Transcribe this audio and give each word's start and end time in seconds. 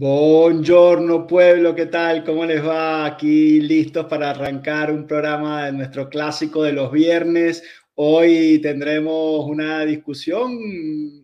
Buongiorno 0.00 1.26
pueblo, 1.26 1.74
¿qué 1.74 1.86
tal? 1.86 2.22
¿Cómo 2.22 2.44
les 2.44 2.64
va? 2.64 3.04
Aquí 3.04 3.60
listos 3.60 4.06
para 4.06 4.30
arrancar 4.30 4.92
un 4.92 5.08
programa 5.08 5.66
de 5.66 5.72
nuestro 5.72 6.08
clásico 6.08 6.62
de 6.62 6.72
los 6.72 6.92
viernes. 6.92 7.64
Hoy 7.96 8.60
tendremos 8.62 9.44
una 9.44 9.84
discusión 9.84 10.56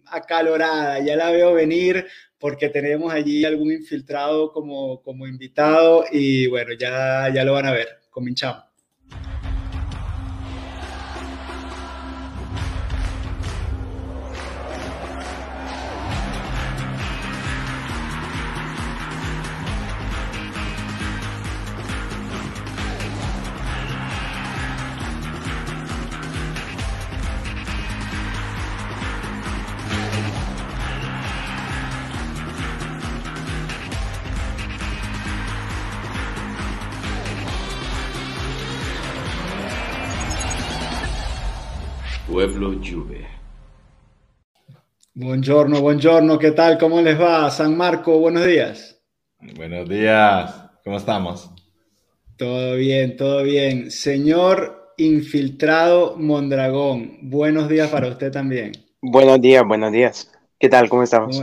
acalorada, 0.06 0.98
ya 0.98 1.14
la 1.14 1.30
veo 1.30 1.54
venir 1.54 2.04
porque 2.36 2.68
tenemos 2.68 3.12
allí 3.12 3.44
algún 3.44 3.70
infiltrado 3.70 4.50
como, 4.50 5.00
como 5.02 5.28
invitado 5.28 6.04
y 6.10 6.48
bueno, 6.48 6.72
ya, 6.72 7.32
ya 7.32 7.44
lo 7.44 7.52
van 7.52 7.66
a 7.66 7.72
ver. 7.72 7.86
Comenzamos. 8.10 8.73
Buongiorno, 45.38 45.80
buongiorno, 45.80 46.38
¿qué 46.38 46.52
tal? 46.52 46.78
¿Cómo 46.78 47.00
les 47.00 47.20
va? 47.20 47.50
San 47.50 47.76
Marco, 47.76 48.20
buenos 48.20 48.46
días. 48.46 49.02
Buenos 49.56 49.88
días, 49.88 50.54
¿cómo 50.84 50.96
estamos? 50.96 51.50
Todo 52.36 52.76
bien, 52.76 53.16
todo 53.16 53.42
bien. 53.42 53.90
Señor 53.90 54.92
infiltrado 54.96 56.14
Mondragón, 56.16 57.18
buenos 57.22 57.68
días 57.68 57.90
para 57.90 58.06
usted 58.06 58.30
también. 58.30 58.70
Buenos 59.02 59.40
días, 59.40 59.64
buenos 59.66 59.90
días. 59.90 60.30
¿Qué 60.56 60.68
tal? 60.68 60.88
¿Cómo 60.88 61.02
estamos? 61.02 61.42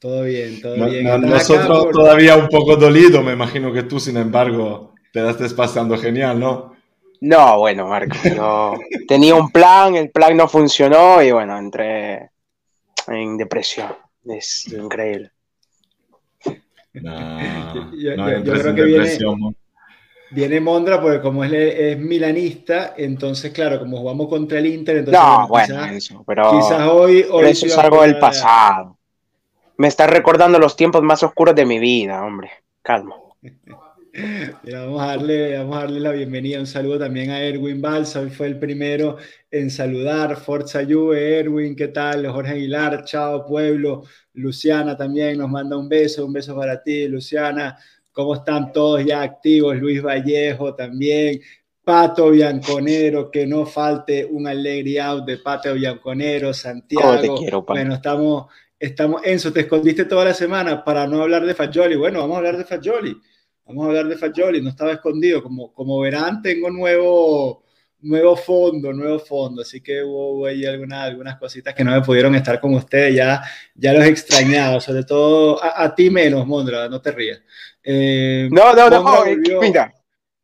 Todo 0.00 0.24
bien, 0.24 0.60
todo 0.60 0.76
No- 0.78 0.86
bien. 0.90 1.04
no- 1.04 1.14
¿Estás 1.14 1.48
nosotros 1.48 1.84
por- 1.84 1.92
todavía 1.92 2.34
un 2.36 2.48
poco 2.48 2.74
dolido, 2.74 3.22
me 3.22 3.34
imagino 3.34 3.72
que 3.72 3.84
tú, 3.84 4.00
sin 4.00 4.16
embargo, 4.16 4.94
te 5.12 5.20
la 5.22 5.30
estés 5.30 5.54
pasando 5.54 5.96
genial, 5.96 6.40
¿no? 6.40 6.72
No, 7.20 7.58
bueno, 7.60 7.86
Marco, 7.86 8.16
yo 8.34 8.74
tenía 9.06 9.36
un 9.36 9.52
plan, 9.52 9.94
el 9.94 10.10
plan 10.10 10.36
no 10.36 10.48
funcionó 10.48 11.22
y 11.22 11.30
bueno, 11.30 11.56
entré 11.56 12.30
en 13.08 13.36
depresión. 13.36 13.94
Es 14.24 14.66
increíble. 14.72 15.30
No, 16.94 17.92
Yo- 17.92 18.16
no 18.16 18.28
yo- 18.28 18.30
yo 18.30 18.36
entres 18.36 18.60
creo 18.62 18.74
que 18.74 18.82
viene-. 18.84 19.18
Viene 20.30 20.60
Mondra 20.62 20.98
porque 20.98 21.20
como 21.20 21.44
es, 21.44 21.52
es 21.52 21.98
milanista, 21.98 22.94
entonces 22.96 23.52
claro, 23.52 23.78
como 23.78 23.98
jugamos 23.98 24.28
contra 24.28 24.58
el 24.60 24.66
Inter, 24.66 24.96
entonces 24.98 25.22
No, 25.22 25.46
bueno, 25.46 25.66
quizás, 25.66 25.92
eso, 25.92 26.24
pero, 26.26 26.50
quizás 26.50 26.88
hoy, 26.88 27.22
pero 27.30 27.46
eso 27.46 27.66
es 27.66 27.76
algo 27.76 28.00
del 28.00 28.18
pasado. 28.18 28.98
Me 29.76 29.88
está 29.88 30.06
recordando 30.06 30.58
los 30.58 30.74
tiempos 30.74 31.02
más 31.02 31.22
oscuros 31.22 31.54
de 31.54 31.66
mi 31.66 31.78
vida, 31.78 32.24
hombre. 32.24 32.50
Calma. 32.80 33.16
Mira, 34.62 34.84
vamos 34.84 35.00
a 35.00 35.06
darle, 35.06 35.56
vamos 35.56 35.74
a 35.74 35.80
darle 35.80 36.00
la 36.00 36.12
bienvenida, 36.12 36.60
un 36.60 36.66
saludo 36.66 36.98
también 36.98 37.30
a 37.30 37.40
Erwin 37.40 37.80
Balsa, 37.80 38.20
hoy 38.20 38.28
fue 38.28 38.46
el 38.46 38.58
primero 38.58 39.16
en 39.50 39.70
saludar, 39.70 40.36
Forza 40.36 40.84
Juve, 40.84 41.38
Erwin, 41.38 41.74
¿qué 41.74 41.88
tal? 41.88 42.26
Jorge 42.26 42.52
Aguilar, 42.52 43.04
chao 43.04 43.46
pueblo, 43.46 44.02
Luciana 44.34 44.94
también 44.98 45.38
nos 45.38 45.48
manda 45.48 45.78
un 45.78 45.88
beso, 45.88 46.26
un 46.26 46.32
beso 46.34 46.54
para 46.54 46.82
ti, 46.82 47.08
Luciana, 47.08 47.78
¿cómo 48.12 48.34
están 48.34 48.70
todos 48.70 49.02
ya 49.02 49.22
activos? 49.22 49.78
Luis 49.78 50.02
Vallejo 50.02 50.74
también, 50.74 51.40
Pato 51.82 52.32
Bianconero, 52.32 53.30
que 53.30 53.46
no 53.46 53.64
falte 53.64 54.26
un 54.26 54.46
alegre 54.46 55.00
out 55.00 55.24
de 55.24 55.38
Pato 55.38 55.72
Bianconero, 55.72 56.52
Santiago, 56.52 57.18
te 57.18 57.28
quiero, 57.44 57.62
bueno, 57.62 57.94
estamos, 57.94 58.52
estamos, 58.78 59.22
Enzo, 59.24 59.50
te 59.54 59.60
escondiste 59.60 60.04
toda 60.04 60.26
la 60.26 60.34
semana 60.34 60.84
para 60.84 61.06
no 61.06 61.22
hablar 61.22 61.46
de 61.46 61.54
Fagioli, 61.54 61.96
bueno, 61.96 62.20
vamos 62.20 62.34
a 62.34 62.38
hablar 62.38 62.58
de 62.58 62.64
Fagioli. 62.66 63.16
Vamos 63.66 63.84
a 63.84 63.88
hablar 63.88 64.08
de 64.08 64.16
Fagioli, 64.16 64.60
no 64.60 64.70
estaba 64.70 64.92
escondido. 64.92 65.42
Como, 65.42 65.72
como 65.72 66.00
verán, 66.00 66.42
tengo 66.42 66.70
nuevo, 66.70 67.62
nuevo 68.00 68.36
fondo, 68.36 68.92
nuevo 68.92 69.18
fondo. 69.18 69.62
Así 69.62 69.80
que 69.80 70.02
hubo, 70.02 70.32
hubo 70.34 70.46
ahí 70.46 70.64
algunas, 70.66 71.04
algunas 71.04 71.38
cositas 71.38 71.72
que 71.74 71.84
no 71.84 71.92
me 71.92 72.00
pudieron 72.02 72.34
estar 72.34 72.60
con 72.60 72.74
ustedes. 72.74 73.14
Ya, 73.14 73.40
ya 73.74 73.92
los 73.92 74.04
extrañaba, 74.04 74.80
sobre 74.80 75.04
todo 75.04 75.62
a, 75.62 75.84
a 75.84 75.94
ti 75.94 76.10
menos, 76.10 76.46
Mondra, 76.46 76.88
no 76.88 77.00
te 77.00 77.12
rías. 77.12 77.40
Eh, 77.82 78.48
No, 78.50 78.74
no, 78.74 78.90
no, 78.90 79.02
Mondra 79.02 79.20
volvió- 79.24 79.60
mira. 79.60 79.92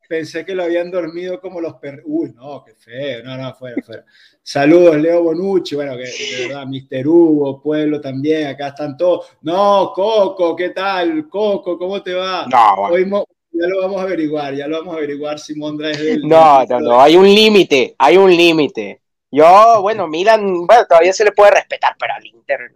Pensé 0.09 0.45
que 0.45 0.55
lo 0.55 0.65
habían 0.65 0.91
dormido 0.91 1.39
como 1.39 1.61
los 1.61 1.75
perros. 1.75 2.03
Uy, 2.07 2.33
no, 2.35 2.65
qué 2.65 2.75
feo. 2.75 3.23
No, 3.23 3.37
no, 3.37 3.55
fuera, 3.55 3.77
fuera. 3.83 4.05
Saludos, 4.43 4.97
Leo 4.97 5.23
Bonucci. 5.23 5.75
Bueno, 5.75 5.93
que 5.99 6.05
de 6.05 6.49
verdad, 6.49 6.67
Mister 6.67 7.07
Hugo, 7.07 7.61
Pueblo 7.61 8.01
también. 8.01 8.47
Acá 8.47 8.69
están 8.69 8.97
todos. 8.97 9.27
No, 9.43 9.93
Coco, 9.95 10.57
¿qué 10.57 10.71
tal? 10.71 11.29
Coco, 11.29 11.79
¿cómo 11.79 12.03
te 12.03 12.15
va? 12.15 12.47
No, 12.51 12.77
bueno. 12.77 12.95
Hoy 12.95 13.05
mo- 13.05 13.27
ya 13.53 13.67
lo 13.67 13.81
vamos 13.83 14.01
a 14.01 14.05
averiguar, 14.05 14.55
ya 14.55 14.67
lo 14.67 14.79
vamos 14.79 14.95
a 14.95 14.99
averiguar 14.99 15.39
si 15.39 15.55
Mondra 15.55 15.91
es 15.91 15.99
del. 15.99 16.23
No, 16.27 16.65
no, 16.65 16.81
no, 16.81 17.01
hay 17.01 17.17
un 17.17 17.27
límite, 17.27 17.95
hay 17.99 18.17
un 18.17 18.31
límite. 18.35 19.03
Yo, 19.31 19.83
bueno, 19.83 20.09
Milan, 20.09 20.67
bueno, 20.67 20.87
todavía 20.89 21.13
se 21.13 21.25
le 21.25 21.33
puede 21.33 21.51
respetar, 21.51 21.95
pero 21.99 22.15
al 22.15 22.25
Inter. 22.25 22.73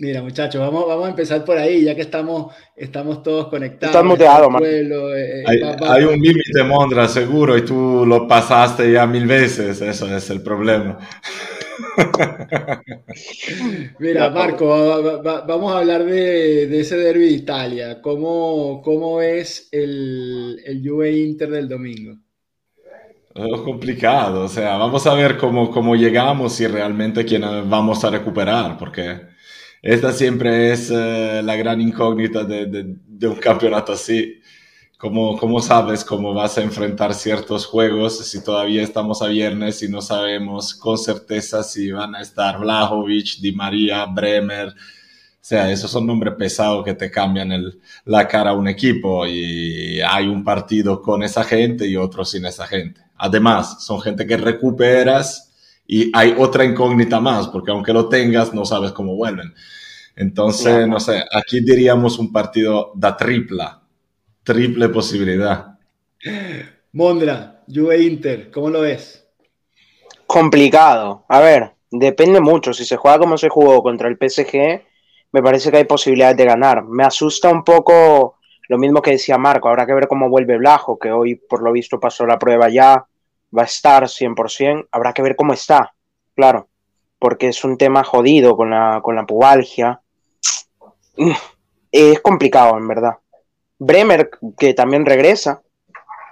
Mira, 0.00 0.22
muchachos, 0.22 0.60
vamos, 0.60 0.86
vamos 0.86 1.06
a 1.06 1.10
empezar 1.10 1.44
por 1.44 1.58
ahí, 1.58 1.82
ya 1.84 1.94
que 1.94 2.02
estamos, 2.02 2.54
estamos 2.76 3.22
todos 3.22 3.48
conectados. 3.48 3.94
Estás 3.96 4.04
muteado, 4.04 4.48
pueblo, 4.48 5.14
eh, 5.16 5.42
Hay, 5.44 5.60
va- 5.60 5.94
hay 5.94 6.04
un 6.04 6.20
límite, 6.20 6.62
Mondra, 6.62 7.08
seguro, 7.08 7.58
y 7.58 7.64
tú 7.64 8.04
lo 8.06 8.28
pasaste 8.28 8.92
ya 8.92 9.06
mil 9.06 9.26
veces, 9.26 9.80
eso 9.80 10.16
es 10.16 10.30
el 10.30 10.40
problema. 10.42 10.98
Mira, 13.98 14.30
Marco, 14.30 14.66
va- 14.68 15.00
va- 15.00 15.22
va- 15.22 15.40
vamos 15.46 15.72
a 15.72 15.78
hablar 15.78 16.04
de, 16.04 16.66
de 16.68 16.80
ese 16.80 16.96
derby 16.96 17.26
de 17.26 17.32
Italia. 17.32 18.00
¿Cómo, 18.00 18.80
cómo 18.82 19.20
es 19.20 19.68
el, 19.72 20.60
el 20.64 20.88
Juve 20.88 21.12
Inter 21.12 21.50
del 21.50 21.68
domingo? 21.68 22.16
Es 23.34 23.60
complicado, 23.60 24.44
o 24.44 24.48
sea, 24.48 24.76
vamos 24.78 25.06
a 25.06 25.14
ver 25.14 25.36
cómo, 25.38 25.70
cómo 25.70 25.94
llegamos 25.94 26.60
y 26.60 26.66
realmente 26.66 27.24
quién 27.24 27.44
eh, 27.44 27.62
vamos 27.64 28.02
a 28.04 28.10
recuperar, 28.10 28.76
porque 28.78 29.20
esta 29.82 30.12
siempre 30.12 30.72
es 30.72 30.90
eh, 30.90 31.40
la 31.44 31.56
gran 31.56 31.80
incógnita 31.80 32.44
de, 32.44 32.66
de- 32.66 32.96
de 33.06 33.28
un 33.28 33.36
campeonato 33.36 33.92
así. 33.92 34.40
¿Cómo, 34.98 35.38
cómo 35.38 35.60
sabes 35.60 36.04
cómo 36.04 36.34
vas 36.34 36.58
a 36.58 36.62
enfrentar 36.62 37.14
ciertos 37.14 37.66
juegos 37.66 38.18
si 38.28 38.42
todavía 38.44 38.82
estamos 38.82 39.22
a 39.22 39.28
viernes 39.28 39.82
y 39.82 39.88
no 39.88 40.02
sabemos 40.02 40.74
con 40.74 40.98
certeza 40.98 41.62
si 41.64 41.92
van 41.92 42.14
a 42.16 42.22
estar 42.22 42.58
Vlahovic, 42.60 43.38
Di 43.40 43.52
María, 43.52 44.06
Bremer? 44.06 44.68
O 44.70 44.74
sea, 45.48 45.70
esos 45.70 45.90
son 45.90 46.06
nombres 46.06 46.34
pesados 46.36 46.84
que 46.84 46.94
te 46.94 47.10
cambian 47.10 47.52
el- 47.52 47.80
la 48.04 48.28
cara 48.28 48.50
a 48.50 48.54
un 48.54 48.68
equipo 48.68 49.26
y 49.26 50.00
hay 50.00 50.26
un 50.28 50.44
partido 50.44 51.00
con 51.00 51.22
esa 51.22 51.44
gente 51.44 51.86
y 51.86 51.96
otro 51.96 52.24
sin 52.24 52.44
esa 52.46 52.66
gente. 52.66 53.00
Además, 53.16 53.84
son 53.84 54.00
gente 54.00 54.26
que 54.26 54.36
recuperas 54.36 55.47
y 55.88 56.12
hay 56.14 56.36
otra 56.38 56.64
incógnita 56.66 57.20
más, 57.20 57.48
porque 57.48 57.72
aunque 57.72 57.94
lo 57.94 58.10
tengas, 58.10 58.54
no 58.54 58.66
sabes 58.66 58.92
cómo 58.92 59.16
vuelven. 59.16 59.54
Entonces, 60.16 60.64
Claro. 60.64 60.86
no 60.88 61.00
sé, 61.00 61.24
aquí 61.32 61.60
diríamos 61.62 62.18
un 62.20 62.32
partido 62.32 62.92
da 62.96 63.16
tripla, 63.16 63.82
triple 64.44 64.88
posibilidad. 64.90 65.78
Mondra, 66.92 67.64
Juve 67.66 68.02
Inter, 68.02 68.50
¿cómo 68.50 68.68
lo 68.68 68.82
ves? 68.82 69.26
Complicado. 70.26 71.24
A 71.28 71.40
ver, 71.40 71.72
depende 71.90 72.40
mucho. 72.40 72.72
Si 72.72 72.84
se 72.84 72.96
juega 72.96 73.18
como 73.18 73.38
se 73.38 73.48
jugó 73.48 73.82
contra 73.82 74.08
el 74.08 74.16
PSG, 74.16 74.82
me 75.32 75.42
parece 75.42 75.70
que 75.70 75.78
hay 75.78 75.84
posibilidades 75.84 76.36
de 76.36 76.44
ganar. 76.44 76.84
Me 76.84 77.04
asusta 77.04 77.48
un 77.50 77.64
poco 77.64 78.36
lo 78.68 78.78
mismo 78.78 79.00
que 79.02 79.12
decía 79.12 79.38
Marco. 79.38 79.68
Habrá 79.68 79.86
que 79.86 79.94
ver 79.94 80.08
cómo 80.08 80.28
vuelve 80.28 80.58
Blajo, 80.58 80.98
que 80.98 81.10
hoy 81.12 81.34
por 81.36 81.62
lo 81.62 81.72
visto 81.72 81.98
pasó 82.00 82.26
la 82.26 82.38
prueba 82.38 82.68
ya. 82.68 83.06
Va 83.56 83.62
a 83.62 83.66
estar 83.66 84.08
100%. 84.08 84.88
Habrá 84.92 85.12
que 85.12 85.22
ver 85.22 85.36
cómo 85.36 85.52
está, 85.52 85.94
claro. 86.34 86.68
Porque 87.18 87.48
es 87.48 87.64
un 87.64 87.76
tema 87.76 88.04
jodido 88.04 88.56
con 88.56 88.70
la, 88.70 89.00
con 89.02 89.16
la 89.16 89.26
pubalgia. 89.26 90.00
Mm, 91.16 91.32
Es 91.92 92.20
complicado, 92.20 92.76
en 92.78 92.88
verdad. 92.88 93.14
Bremer, 93.78 94.30
que 94.58 94.74
también 94.74 95.06
regresa, 95.06 95.62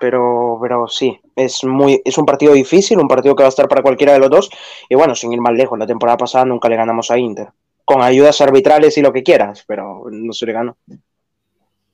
pero, 0.00 0.58
pero 0.62 0.88
sí, 0.88 1.18
es, 1.36 1.64
muy, 1.64 2.02
es 2.04 2.18
un 2.18 2.26
partido 2.26 2.52
difícil, 2.54 2.98
un 2.98 3.08
partido 3.08 3.36
que 3.36 3.42
va 3.44 3.48
a 3.48 3.50
estar 3.50 3.68
para 3.68 3.82
cualquiera 3.82 4.12
de 4.14 4.18
los 4.20 4.30
dos. 4.30 4.50
Y 4.88 4.94
bueno, 4.96 5.14
sin 5.14 5.32
ir 5.32 5.40
más 5.40 5.54
lejos, 5.54 5.78
la 5.78 5.86
temporada 5.86 6.18
pasada 6.18 6.44
nunca 6.44 6.68
le 6.68 6.76
ganamos 6.76 7.10
a 7.10 7.18
Inter. 7.18 7.48
Con 7.84 8.02
ayudas 8.02 8.40
arbitrales 8.40 8.98
y 8.98 9.02
lo 9.02 9.12
que 9.12 9.22
quieras, 9.22 9.64
pero 9.66 10.04
no 10.10 10.32
se 10.32 10.46
le 10.46 10.52
ganó. 10.52 10.76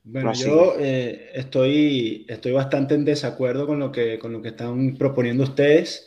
Bueno, 0.05 0.31
Así 0.31 0.45
yo 0.45 0.75
eh, 0.79 1.31
estoy, 1.35 2.27
estoy 2.29 2.53
bastante 2.53 2.95
en 2.95 3.05
desacuerdo 3.05 3.67
con 3.67 3.79
lo 3.79 3.93
que, 3.93 4.19
con 4.19 4.33
lo 4.33 4.43
que 4.43 4.49
están 4.49 4.97
proponiendo 4.97 5.45
ustedes. 5.45 6.07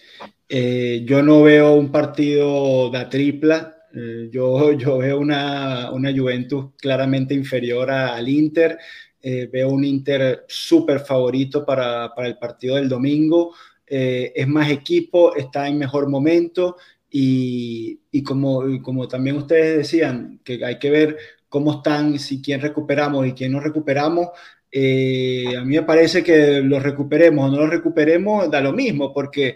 Eh, 0.50 1.03
yo 1.06 1.24
no 1.24 1.44
veo 1.44 1.74
un 1.74 1.92
partido 1.92 2.89
de 2.89 3.06
tripla. 3.06 3.75
Eh, 3.94 4.30
yo, 4.31 4.71
yo 4.77 4.97
veo 4.97 5.19
una, 5.19 5.92
una 5.92 6.12
Juventus 6.12 6.74
claramente 6.77 7.33
inferior 7.33 7.89
al 7.89 8.27
Inter. 8.27 8.77
Eh, 9.21 9.50
veo 9.51 9.69
un 9.69 9.83
Inter 9.83 10.45
súper 10.48 11.00
favorito 11.00 11.65
para, 11.65 12.13
para, 12.13 12.27
el 12.27 12.38
partido 12.38 12.75
del 12.75 12.89
domingo. 12.89 13.56
Eh, 13.88 14.33
es 14.36 14.48
más 14.48 14.69
equipo, 14.69 15.36
está 15.36 15.68
en 15.68 15.77
mejor 15.77 16.09
momento 16.09 16.75
y, 17.09 18.01
y 18.12 18.24
como, 18.24 18.63
como 18.81 19.07
también 19.07 19.38
ustedes 19.38 19.77
decían, 19.77 20.41
que 20.44 20.63
hay 20.63 20.77
que 20.77 20.89
ver 20.89 21.18
cómo 21.56 21.75
están, 21.75 22.19
si 22.19 22.42
quién 22.42 22.60
recuperamos 22.60 23.25
y 23.25 23.31
quién 23.31 23.54
no 23.54 23.62
recuperamos. 23.62 24.28
Eh, 24.69 25.56
a 25.57 25.63
mí 25.63 25.78
me 25.78 25.84
parece 25.84 26.22
que 26.22 26.60
los 26.60 26.84
recuperemos 26.84 27.46
o 27.46 27.50
no 27.50 27.62
los 27.62 27.69
recuperemos, 27.69 28.52
da 28.52 28.60
lo 28.60 28.74
mismo, 28.74 29.13
porque 29.13 29.56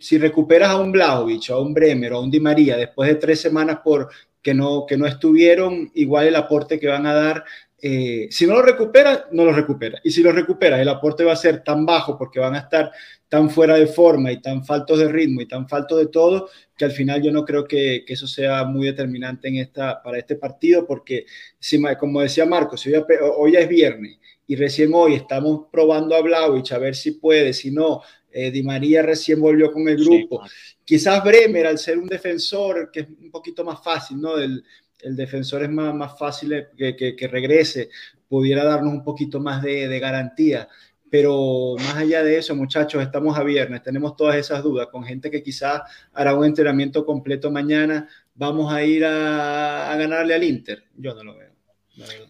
si 0.00 0.18
recuperas 0.18 0.70
a 0.70 0.80
un 0.80 0.90
Blaovic, 0.90 1.50
a 1.50 1.60
un 1.60 1.72
Bremer 1.72 2.12
o 2.12 2.16
a 2.16 2.22
un 2.22 2.30
Di 2.32 2.40
María 2.40 2.76
después 2.76 3.08
de 3.08 3.14
tres 3.14 3.40
semanas 3.40 3.78
por 3.84 4.08
que 4.42 4.52
no, 4.52 4.84
que 4.84 4.96
no 4.96 5.06
estuvieron, 5.06 5.92
igual 5.94 6.26
el 6.26 6.34
aporte 6.34 6.80
que 6.80 6.88
van 6.88 7.06
a 7.06 7.14
dar, 7.14 7.44
eh, 7.84 8.28
si 8.30 8.46
no 8.46 8.54
lo 8.54 8.62
recupera, 8.62 9.26
no 9.32 9.44
lo 9.44 9.52
recupera. 9.52 10.00
Y 10.04 10.12
si 10.12 10.22
lo 10.22 10.30
recupera, 10.30 10.80
el 10.80 10.88
aporte 10.88 11.24
va 11.24 11.32
a 11.32 11.36
ser 11.36 11.64
tan 11.64 11.84
bajo 11.84 12.16
porque 12.16 12.38
van 12.38 12.54
a 12.54 12.60
estar 12.60 12.92
tan 13.28 13.50
fuera 13.50 13.74
de 13.74 13.88
forma 13.88 14.30
y 14.30 14.40
tan 14.40 14.64
faltos 14.64 15.00
de 15.00 15.08
ritmo 15.08 15.40
y 15.40 15.48
tan 15.48 15.68
faltos 15.68 15.98
de 15.98 16.06
todo, 16.06 16.48
que 16.76 16.84
al 16.84 16.92
final 16.92 17.20
yo 17.20 17.32
no 17.32 17.44
creo 17.44 17.64
que, 17.64 18.04
que 18.06 18.12
eso 18.12 18.28
sea 18.28 18.62
muy 18.64 18.86
determinante 18.86 19.48
en 19.48 19.56
esta, 19.56 20.00
para 20.00 20.18
este 20.18 20.36
partido, 20.36 20.86
porque 20.86 21.26
si, 21.58 21.82
como 21.98 22.20
decía 22.20 22.46
Marcos, 22.46 22.82
si 22.82 22.94
hoy, 22.94 23.02
hoy 23.36 23.56
es 23.56 23.68
viernes 23.68 24.18
y 24.46 24.54
recién 24.54 24.92
hoy 24.94 25.14
estamos 25.14 25.66
probando 25.72 26.14
a 26.14 26.20
Blaovic 26.20 26.70
a 26.70 26.78
ver 26.78 26.94
si 26.94 27.12
puede, 27.12 27.52
si 27.52 27.72
no, 27.72 28.02
eh, 28.30 28.50
Di 28.52 28.62
María 28.62 29.02
recién 29.02 29.40
volvió 29.40 29.72
con 29.72 29.88
el 29.88 29.96
grupo. 29.96 30.42
Quizás 30.84 31.22
Bremer, 31.24 31.66
al 31.66 31.78
ser 31.78 31.98
un 31.98 32.06
defensor, 32.06 32.90
que 32.92 33.00
es 33.00 33.08
un 33.08 33.30
poquito 33.30 33.64
más 33.64 33.82
fácil, 33.82 34.20
¿no? 34.20 34.38
El, 34.38 34.64
el 35.02 35.16
defensor 35.16 35.62
es 35.62 35.70
más, 35.70 35.94
más 35.94 36.18
fácil 36.18 36.66
que, 36.76 36.96
que, 36.96 37.28
regrese, 37.28 37.90
pudiera 38.28 38.64
darnos 38.64 38.92
un 38.92 39.04
poquito 39.04 39.40
más 39.40 39.62
de, 39.62 39.88
de, 39.88 40.00
garantía. 40.00 40.68
Pero 41.10 41.74
más 41.78 41.96
allá 41.96 42.22
de 42.22 42.38
eso, 42.38 42.56
muchachos, 42.56 43.02
estamos 43.02 43.36
a 43.36 43.42
viernes, 43.42 43.82
tenemos 43.82 44.16
todas 44.16 44.36
esas 44.36 44.62
dudas, 44.62 44.88
con 44.90 45.04
gente 45.04 45.30
que 45.30 45.42
quizás 45.42 45.82
hará 46.14 46.34
un 46.34 46.46
entrenamiento 46.46 47.04
completo 47.04 47.50
mañana, 47.50 48.08
vamos 48.34 48.72
a 48.72 48.82
ir 48.82 49.04
a, 49.04 49.92
a 49.92 49.96
ganarle 49.96 50.34
al 50.34 50.44
Inter. 50.44 50.84
Yo 50.96 51.14
no 51.14 51.24
lo 51.24 51.36
veo. 51.36 51.52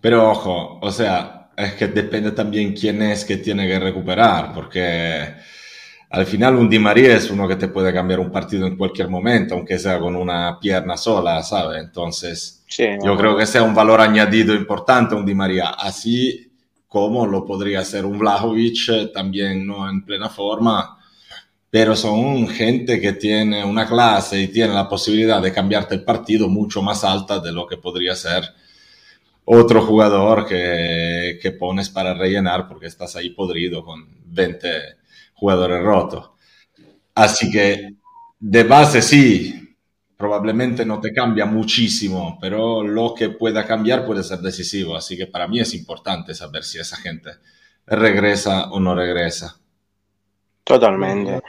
Pero 0.01 0.31
ojo, 0.31 0.81
o 0.83 0.91
sea, 0.91 1.51
es 1.57 1.75
que 1.75 1.87
depende 1.89 2.33
también 2.33 2.75
quién 2.75 3.03
es 3.03 3.25
que 3.25 3.37
tiene 3.37 3.69
que 3.69 3.79
recuperar, 3.79 4.53
porque 4.53 5.35
al 6.13 6.27
final 6.27 6.57
un 6.57 6.69
Di 6.69 6.79
María 6.79 7.17
es 7.17 7.31
uno 7.31 7.49
que 7.49 7.57
te 7.57 7.69
puede 7.69 7.91
cambiar 7.91 8.21
un 8.21 8.31
partido 8.31 8.67
en 8.67 8.77
cualquier 8.77 9.09
momento, 9.09 9.55
aunque 9.55 9.79
sea 9.79 9.99
con 9.99 10.15
una 10.15 10.59
pierna 10.61 10.99
sola, 10.99 11.43
¿sabes? 11.43 11.83
Entonces, 11.83 12.63
sí, 12.69 12.85
yo 13.03 13.17
creo 13.17 13.35
que 13.35 13.47
sea 13.47 13.63
un 13.63 13.75
valor 13.75 14.03
añadido 14.03 14.55
importante 14.55 15.15
un 15.15 15.25
Di 15.25 15.35
María, 15.35 15.71
así 15.71 16.53
como 16.87 17.27
lo 17.27 17.47
podría 17.47 17.83
ser 17.83 18.05
un 18.05 18.19
Vlahovic 18.19 18.91
eh, 18.91 19.11
también 19.13 19.67
no 19.67 19.89
en 19.89 20.05
plena 20.05 20.29
forma, 20.29 20.99
pero 21.71 21.97
son 21.97 22.47
gente 22.47 23.01
que 23.01 23.15
tiene 23.15 23.65
una 23.65 23.87
clase 23.89 24.43
y 24.43 24.49
tiene 24.49 24.75
la 24.75 24.91
posibilidad 24.91 25.41
de 25.41 25.51
cambiarte 25.51 25.95
el 25.95 26.05
partido 26.05 26.47
mucho 26.51 26.83
más 26.83 27.05
alta 27.05 27.41
de 27.41 27.53
lo 27.53 27.67
que 27.67 27.79
podría 27.79 28.15
ser 28.15 28.45
otro 29.47 29.81
jugador 29.81 30.45
que, 30.45 31.39
que 31.41 31.53
pones 31.53 31.89
para 31.89 32.13
rellenar 32.13 32.69
porque 32.69 32.87
estás 32.87 33.17
ahí 33.17 33.31
podrido 33.31 33.83
con 33.83 34.07
20 34.27 34.69
jugadores 35.43 35.83
rotos. 35.83 36.31
Así 37.17 37.51
que 37.51 37.95
de 38.39 38.63
base 38.63 39.03
sí, 39.03 39.77
probablemente 40.17 40.87
no 40.87 41.01
te 41.01 41.13
cambia 41.13 41.47
muchísimo, 41.47 42.39
pero 42.41 42.85
lo 42.85 43.13
que 43.13 43.31
pueda 43.31 43.67
cambiar 43.67 44.07
puede 44.07 44.23
ser 44.23 44.39
decisivo. 44.39 44.95
Así 44.95 45.17
que 45.17 45.27
para 45.27 45.49
mí 45.49 45.59
es 45.59 45.75
importante 45.75 46.33
saber 46.33 46.63
si 46.63 46.79
esa 46.79 46.97
gente 46.97 47.31
regresa 47.85 48.71
o 48.71 48.79
no 48.79 48.95
regresa. 48.95 49.57
Totalmente. 50.63 51.41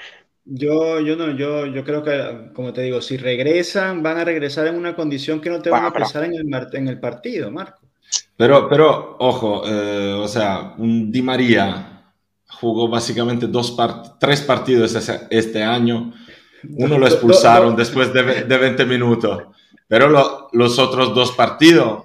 Yo, 0.43 0.99
yo 0.99 1.15
no, 1.15 1.29
yo, 1.37 1.67
yo 1.67 1.83
creo 1.83 2.03
que, 2.03 2.51
como 2.55 2.73
te 2.73 2.81
digo, 2.81 2.99
si 2.99 3.17
regresan, 3.17 4.01
van 4.01 4.17
a 4.17 4.25
regresar 4.25 4.65
en 4.65 4.75
una 4.75 4.95
condición 4.95 5.39
que 5.39 5.51
no 5.51 5.61
te 5.61 5.69
van 5.69 5.85
a 5.85 5.93
pesar 5.93 6.23
en 6.23 6.33
el, 6.33 6.67
en 6.73 6.87
el 6.87 6.99
partido, 6.99 7.51
Marco. 7.51 7.81
Pero, 8.35 8.67
pero 8.67 9.17
ojo, 9.19 9.61
eh, 9.67 10.13
o 10.13 10.27
sea, 10.27 10.73
un 10.79 11.11
Di 11.11 11.21
María 11.21 11.92
jugó 12.59 12.87
básicamente 12.87 13.47
dos 13.47 13.71
part 13.71 14.17
tres 14.19 14.41
partidos 14.41 14.95
ese, 14.95 15.27
este 15.29 15.63
año. 15.63 16.13
Uno 16.77 16.97
lo 16.97 17.07
expulsaron 17.07 17.75
después 17.75 18.13
de, 18.13 18.43
de 18.43 18.57
20 18.57 18.85
minutos, 18.85 19.43
pero 19.87 20.07
lo, 20.07 20.49
los 20.53 20.79
otros 20.79 21.13
dos 21.13 21.33
partidos 21.33 22.03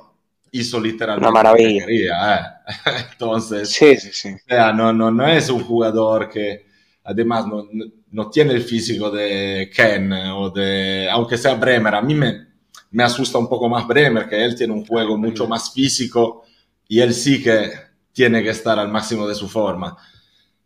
hizo 0.51 0.81
literalmente 0.81 1.29
una 1.29 1.43
maravilla. 1.43 1.87
Quería, 1.87 2.35
¿eh? 2.35 3.05
Entonces, 3.13 3.71
sí, 3.71 3.97
sí, 3.97 4.11
sí. 4.13 4.29
O 4.35 4.39
sea, 4.49 4.73
no, 4.73 4.93
no, 4.93 5.11
no 5.11 5.27
es 5.29 5.49
un 5.49 5.63
jugador 5.63 6.29
que 6.29 6.67
además 7.05 7.47
no, 7.47 7.69
no, 8.11 8.31
tiene 8.31 8.53
el 8.53 8.63
físico 8.63 9.11
de 9.11 9.71
Ken 9.75 10.13
o 10.13 10.51
de, 10.51 11.09
aunque 11.11 11.39
sea 11.39 11.55
Bremer, 11.55 11.95
a 11.95 12.03
mí 12.03 12.15
me, 12.15 12.49
me 12.91 13.03
asusta 13.03 13.39
un 13.39 13.49
poco 13.49 13.69
más 13.69 13.87
Bremer, 13.87 14.29
que 14.29 14.45
él 14.45 14.55
tiene 14.57 14.73
un 14.73 14.85
juego 14.85 15.17
mucho 15.17 15.47
más 15.47 15.73
físico 15.73 16.45
y 16.87 17.01
él 17.01 17.15
sí 17.15 17.43
que 17.43 17.71
tiene 18.13 18.43
que 18.43 18.51
estar 18.51 18.79
al 18.79 18.89
máximo 18.89 19.27
de 19.27 19.35
su 19.35 19.49
forma 19.49 19.97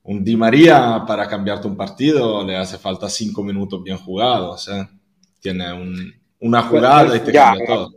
un 0.05 0.25
Di 0.25 0.37
María 0.37 1.05
para 1.07 1.29
cambiarte 1.29 1.69
un 1.69 1.77
partido 1.77 2.45
le 2.45 2.57
hace 2.57 2.79
falta 2.79 3.09
cinco 3.09 3.43
minutos 3.43 3.83
bien 3.83 3.99
jugados. 3.99 4.69
¿eh? 4.69 4.89
Tiene 5.41 5.73
un, 5.73 6.15
una 6.41 6.63
jugada 6.63 7.17
y 7.17 7.21
te 7.21 7.33
ya, 7.33 7.51
cambia 7.51 7.67
todo. 7.67 7.95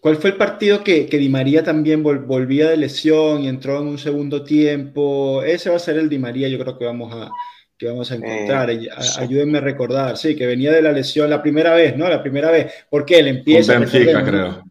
¿Cuál 0.00 0.16
fue 0.16 0.30
el 0.30 0.36
partido 0.36 0.82
que, 0.82 1.06
que, 1.06 1.16
Di 1.16 1.28
María 1.28 1.62
también 1.62 2.02
vol, 2.02 2.18
volvía 2.18 2.68
de 2.68 2.76
lesión 2.76 3.42
y 3.42 3.48
entró 3.48 3.80
en 3.80 3.86
un 3.86 3.98
segundo 3.98 4.42
tiempo? 4.42 5.42
Ese 5.42 5.70
va 5.70 5.76
a 5.76 5.78
ser 5.78 5.96
el 5.96 6.08
Di 6.08 6.18
María, 6.18 6.48
yo 6.48 6.58
creo 6.58 6.76
que 6.76 6.84
vamos 6.84 7.14
a, 7.14 7.30
que 7.78 7.86
vamos 7.86 8.10
a 8.10 8.16
encontrar. 8.16 8.70
Eh, 8.70 8.88
Ayúdenme 9.18 9.58
a 9.58 9.60
recordar, 9.60 10.16
sí, 10.16 10.36
que 10.36 10.46
venía 10.46 10.72
de 10.72 10.82
la 10.82 10.92
lesión 10.92 11.30
la 11.30 11.42
primera 11.42 11.72
vez, 11.74 11.96
¿no? 11.96 12.08
La 12.08 12.22
primera 12.22 12.50
vez. 12.50 12.72
porque 12.90 13.18
él 13.18 13.28
empieza. 13.28 13.74
Con 13.74 13.82
Benfica, 13.82 14.24
creo. 14.24 14.64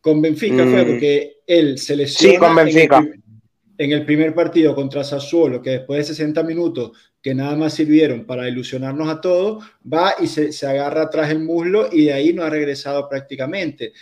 Con 0.00 0.22
Benfica 0.22 0.64
mm. 0.64 0.70
fue 0.70 0.84
porque 0.84 1.36
él 1.46 1.78
se 1.78 1.96
lesiona. 1.96 2.34
Sí, 2.34 2.38
con 2.38 2.54
Benfica. 2.54 2.98
En 2.98 3.06
el, 3.06 3.23
en 3.78 3.92
el 3.92 4.04
primer 4.04 4.34
partido 4.34 4.74
contra 4.74 5.04
Sassuolo, 5.04 5.60
que 5.60 5.70
después 5.70 5.98
de 5.98 6.14
60 6.14 6.42
minutos, 6.42 6.92
que 7.20 7.34
nada 7.34 7.56
más 7.56 7.74
sirvieron 7.74 8.24
para 8.24 8.48
ilusionarnos 8.48 9.08
a 9.08 9.20
todos, 9.20 9.64
va 9.90 10.14
y 10.20 10.26
se, 10.26 10.52
se 10.52 10.66
agarra 10.66 11.02
atrás 11.02 11.30
el 11.30 11.40
muslo 11.40 11.88
y 11.90 12.06
de 12.06 12.12
ahí 12.12 12.32
no 12.32 12.42
ha 12.42 12.50
regresado 12.50 13.08
prácticamente. 13.08 13.92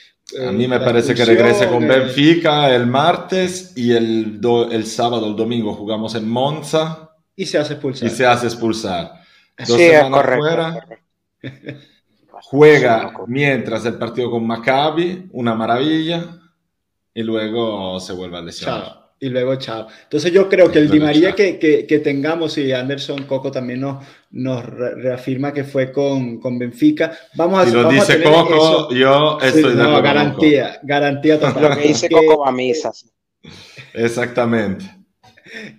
A 0.40 0.50
mí 0.50 0.66
me 0.66 0.80
parece 0.80 1.14
que 1.14 1.24
regrese 1.24 1.68
con 1.68 1.86
Benfica 1.86 2.74
el 2.74 2.86
martes 2.86 3.72
y 3.76 3.92
el, 3.92 4.40
do, 4.40 4.70
el 4.70 4.86
sábado, 4.86 5.26
el 5.26 5.36
domingo 5.36 5.74
jugamos 5.74 6.14
en 6.14 6.28
Monza. 6.28 7.10
Y 7.36 7.46
se 7.46 7.58
hace 7.58 7.74
expulsar. 7.74 8.08
Y 8.08 8.10
se 8.10 8.26
hace 8.26 8.46
expulsar. 8.46 9.12
Dos 9.58 9.76
sí, 9.76 9.88
semanas 9.88 10.10
correcto, 10.10 10.40
fuera. 10.40 10.86
Juega 12.44 13.12
mientras 13.26 13.84
el 13.84 13.94
partido 13.94 14.30
con 14.30 14.46
Maccabi, 14.46 15.28
una 15.32 15.54
maravilla, 15.54 16.40
y 17.14 17.22
luego 17.22 18.00
se 18.00 18.12
vuelve 18.12 18.38
a 18.38 18.42
lesionar. 18.42 18.84
Chao 18.84 19.01
y 19.22 19.28
luego 19.28 19.54
chao. 19.54 19.86
Entonces 20.02 20.32
yo 20.32 20.48
creo 20.48 20.70
que 20.72 20.80
el 20.80 20.90
Di 20.90 20.98
María 20.98 21.32
que, 21.32 21.56
que, 21.56 21.86
que, 21.86 22.00
tengamos 22.00 22.58
y 22.58 22.72
Anderson 22.72 23.22
Coco 23.22 23.52
también 23.52 23.80
nos, 23.80 24.04
nos 24.32 24.66
reafirma 24.66 25.52
que 25.52 25.62
fue 25.62 25.92
con, 25.92 26.40
con 26.40 26.58
Benfica. 26.58 27.16
Vamos 27.36 27.60
a, 27.60 27.66
si 27.66 27.72
lo 27.72 27.84
vamos 27.84 27.94
dice 28.08 28.14
a 28.14 28.22
Coco, 28.24 28.54
eso. 28.56 28.92
yo 28.92 29.38
estoy 29.40 29.62
sí, 29.62 29.68
de 29.68 29.74
no, 29.76 30.02
garantía, 30.02 30.80
garantía 30.82 31.38
total. 31.40 31.62
lo 31.62 31.76
que 31.76 31.86
dice 31.86 32.10
Coco 32.10 32.44
a 32.44 32.50
misas. 32.50 33.12
Exactamente. 33.94 34.86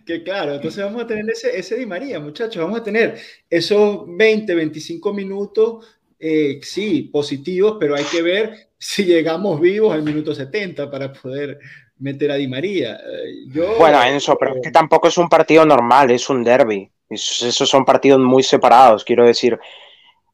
Que 0.06 0.24
claro, 0.24 0.54
entonces 0.54 0.82
vamos 0.82 1.04
a 1.04 1.08
tener 1.08 1.30
ese, 1.30 1.58
ese 1.58 1.76
Di 1.76 1.86
María, 1.86 2.22
muchachos, 2.22 2.64
vamos 2.64 2.80
a 2.80 2.84
tener 2.84 3.18
esos 3.50 4.04
20, 4.08 4.56
25 4.56 5.14
minutos, 5.14 5.86
eh, 6.18 6.62
sí, 6.62 7.10
positivos, 7.12 7.76
pero 7.78 7.94
hay 7.94 8.06
que 8.06 8.22
ver 8.22 8.70
si 8.78 9.04
llegamos 9.04 9.60
vivos 9.60 9.94
al 9.94 10.04
minuto 10.04 10.34
70 10.34 10.90
para 10.90 11.12
poder 11.12 11.60
meter 12.04 12.32
a 12.32 12.36
Di 12.36 12.48
María. 12.48 12.96
Eh, 12.98 13.46
yo, 13.48 13.78
bueno, 13.78 14.04
Enzo, 14.04 14.38
pero 14.38 14.56
es 14.56 14.62
que 14.62 14.72
tampoco 14.72 15.08
es 15.08 15.18
un 15.18 15.30
partido 15.30 15.66
normal, 15.66 16.12
es 16.12 16.30
un 16.30 16.44
derby. 16.44 16.90
Esos 17.10 17.70
son 17.70 17.86
partidos 17.86 18.20
muy 18.20 18.44
separados, 18.44 19.04
quiero 19.04 19.26
decir. 19.26 19.58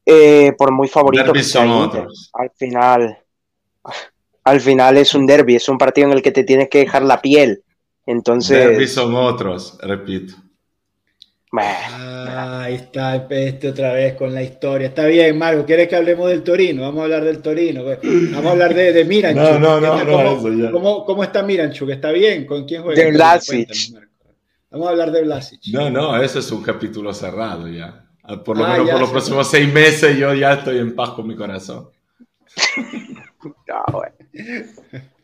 Eh, 0.06 0.54
por 0.58 0.72
muy 0.72 0.88
favorito 0.88 1.32
que 1.32 1.44
sea 1.44 1.66
Inter, 1.66 2.08
al 2.34 2.50
final, 2.56 3.20
al 4.44 4.62
final 4.62 4.98
es 4.98 5.14
un 5.14 5.28
derby, 5.28 5.56
es 5.56 5.70
un 5.70 5.78
partido 5.78 6.08
en 6.08 6.14
el 6.14 6.24
que 6.24 6.32
te 6.32 6.44
tienes 6.44 6.68
que 6.68 6.80
dejar 6.80 7.04
la 7.04 7.22
piel. 7.22 7.64
Entonces. 8.08 8.58
Derby 8.58 8.88
son 8.88 9.14
otros, 9.14 9.78
repito. 9.84 10.34
Ah, 11.52 12.64
ahí 12.64 12.76
está 12.76 13.28
este 13.30 13.70
otra 13.70 13.94
vez 13.94 14.14
con 14.14 14.34
la 14.34 14.44
historia. 14.44 14.88
Está 14.88 15.06
bien, 15.06 15.38
Marco, 15.38 15.66
¿quieres 15.66 15.88
que 15.88 15.96
hablemos 15.96 16.30
del 16.30 16.44
Torino? 16.44 16.84
Vamos 16.84 17.02
a 17.02 17.04
hablar 17.06 17.24
del 17.24 17.42
Torino. 17.42 17.84
Pues. 17.84 18.00
Vamos 18.04 18.46
a 18.46 18.52
hablar 18.52 18.76
de, 18.76 18.94
de 18.94 19.06
Miranchuk. 19.06 19.42
No, 19.42 19.60
no, 19.60 19.82
no, 19.82 20.04
no 20.04 20.38
¿Cómo, 20.38 20.72
¿cómo, 20.72 21.06
¿Cómo, 21.06 21.24
está 21.24 21.42
Miranchuk? 21.42 21.90
¿Está 21.90 22.12
bien? 22.12 22.46
¿Con 22.46 22.66
quién 22.66 22.84
juega? 22.84 23.04
De 23.04 23.12
Vlasic. 23.12 23.70
Vamos 24.70 24.88
a 24.88 24.92
hablar 24.92 25.12
de 25.12 25.24
Vlasic. 25.24 25.62
No, 25.72 25.90
no, 25.90 26.22
eso 26.22 26.38
es 26.38 26.52
un 26.52 26.62
capítulo 26.62 27.12
cerrado 27.14 27.68
ya. 27.68 28.06
Por 28.46 28.56
lo 28.56 28.66
ah, 28.66 28.74
menos 28.74 28.92
por 28.92 29.00
los 29.00 29.10
próximos 29.10 29.50
seis 29.50 29.74
meses 29.74 30.16
yo 30.16 30.36
ya 30.36 30.54
estoy 30.54 30.78
en 30.78 30.96
paz 30.96 31.10
con 31.12 31.28
mi 31.28 31.36
corazón. 31.36 31.90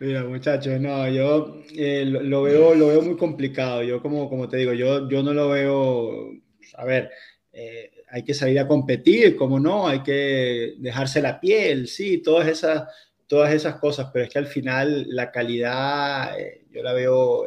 Mira, 0.00 0.24
muchachos, 0.24 0.80
no, 0.80 1.08
yo 1.08 1.62
eh, 1.74 2.04
lo, 2.06 2.42
veo, 2.42 2.74
lo 2.74 2.88
veo 2.88 3.02
muy 3.02 3.16
complicado. 3.16 3.82
Yo, 3.82 4.00
como, 4.02 4.28
como 4.28 4.48
te 4.48 4.56
digo, 4.58 4.72
yo, 4.72 5.08
yo 5.08 5.22
no 5.22 5.32
lo 5.34 5.48
veo. 5.50 6.30
A 6.76 6.84
ver, 6.84 7.10
eh, 7.52 7.90
hay 8.10 8.22
que 8.24 8.34
salir 8.34 8.58
a 8.60 8.68
competir, 8.68 9.36
como 9.36 9.58
no, 9.60 9.86
hay 9.88 10.02
que 10.02 10.74
dejarse 10.78 11.20
la 11.22 11.40
piel, 11.40 11.88
sí, 11.88 12.18
todas 12.22 12.48
esas, 12.48 12.84
todas 13.26 13.52
esas 13.52 13.76
cosas, 13.76 14.10
pero 14.12 14.24
es 14.24 14.30
que 14.30 14.38
al 14.38 14.46
final 14.46 15.06
la 15.08 15.30
calidad 15.30 16.38
eh, 16.38 16.64
yo 16.70 16.82
la 16.82 16.92
veo 16.92 17.46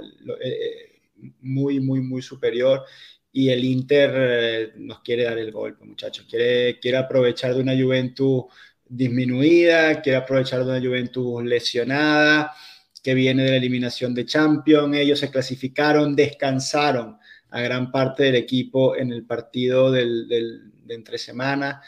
muy, 1.42 1.80
muy, 1.80 2.02
muy 2.02 2.22
superior 2.22 2.84
y 3.32 3.50
el 3.50 3.64
Inter 3.66 4.74
nos 4.78 5.02
quiere 5.02 5.24
dar 5.24 5.38
el 5.38 5.52
golpe, 5.52 5.86
muchachos, 5.86 6.26
quiere, 6.30 6.80
quiere 6.80 6.98
aprovechar 6.98 7.54
de 7.54 7.62
una 7.62 7.74
Juventus 7.78 8.46
disminuida, 8.88 10.02
quiere 10.02 10.18
aprovechar 10.18 10.64
de 10.64 10.72
una 10.72 10.86
Juventus 10.86 11.44
lesionada, 11.44 12.54
que 13.02 13.14
viene 13.14 13.44
de 13.44 13.52
la 13.52 13.58
eliminación 13.58 14.14
de 14.14 14.26
Champions. 14.26 14.96
Ellos 14.96 15.20
se 15.20 15.32
clasificaron, 15.32 16.16
descansaron 16.16 17.18
a 17.52 17.62
gran 17.62 17.92
parte 17.92 18.24
del 18.24 18.36
equipo 18.36 18.96
en 18.96 19.12
el 19.12 19.26
partido 19.26 19.92
del, 19.92 20.28
de 20.28 20.94
entre 20.96 21.18
semana. 21.18 21.82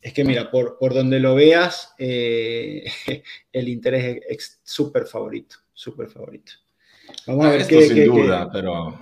Es 0.00 0.12
que 0.12 0.24
mira, 0.24 0.50
por, 0.50 0.78
por 0.78 0.94
donde 0.94 1.20
lo 1.20 1.34
veas, 1.34 1.94
eh, 1.98 2.84
el 3.52 3.68
Inter 3.68 4.22
es 4.28 4.60
súper 4.64 5.06
favorito, 5.06 5.56
súper 5.72 6.08
favorito. 6.08 6.52
Vamos 7.26 7.46
a 7.46 7.50
ver 7.50 7.66
qué, 7.66 7.82
sin 7.82 8.06
duda, 8.06 8.50
pero... 8.50 8.98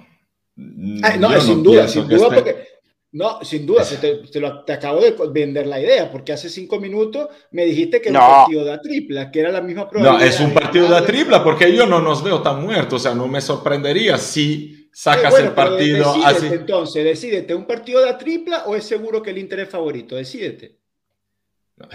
Ah, 1.02 1.16
no, 1.16 1.40
sin 1.40 1.62
duda, 1.62 1.88
sin 1.88 2.06
duda, 2.06 2.28
porque 2.28 2.69
no, 3.12 3.40
sin 3.42 3.66
duda, 3.66 3.84
te, 3.84 4.40
lo, 4.40 4.62
te, 4.62 4.72
acabo 4.72 5.00
de 5.00 5.16
vender 5.32 5.66
la 5.66 5.80
idea, 5.80 6.08
porque 6.12 6.32
hace 6.32 6.48
cinco 6.48 6.78
minutos 6.78 7.28
me 7.50 7.64
dijiste 7.64 8.00
que 8.00 8.10
era 8.10 8.20
un 8.20 8.34
partido 8.36 8.64
de 8.64 8.78
tripla, 8.78 9.30
que 9.32 9.40
era 9.40 9.50
la 9.50 9.60
misma 9.60 9.90
probabilidad. 9.90 10.24
No, 10.24 10.32
es 10.32 10.38
un 10.38 10.54
partido 10.54 10.88
de 10.88 11.02
tripla 11.02 11.42
porque 11.42 11.74
yo 11.74 11.86
no 11.86 12.00
nos 12.00 12.22
veo 12.22 12.40
tan 12.40 12.62
muertos, 12.62 13.00
o 13.00 13.02
sea, 13.02 13.14
no 13.16 13.26
me 13.26 13.40
sorprendería 13.40 14.16
si 14.16 14.88
sacas 14.92 15.36
el 15.40 15.50
partido 15.50 16.14
así. 16.24 16.46
Entonces, 16.46 17.02
decídete, 17.02 17.52
¿un 17.52 17.66
partido 17.66 18.04
de 18.04 18.14
tripla 18.14 18.64
o 18.66 18.76
es 18.76 18.84
seguro 18.84 19.20
que 19.20 19.30
el 19.30 19.38
Inter 19.38 19.60
es 19.60 19.68
favorito? 19.68 20.14
Decídete. 20.14 20.78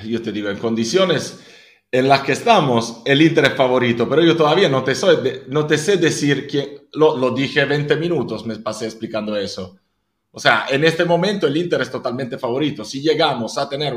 Yo 0.03 0.21
te 0.21 0.33
digo, 0.33 0.49
en 0.49 0.57
condiciones 0.57 1.39
en 1.91 2.09
las 2.09 2.23
que 2.23 2.33
estamos, 2.33 3.03
el 3.05 3.21
Inter 3.21 3.45
es 3.45 3.53
favorito, 3.53 4.09
pero 4.09 4.21
yo 4.21 4.35
todavía 4.35 4.67
no 4.67 4.83
te, 4.83 4.93
soy, 4.93 5.15
no 5.47 5.65
te 5.65 5.77
sé 5.77 5.95
decir 5.95 6.45
que 6.45 6.87
lo, 6.91 7.15
lo 7.15 7.31
dije 7.31 7.63
20 7.63 7.95
minutos, 7.95 8.45
me 8.45 8.57
pasé 8.57 8.83
explicando 8.83 9.37
eso 9.37 9.79
o 10.35 10.39
sea, 10.39 10.65
en 10.69 10.83
este 10.83 11.05
momento 11.05 11.47
el 11.47 11.55
Inter 11.55 11.79
es 11.79 11.89
totalmente 11.89 12.37
favorito. 12.37 12.83
Si 12.83 13.01
llegamos 13.01 13.57
a 13.57 13.69
tener 13.69 13.93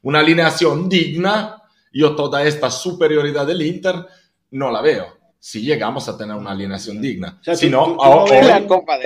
una 0.00 0.20
alineación 0.20 0.88
digna, 0.88 1.62
yo 1.92 2.16
toda 2.16 2.42
esta 2.44 2.70
superioridad 2.70 3.46
del 3.46 3.60
Inter 3.60 4.06
no 4.52 4.70
la 4.70 4.80
veo. 4.80 5.18
Si 5.38 5.60
llegamos 5.60 6.08
a 6.08 6.16
tener 6.16 6.34
una 6.34 6.52
alineación 6.52 6.98
digna. 6.98 7.38
si 7.54 7.68
no, 7.68 7.94
la 7.94 8.66
Copa 8.66 8.98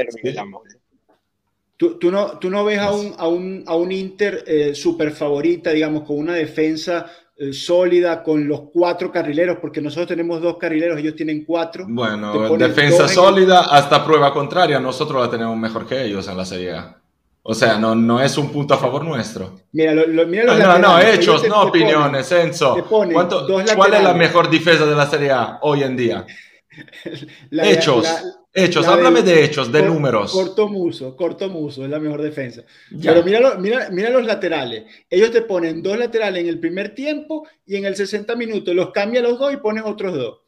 Tú, 1.76 1.98
no, 2.08 2.38
tú 2.38 2.50
no 2.50 2.64
ves 2.64 2.78
a 2.78 2.92
un, 2.92 3.14
a 3.18 3.26
un, 3.26 3.64
a 3.66 3.74
un 3.74 3.90
Inter 3.90 4.44
eh, 4.46 4.72
super 4.72 5.10
favorita, 5.10 5.70
digamos, 5.70 6.04
con 6.04 6.18
una 6.18 6.34
defensa 6.34 7.10
eh, 7.42 7.54
sólida 7.54 8.22
con 8.22 8.46
los 8.46 8.64
cuatro 8.70 9.10
carrileros, 9.10 9.56
porque 9.62 9.80
nosotros 9.80 10.08
tenemos 10.08 10.42
dos 10.42 10.58
carrileros, 10.58 10.98
ellos 10.98 11.16
tienen 11.16 11.42
cuatro. 11.42 11.86
Bueno, 11.88 12.54
defensa 12.58 13.08
sólida 13.08 13.60
hasta 13.60 14.04
prueba 14.04 14.30
contraria, 14.30 14.78
nosotros 14.78 15.22
la 15.22 15.30
tenemos 15.30 15.56
mejor 15.56 15.86
que 15.86 16.04
ellos 16.04 16.28
en 16.28 16.36
la 16.36 16.44
Serie 16.44 16.72
A. 16.72 16.98
O 17.42 17.54
sea, 17.54 17.78
no, 17.78 17.94
no 17.94 18.20
es 18.20 18.36
un 18.36 18.52
punto 18.52 18.74
a 18.74 18.76
favor 18.76 19.02
nuestro. 19.02 19.58
Mira, 19.72 19.94
lo, 19.94 20.26
mira 20.26 20.44
los 20.44 20.58
no, 20.58 20.78
no, 20.78 20.98
hechos, 21.00 21.48
no 21.48 21.62
opiniones, 21.62 22.30
Enzo. 22.30 22.76
¿Cuál 22.86 23.94
es 23.94 24.02
la 24.02 24.12
mejor 24.12 24.50
defensa 24.50 24.84
de 24.84 24.94
la 24.94 25.06
Serie 25.06 25.30
A 25.30 25.60
hoy 25.62 25.82
en 25.82 25.96
día? 25.96 26.26
hechos. 27.50 28.06
Hechos, 28.52 28.86
háblame 28.86 29.22
de, 29.22 29.44
hechos, 29.44 29.70
de 29.70 29.82
números. 29.82 30.32
Corto 30.32 30.68
muso, 30.68 31.16
corto 31.16 31.48
muso, 31.48 31.84
es 31.84 31.90
la 31.90 32.00
mejor 32.00 32.20
defensa. 32.20 32.64
Pero 33.00 33.22
mira, 33.22 33.54
mira, 33.56 33.88
mira, 33.90 34.10
los 34.10 34.24
laterales. 34.24 34.84
Ellos 35.08 35.30
te 35.30 35.42
ponen 35.42 35.82
dos 35.82 35.96
laterales 35.96 36.42
en 36.42 36.48
el 36.48 36.58
primer 36.58 36.94
tiempo 36.94 37.46
y 37.64 37.76
en 37.76 37.84
el 37.84 37.94
60 37.94 38.34
minutos 38.34 38.74
los 38.74 38.90
cambia 38.90 39.22
los 39.22 39.38
dos 39.38 39.52
y 39.52 39.58
ponen 39.58 39.84
otros 39.84 40.14
dos. 40.14 40.38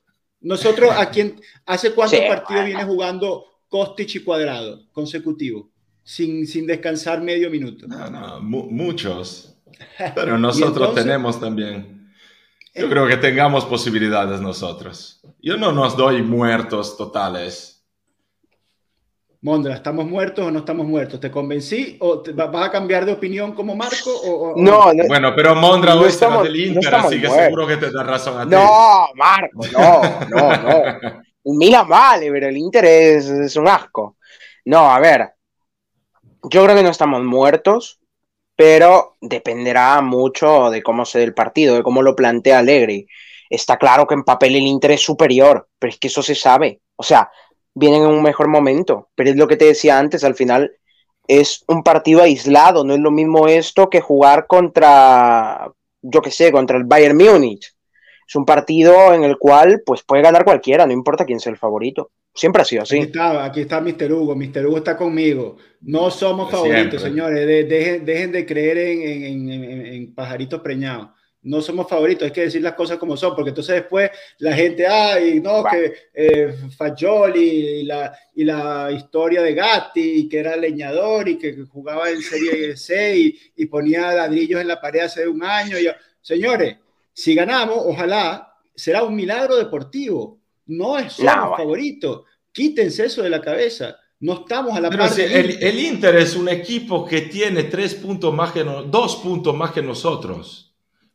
Nosotros, 0.41 0.91
¿a 0.97 1.11
quién, 1.11 1.41
¿hace 1.65 1.93
cuántos 1.93 2.19
partidos 2.21 2.67
viene 2.67 2.85
jugando 2.85 3.45
Kostic 3.69 4.17
y 4.17 4.19
Cuadrado 4.21 4.81
consecutivos? 4.91 5.67
Sin, 6.03 6.49
sin 6.49 6.67
descansar 6.67 7.23
medio 7.23 7.49
minuto. 7.49 7.87
No, 7.87 8.11
no, 8.11 8.41
muchos. 8.41 9.55
Pero 10.17 10.37
nosotros 10.39 10.93
tenemos 10.97 11.39
también. 11.39 12.13
Yo 12.75 12.89
creo 12.89 13.07
que 13.07 13.19
tengamos 13.19 13.65
posibilidades 13.65 14.41
nosotros. 14.41 15.21
Yo 15.41 15.57
no 15.57 15.71
nos 15.71 15.97
doy 15.97 16.23
muertos 16.23 16.97
totales 16.97 17.72
Mondra, 19.45 19.75
¿estamos 19.75 20.07
muertos 20.07 20.47
o 20.47 20.53
no 20.53 20.61
estamos 20.61 20.87
muertos? 20.87 21.19
¿Te 21.19 21.29
convencí 21.29 21.97
o 21.99 22.23
vas 22.33 22.69
a 22.69 22.71
cambiar 22.71 23.05
de 23.05 23.11
opinión 23.11 23.53
como 23.53 23.75
Marco? 23.75 24.11
O, 24.25 24.55
no, 24.57 24.93
Bueno, 25.09 25.33
pero 25.35 25.57
Mondra 25.57 25.97
hoy 25.97 26.11
estamos, 26.11 26.45
del 26.45 26.55
Inter, 26.55 26.95
así 26.95 27.21
que 27.21 27.29
seguro 27.29 27.67
que 27.67 27.77
te 27.77 27.91
da 27.91 28.05
razón 28.05 28.39
a 28.39 28.45
ti. 28.45 28.51
No, 28.51 29.09
Marco, 29.17 29.67
no, 29.73 30.01
no, 30.29 30.57
no. 30.57 31.23
Milan 31.59 31.89
vale, 31.89 32.31
pero 32.31 32.47
el 32.47 32.57
Inter 32.57 32.85
es, 32.85 33.57
un 33.57 33.67
asco. 33.67 34.17
No, 34.65 34.93
a 34.93 35.01
ver, 35.01 35.33
yo 36.45 36.63
creo 36.63 36.77
que 36.77 36.85
no 36.85 36.91
estamos 36.91 37.25
muertos, 37.25 37.99
pero 38.55 39.17
dependerá 39.21 40.01
mucho 40.03 40.71
de 40.71 40.85
cómo 40.85 41.05
se 41.05 41.19
dé 41.19 41.25
el 41.25 41.35
partido, 41.35 41.75
de 41.75 41.83
cómo 41.83 42.01
lo 42.03 42.15
plantea 42.15 42.61
Allegri. 42.61 43.09
Está 43.51 43.77
claro 43.77 44.07
que 44.07 44.15
en 44.15 44.23
papel 44.23 44.55
el 44.55 44.63
Inter 44.63 44.93
es 44.93 45.03
superior, 45.03 45.69
pero 45.81 45.91
es 45.91 45.99
que 45.99 46.07
eso 46.07 46.23
se 46.23 46.37
sabe. 46.37 46.81
O 46.95 47.03
sea, 47.03 47.29
vienen 47.75 48.03
en 48.03 48.09
un 48.09 48.23
mejor 48.23 48.49
momento. 48.49 49.09
Pero 49.15 49.31
es 49.31 49.37
lo 49.37 49.49
que 49.49 49.57
te 49.57 49.67
decía 49.67 49.99
antes, 49.99 50.25
al 50.25 50.35
final 50.35 50.73
es 51.27 51.65
un 51.69 51.83
partido 51.83 52.23
aislado, 52.23 52.85
no 52.85 52.95
es 52.95 53.01
lo 53.01 53.11
mismo 53.11 53.49
esto 53.49 53.89
que 53.89 54.01
jugar 54.01 54.47
contra, 54.47 55.71
yo 56.03 56.21
qué 56.23 56.31
sé, 56.31 56.51
contra 56.53 56.77
el 56.77 56.85
Bayern 56.85 57.17
Múnich. 57.17 57.73
Es 58.27 58.37
un 58.37 58.45
partido 58.45 59.13
en 59.13 59.25
el 59.25 59.39
cual 59.39 59.83
pues 59.85 60.03
puede 60.03 60.23
ganar 60.23 60.45
cualquiera, 60.45 60.87
no 60.87 60.93
importa 60.93 61.25
quién 61.25 61.41
sea 61.41 61.53
el 61.53 61.59
favorito. 61.59 62.11
Siempre 62.35 62.63
ha 62.63 62.65
sido 62.65 62.83
así. 62.83 62.97
Aquí 62.97 63.07
está, 63.07 63.45
aquí 63.45 63.61
está 63.61 63.81
Mr. 63.81 64.11
Hugo, 64.11 64.35
Mr. 64.35 64.67
Hugo 64.67 64.79
está 64.79 64.97
conmigo. 64.97 65.57
No 65.83 66.11
somos 66.11 66.51
favoritos, 66.51 67.03
señores. 67.03 67.69
dejen, 67.69 68.33
de 68.33 68.47
creer 68.47 68.79
en 68.79 70.15
pajaritos 70.15 70.61
preñados 70.61 71.11
no 71.43 71.61
somos 71.61 71.89
favoritos, 71.89 72.25
hay 72.25 72.31
que 72.31 72.43
decir 72.43 72.63
las 72.63 72.75
cosas 72.75 72.99
como 72.99 73.17
son, 73.17 73.35
porque 73.35 73.49
entonces 73.49 73.75
después 73.77 74.11
la 74.39 74.55
gente, 74.55 74.87
ay, 74.87 75.41
no, 75.41 75.65
que 75.65 75.93
eh, 76.15 76.55
Fagioli 76.77 77.81
y 77.81 77.83
la, 77.83 78.17
y 78.35 78.45
la 78.45 78.91
historia 78.93 79.43
de 79.43 79.55
Gatti, 79.55 80.29
que 80.29 80.39
era 80.39 80.57
leñador 80.57 81.29
y 81.29 81.39
que 81.39 81.65
jugaba 81.65 82.11
en 82.11 82.23
Serie 82.23 82.77
C 82.77 83.17
y, 83.57 83.67
ponía 83.67 84.13
ladrillos 84.13 84.61
en 84.61 84.69
la 84.69 84.81
pared 84.81 85.01
hace 85.01 85.27
un 85.27 85.43
año. 85.43 85.79
Y, 85.79 85.89
señores, 86.21 86.77
si 87.13 87.35
ganamos, 87.35 87.79
ojalá, 87.79 88.55
será 88.75 89.03
un 89.03 89.15
milagro 89.15 89.57
deportivo, 89.57 90.39
no 90.67 90.99
es 90.99 91.15
somos 91.15 91.57
favorito, 91.57 92.27
quítense 92.53 93.07
eso 93.07 93.23
de 93.23 93.31
la 93.31 93.41
cabeza. 93.41 93.97
No 94.21 94.35
estamos 94.35 94.77
a 94.77 94.81
la 94.81 94.89
Pero 94.89 95.05
el, 95.07 95.63
el, 95.63 95.79
Inter 95.81 96.15
es 96.15 96.37
un 96.37 96.49
equipo 96.49 97.05
que 97.05 97.23
tiene 97.23 97.65
tres 97.65 97.97
puntos 97.97 98.33
más 98.33 98.53
que 98.53 98.63
dos 98.63 99.17
puntos 99.17 99.57
más 99.57 99.73
que 99.73 99.83
nosotros. 99.83 100.72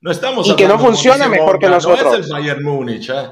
No 0.07 0.13
estamos 0.13 0.47
y 0.47 0.55
que 0.55 0.69
no 0.69 0.79
funciona 0.79 1.27
mejor 1.27 1.59
que 1.59 1.67
nosotros. 1.67 2.01
No 2.01 2.15
es 2.15 2.25
el 2.27 2.31
Bayern 2.31 2.63
Múnich. 2.63 3.09
¿eh? 3.09 3.27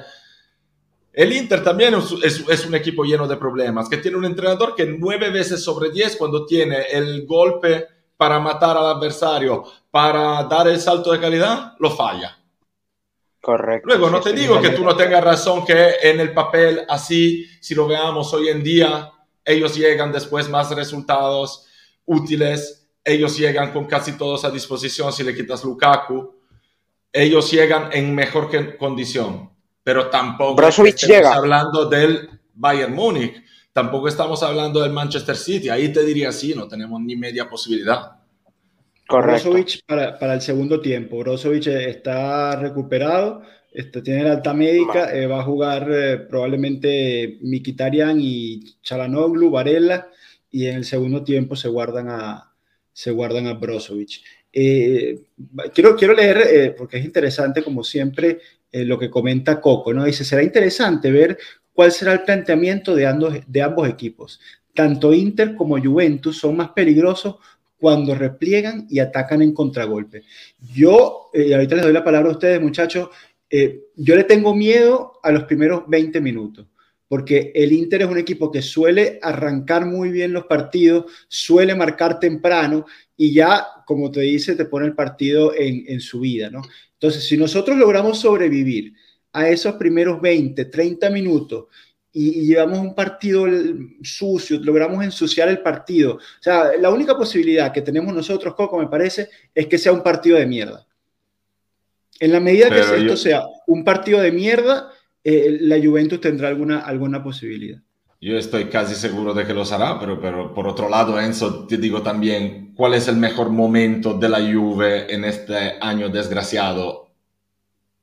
El 1.13 1.31
Inter 1.31 1.63
también 1.63 1.95
es, 2.21 2.65
un 2.65 2.75
equipo 2.75 3.05
lleno 3.05 3.29
de 3.29 3.37
problemas, 3.37 3.87
que 3.87 3.95
tiene 3.95 4.17
un 4.17 4.25
entrenador 4.25 4.75
que 4.75 4.85
nueve 4.85 5.29
veces 5.29 5.63
sobre 5.63 5.89
diez 5.89 6.17
cuando 6.17 6.45
tiene 6.45 6.81
el 6.91 7.25
golpe 7.25 7.87
para 8.17 8.41
matar 8.41 8.75
al 8.75 8.87
adversario, 8.87 9.63
para 9.89 10.43
dar 10.43 10.67
el 10.67 10.81
salto 10.81 11.13
de 11.13 11.21
calidad, 11.21 11.75
lo 11.79 11.91
falla. 11.91 12.37
Correcto. 13.39 13.87
Luego, 13.87 14.09
no 14.09 14.19
te 14.19 14.33
digo 14.33 14.59
que 14.59 14.71
tú 14.71 14.83
no 14.83 14.97
tengas 14.97 15.23
razón 15.23 15.65
que 15.65 15.91
en 16.03 16.19
el 16.19 16.33
papel 16.33 16.81
así, 16.89 17.45
si 17.61 17.73
lo 17.73 17.87
veamos 17.87 18.33
hoy 18.33 18.49
en 18.49 18.61
día, 18.61 19.13
ellos 19.45 19.77
llegan 19.77 20.11
después 20.11 20.49
más 20.49 20.75
resultados 20.75 21.67
útiles, 22.03 22.89
ellos 23.01 23.37
llegan 23.37 23.71
con 23.71 23.85
casi 23.85 24.17
todos 24.17 24.43
a 24.43 24.51
disposición 24.51 25.13
si 25.13 25.23
le 25.23 25.33
quitas 25.33 25.63
Lukaku 25.63 26.34
ellos 27.15 27.49
llegan 27.49 27.89
en 27.93 28.13
mejor 28.13 28.49
condición, 28.77 29.49
pero 29.83 30.09
tampoco 30.09 30.61
estamos 30.61 31.01
llega. 31.01 31.33
hablando 31.33 31.85
del 31.85 32.29
Bayern 32.53 32.93
Múnich, 32.93 33.41
tampoco 33.71 34.09
estamos 34.09 34.43
hablando 34.43 34.81
del 34.81 34.91
Manchester 34.91 35.37
City, 35.37 35.69
ahí 35.69 35.93
te 35.93 36.03
diría 36.03 36.33
sí, 36.33 36.53
no 36.53 36.67
tenemos 36.67 37.01
ni 37.01 37.15
media 37.15 37.49
posibilidad. 37.49 38.17
Correcto. 39.07 39.49
Brozovic 39.49 39.85
para, 39.85 40.19
para, 40.19 40.33
el 40.33 40.41
segundo 40.41 40.81
tiempo, 40.81 41.19
Brozovic 41.19 41.67
está 41.67 42.57
recuperado, 42.57 43.43
este, 43.71 44.01
tiene 44.01 44.23
la 44.23 44.33
alta 44.33 44.53
médica, 44.53 45.15
eh, 45.15 45.25
va 45.25 45.39
a 45.39 45.43
jugar 45.43 45.87
eh, 45.89 46.17
probablemente 46.17 47.37
Mikitarian 47.41 48.17
y 48.19 48.81
Chalanoglu, 48.81 49.51
Varela, 49.51 50.09
y 50.51 50.67
en 50.67 50.75
el 50.75 50.85
segundo 50.85 51.23
tiempo 51.23 51.55
se 51.55 51.69
guardan 51.69 52.09
a, 52.09 52.51
se 52.91 53.11
guardan 53.11 53.47
a 53.47 53.53
Brozovic. 53.53 54.21
Eh, 54.57 55.19
quiero, 55.73 55.97
quiero 55.97 56.13
leer, 56.13 56.37
eh, 56.37 56.75
porque 56.77 56.97
es 56.97 57.03
interesante, 57.03 57.61
como 57.61 57.83
siempre, 57.83 58.39
eh, 58.71 58.85
lo 58.85 58.97
que 58.97 59.09
comenta 59.09 59.59
Coco, 59.59 59.93
¿no? 59.93 60.05
Dice, 60.05 60.23
será 60.23 60.41
interesante 60.41 61.11
ver 61.11 61.37
cuál 61.73 61.91
será 61.91 62.13
el 62.13 62.21
planteamiento 62.21 62.95
de 62.95 63.05
ambos, 63.05 63.35
de 63.45 63.61
ambos 63.61 63.89
equipos. 63.89 64.39
Tanto 64.73 65.13
Inter 65.13 65.55
como 65.55 65.77
Juventus 65.77 66.37
son 66.37 66.55
más 66.55 66.69
peligrosos 66.69 67.35
cuando 67.77 68.15
repliegan 68.15 68.87
y 68.89 68.99
atacan 68.99 69.41
en 69.41 69.53
contragolpe. 69.53 70.23
Yo, 70.73 71.29
y 71.33 71.51
ahorita 71.51 71.75
les 71.75 71.83
doy 71.83 71.93
la 71.93 72.05
palabra 72.05 72.29
a 72.29 72.33
ustedes, 72.33 72.61
muchachos, 72.61 73.09
yo 73.95 74.15
le 74.15 74.23
tengo 74.23 74.55
miedo 74.55 75.13
a 75.21 75.31
los 75.31 75.43
primeros 75.43 75.83
20 75.87 76.19
minutos 76.19 76.65
porque 77.07 77.51
el 77.53 77.71
Inter 77.71 78.01
es 78.01 78.07
un 78.07 78.17
equipo 78.17 78.51
que 78.51 78.61
suele 78.61 79.19
arrancar 79.21 79.85
muy 79.85 80.09
bien 80.09 80.33
los 80.33 80.45
partidos, 80.45 81.05
suele 81.27 81.75
marcar 81.75 82.19
temprano 82.19 82.85
y 83.15 83.33
ya, 83.33 83.65
como 83.85 84.11
te 84.11 84.21
dice, 84.21 84.55
te 84.55 84.65
pone 84.65 84.87
el 84.87 84.95
partido 84.95 85.53
en, 85.55 85.99
su 86.01 86.19
vida, 86.19 86.49
¿no? 86.49 86.61
Entonces, 86.93 87.27
si 87.27 87.37
nosotros 87.37 87.77
logramos 87.77 88.19
sobrevivir 88.19 88.93
a 89.33 89.49
esos 89.49 89.75
primeros 89.75 90.19
20, 90.19 90.65
30 90.65 91.09
minutos 91.11 91.65
y, 92.11 92.47
llevamos 92.47 92.79
un 92.79 92.95
partido 92.95 93.45
sucio, 94.01 94.59
logramos 94.61 95.03
ensuciar 95.03 95.49
el 95.49 95.59
partido, 95.59 96.15
o 96.15 96.41
sea, 96.41 96.71
la 96.79 96.89
única 96.89 97.15
posibilidad 97.15 97.71
que 97.71 97.81
tenemos 97.81 98.13
nosotros, 98.13 98.55
Coco, 98.55 98.79
me 98.79 98.87
parece, 98.87 99.29
es 99.53 99.67
que 99.67 99.77
sea 99.77 99.91
un 99.91 100.01
partido 100.01 100.37
de 100.37 100.47
mierda. 100.47 100.87
En 102.19 102.31
la 102.31 102.39
medida 102.39 102.69
que 102.69 102.79
esto 102.79 103.17
sea 103.17 103.43
un 103.67 103.83
partido 103.83 104.21
de 104.21 104.31
mierda, 104.31 104.89
eh, 105.25 105.57
la 105.61 105.77
Juventus 105.83 106.21
tendrá 106.21 106.49
alguna, 106.49 106.81
alguna 106.81 107.23
posibilidad. 107.23 107.79
Yo 108.21 108.37
estoy 108.37 108.65
casi 108.65 108.93
seguro 108.93 109.33
de 109.33 109.45
que 109.45 109.55
lo 109.55 109.63
hará, 109.63 109.99
pero, 109.99 110.21
pero 110.21 110.53
por 110.53 110.67
otro 110.67 110.87
lado, 110.87 111.19
Enzo, 111.19 111.65
te 111.65 111.77
digo 111.77 112.03
también, 112.03 112.73
¿cuál 112.75 112.93
es 112.93 113.07
el 113.07 113.17
mejor 113.17 113.49
momento 113.49 114.13
de 114.13 114.29
la 114.29 114.39
Juve 114.39 115.11
en 115.13 115.25
este 115.25 115.77
año 115.81 116.09
desgraciado? 116.09 117.09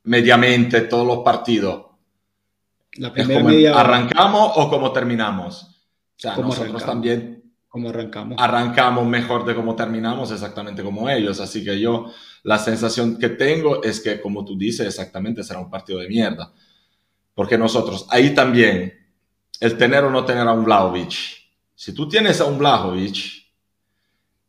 Mediamente, 0.02 0.80
todos 0.82 1.06
los 1.06 1.18
partidos. 1.18 1.86
La 2.96 3.12
primera 3.12 3.80
¿Arrancamos 3.80 4.52
o 4.56 4.68
cómo 4.68 4.92
terminamos? 4.92 5.62
O 5.62 5.68
sea, 6.16 6.36
nosotros 6.36 6.84
también 6.84 7.42
como 7.68 7.88
arrancamos. 7.88 8.36
Arrancamos 8.38 9.06
mejor 9.06 9.46
de 9.46 9.54
cómo 9.54 9.74
terminamos, 9.74 10.30
exactamente 10.30 10.82
como 10.82 11.08
ellos. 11.08 11.40
Así 11.40 11.64
que 11.64 11.80
yo, 11.80 12.12
la 12.42 12.58
sensación 12.58 13.16
que 13.16 13.30
tengo 13.30 13.82
es 13.82 14.00
que, 14.00 14.20
como 14.20 14.44
tú 14.44 14.58
dices, 14.58 14.86
exactamente 14.86 15.42
será 15.42 15.60
un 15.60 15.70
partido 15.70 16.00
de 16.00 16.08
mierda. 16.08 16.52
Porque 17.34 17.56
nosotros, 17.56 18.06
ahí 18.10 18.34
también, 18.34 18.92
el 19.60 19.76
tener 19.78 20.04
o 20.04 20.10
no 20.10 20.24
tener 20.24 20.46
a 20.46 20.52
un 20.52 20.64
Vlaovic. 20.64 21.14
Si 21.74 21.94
tú 21.94 22.08
tienes 22.08 22.40
a 22.40 22.44
un 22.44 22.58
Vlaovic, 22.58 23.42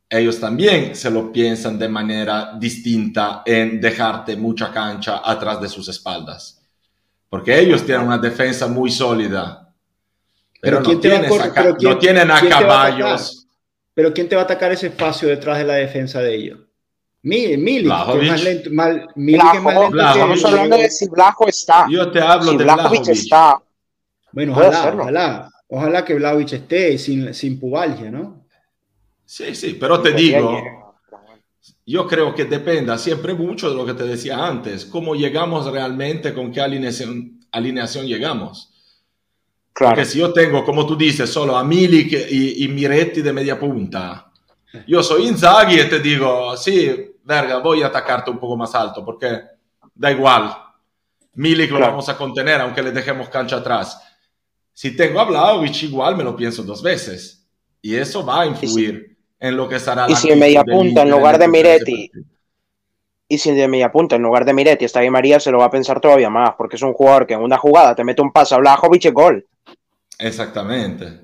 ellos 0.10 0.40
también 0.40 0.96
se 0.96 1.10
lo 1.10 1.32
piensan 1.32 1.80
de 1.80 1.90
manera 1.90 2.54
distinta 2.60 3.42
en 3.46 3.82
dejarte 3.82 4.36
mucha 4.36 4.72
cancha 4.72 5.22
atrás 5.24 5.60
de 5.62 5.70
sus 5.70 5.88
espaldas. 5.90 6.62
Porque 7.30 7.60
ellos 7.60 7.84
tienen 7.86 8.06
una 8.06 8.20
defensa 8.20 8.68
muy 8.68 8.92
sólida. 8.92 9.74
Pero, 10.62 10.82
no, 10.82 10.94
no, 10.94 11.98
tienen 11.98 12.32
a 12.32 12.48
caballos. 12.48 13.48
pero 13.94 14.13
¿quién 14.13 14.30
te 14.30 14.36
va 14.36 14.44
a 14.44 14.46
atacar 14.46 14.72
ese 14.72 14.88
espacio 14.88 15.28
detrás 15.28 15.58
de 15.58 15.63
la 15.63 15.74
defensa 15.75 16.22
de 16.22 16.36
ellos? 16.36 16.60
Milik, 17.24 17.89
que 17.89 18.25
es 18.25 18.32
más 18.32 18.44
lento. 18.44 18.70
Mal, 18.72 19.08
Milik 19.15 19.56
es 19.56 19.62
más 19.62 19.74
lento 19.74 19.98
Estamos 19.98 20.46
hablando 20.46 20.77
de 20.77 20.89
si 20.89 21.08
Blajo 21.08 21.48
está. 21.48 21.88
Yo 21.89 22.12
te 22.12 22.22
hablo 22.22 22.51
si 22.51 22.58
de 22.58 22.63
Blajovic 22.65 23.08
está. 23.08 23.63
Bueno, 24.32 24.51
ojalá, 24.53 24.96
ojalá, 25.00 25.51
ojalá 25.68 26.06
que 26.06 26.15
Blajovic 26.15 26.53
esté 26.53 26.98
sin, 26.98 27.34
sin 27.34 27.60
pubalgia, 27.60 28.12
¿no? 28.12 28.44
Sí, 29.25 29.56
sí, 29.56 29.77
pero 29.80 30.01
te 30.01 30.12
digo, 30.12 30.62
yo 31.86 32.08
creo 32.08 32.36
que 32.36 32.44
dependa 32.44 32.98
siempre 32.98 33.34
mucho 33.34 33.70
de 33.70 33.75
lo 33.75 33.86
que 33.86 33.94
te 33.94 34.03
decía 34.03 34.46
antes, 34.46 34.86
cómo 34.86 35.15
llegamos 35.15 35.72
realmente, 35.72 36.34
con 36.34 36.51
qué 36.51 36.60
alineación, 36.60 37.39
alineación 37.51 38.06
llegamos. 38.06 38.70
Claro. 39.72 39.96
Porque 39.96 40.06
si 40.06 40.20
yo 40.20 40.34
tengo, 40.34 40.65
como 40.65 40.86
tú 40.86 40.98
dices, 40.98 41.30
solo 41.30 41.56
a 41.56 41.63
Milik 41.63 42.12
y, 42.30 42.65
y 42.65 42.67
Miretti 42.67 43.21
de 43.21 43.34
media 43.34 43.58
punta, 43.58 44.30
yo 44.88 45.02
soy 45.02 45.28
Inzaghi 45.28 45.80
y 45.80 45.89
te 45.89 46.00
digo, 46.00 46.58
sí, 46.58 47.12
verga, 47.23 47.59
voy 47.59 47.83
a 47.83 47.88
atacarte 47.88 48.31
un 48.31 48.38
poco 48.38 48.55
más 48.55 48.73
alto 48.75 49.03
porque 49.03 49.41
da 49.93 50.12
igual. 50.12 50.55
Milik 51.36 51.71
lo 51.71 51.79
vamos 51.79 52.07
a 52.09 52.17
contener 52.17 52.62
aunque 52.62 52.83
le 52.83 52.91
dejemos 52.91 53.29
cancha 53.29 53.57
atrás. 53.57 54.01
Si 54.71 54.95
tengo 54.95 55.19
a 55.19 55.25
Vlaovic, 55.25 55.83
igual 55.83 56.15
me 56.15 56.23
lo 56.23 56.36
pienso 56.36 56.63
dos 56.63 56.81
veces. 56.81 57.47
Y 57.81 57.95
eso 57.95 58.25
va 58.25 58.41
a 58.41 58.45
influir 58.45 59.17
en 59.39 59.57
lo 59.57 59.67
que 59.67 59.79
será 59.79 60.09
y 60.09 60.15
si 60.15 60.31
en 60.31 60.39
media 60.39 60.63
punta 60.63 61.01
en 61.01 61.09
lugar 61.09 61.38
de 61.38 61.49
Miretti 61.49 62.09
y 63.27 63.38
si 63.38 63.49
en 63.49 63.69
media 63.69 63.91
punta 63.91 64.15
en 64.15 64.21
lugar 64.21 64.45
de 64.45 64.53
Miretti 64.53 64.86
está 64.86 64.99
ahí 64.99 65.09
María, 65.09 65.39
se 65.39 65.51
lo 65.51 65.57
va 65.57 65.65
a 65.65 65.71
pensar 65.71 65.99
todavía 65.99 66.29
más, 66.29 66.53
porque 66.55 66.75
es 66.75 66.81
un 66.81 66.93
jugador 66.93 67.25
que 67.25 67.33
en 67.33 67.41
una 67.41 67.57
jugada 67.57 67.95
te 67.95 68.03
mete 68.03 68.21
un 68.21 68.31
pase 68.31 68.53
a 68.53 68.59
Vlahovic 68.59 69.05
y 69.05 69.09
gol. 69.09 69.47
Exactamente. 70.19 71.19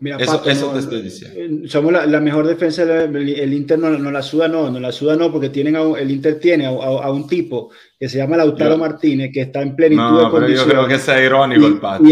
Mira, 0.00 0.16
eso, 0.18 0.42
eso 0.46 0.72
te 0.72 0.78
estoy 0.80 1.02
diciendo. 1.02 1.64
Eh, 1.64 1.68
somos 1.68 1.92
la, 1.92 2.20
mejor 2.20 2.46
defensa, 2.46 2.82
el, 2.82 3.54
Inter 3.54 3.78
no, 3.78 3.90
la 3.90 4.22
suda, 4.22 4.48
no, 4.48 4.70
no 4.70 4.78
la 4.78 4.92
suda, 4.92 5.16
no, 5.16 5.32
porque 5.32 5.48
tienen 5.48 5.76
el 5.76 6.10
Inter 6.10 6.38
tiene 6.38 6.66
a, 6.66 7.10
un 7.10 7.26
tipo 7.26 7.70
que 7.98 8.08
se 8.08 8.18
llama 8.18 8.36
Lautaro 8.36 8.76
Martínez, 8.76 9.30
que 9.32 9.42
está 9.42 9.62
en 9.62 9.74
plenitud 9.74 10.02
no, 10.02 10.24
de 10.24 10.40
pero 10.40 10.48
Yo 10.52 10.66
creo 10.66 10.86
que 10.86 10.98
sea 10.98 11.22
irónico 11.22 11.62
y, 11.62 11.66
el 11.66 11.78
padre. 11.78 12.08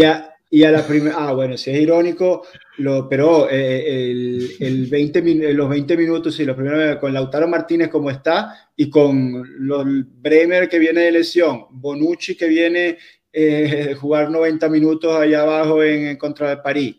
Y 0.49 0.63
a, 0.63 0.71
la 0.71 0.85
primera, 0.85 1.15
ah, 1.17 1.33
bueno, 1.33 1.57
si 1.57 1.71
es 1.71 1.79
irónico, 1.79 2.45
lo, 2.77 3.07
pero 3.09 3.47
eh, 3.49 4.11
el, 4.11 4.51
el 4.59 4.87
20, 4.87 5.53
los 5.53 5.69
20 5.69 5.97
minutos, 5.97 6.35
sí, 6.35 6.45
los 6.45 6.55
primeros, 6.55 6.97
con 6.97 7.13
Lautaro 7.13 7.47
Martínez 7.47 7.89
como 7.89 8.09
está, 8.09 8.69
y 8.75 8.89
con 8.89 9.43
los 9.59 9.85
Bremer 9.85 10.69
que 10.69 10.79
viene 10.79 11.01
de 11.01 11.11
lesión, 11.11 11.65
Bonucci 11.71 12.35
que 12.35 12.47
viene 12.47 12.97
eh, 13.31 13.95
jugar 13.99 14.31
90 14.31 14.69
minutos 14.69 15.15
allá 15.15 15.41
abajo 15.41 15.83
en 15.83 16.15
contra 16.15 16.49
de 16.49 16.57
París 16.57 16.95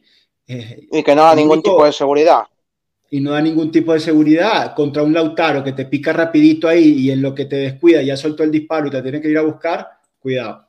y 0.46 1.02
que 1.02 1.14
no 1.14 1.22
da 1.22 1.34
ningún 1.34 1.62
tipo 1.62 1.84
de 1.84 1.92
seguridad. 1.92 2.44
Y 3.10 3.20
no 3.20 3.32
da 3.32 3.40
ningún 3.40 3.70
tipo 3.70 3.92
de 3.92 4.00
seguridad 4.00 4.74
contra 4.74 5.02
un 5.02 5.12
Lautaro 5.12 5.62
que 5.62 5.72
te 5.72 5.86
pica 5.86 6.12
rapidito 6.12 6.68
ahí 6.68 6.94
y 6.98 7.10
en 7.10 7.22
lo 7.22 7.34
que 7.34 7.44
te 7.44 7.56
descuida 7.56 8.02
ya 8.02 8.16
soltó 8.16 8.42
el 8.42 8.50
disparo 8.50 8.88
y 8.88 8.90
te 8.90 9.02
tiene 9.02 9.20
que 9.20 9.28
ir 9.28 9.38
a 9.38 9.42
buscar, 9.42 9.88
cuidado. 10.18 10.66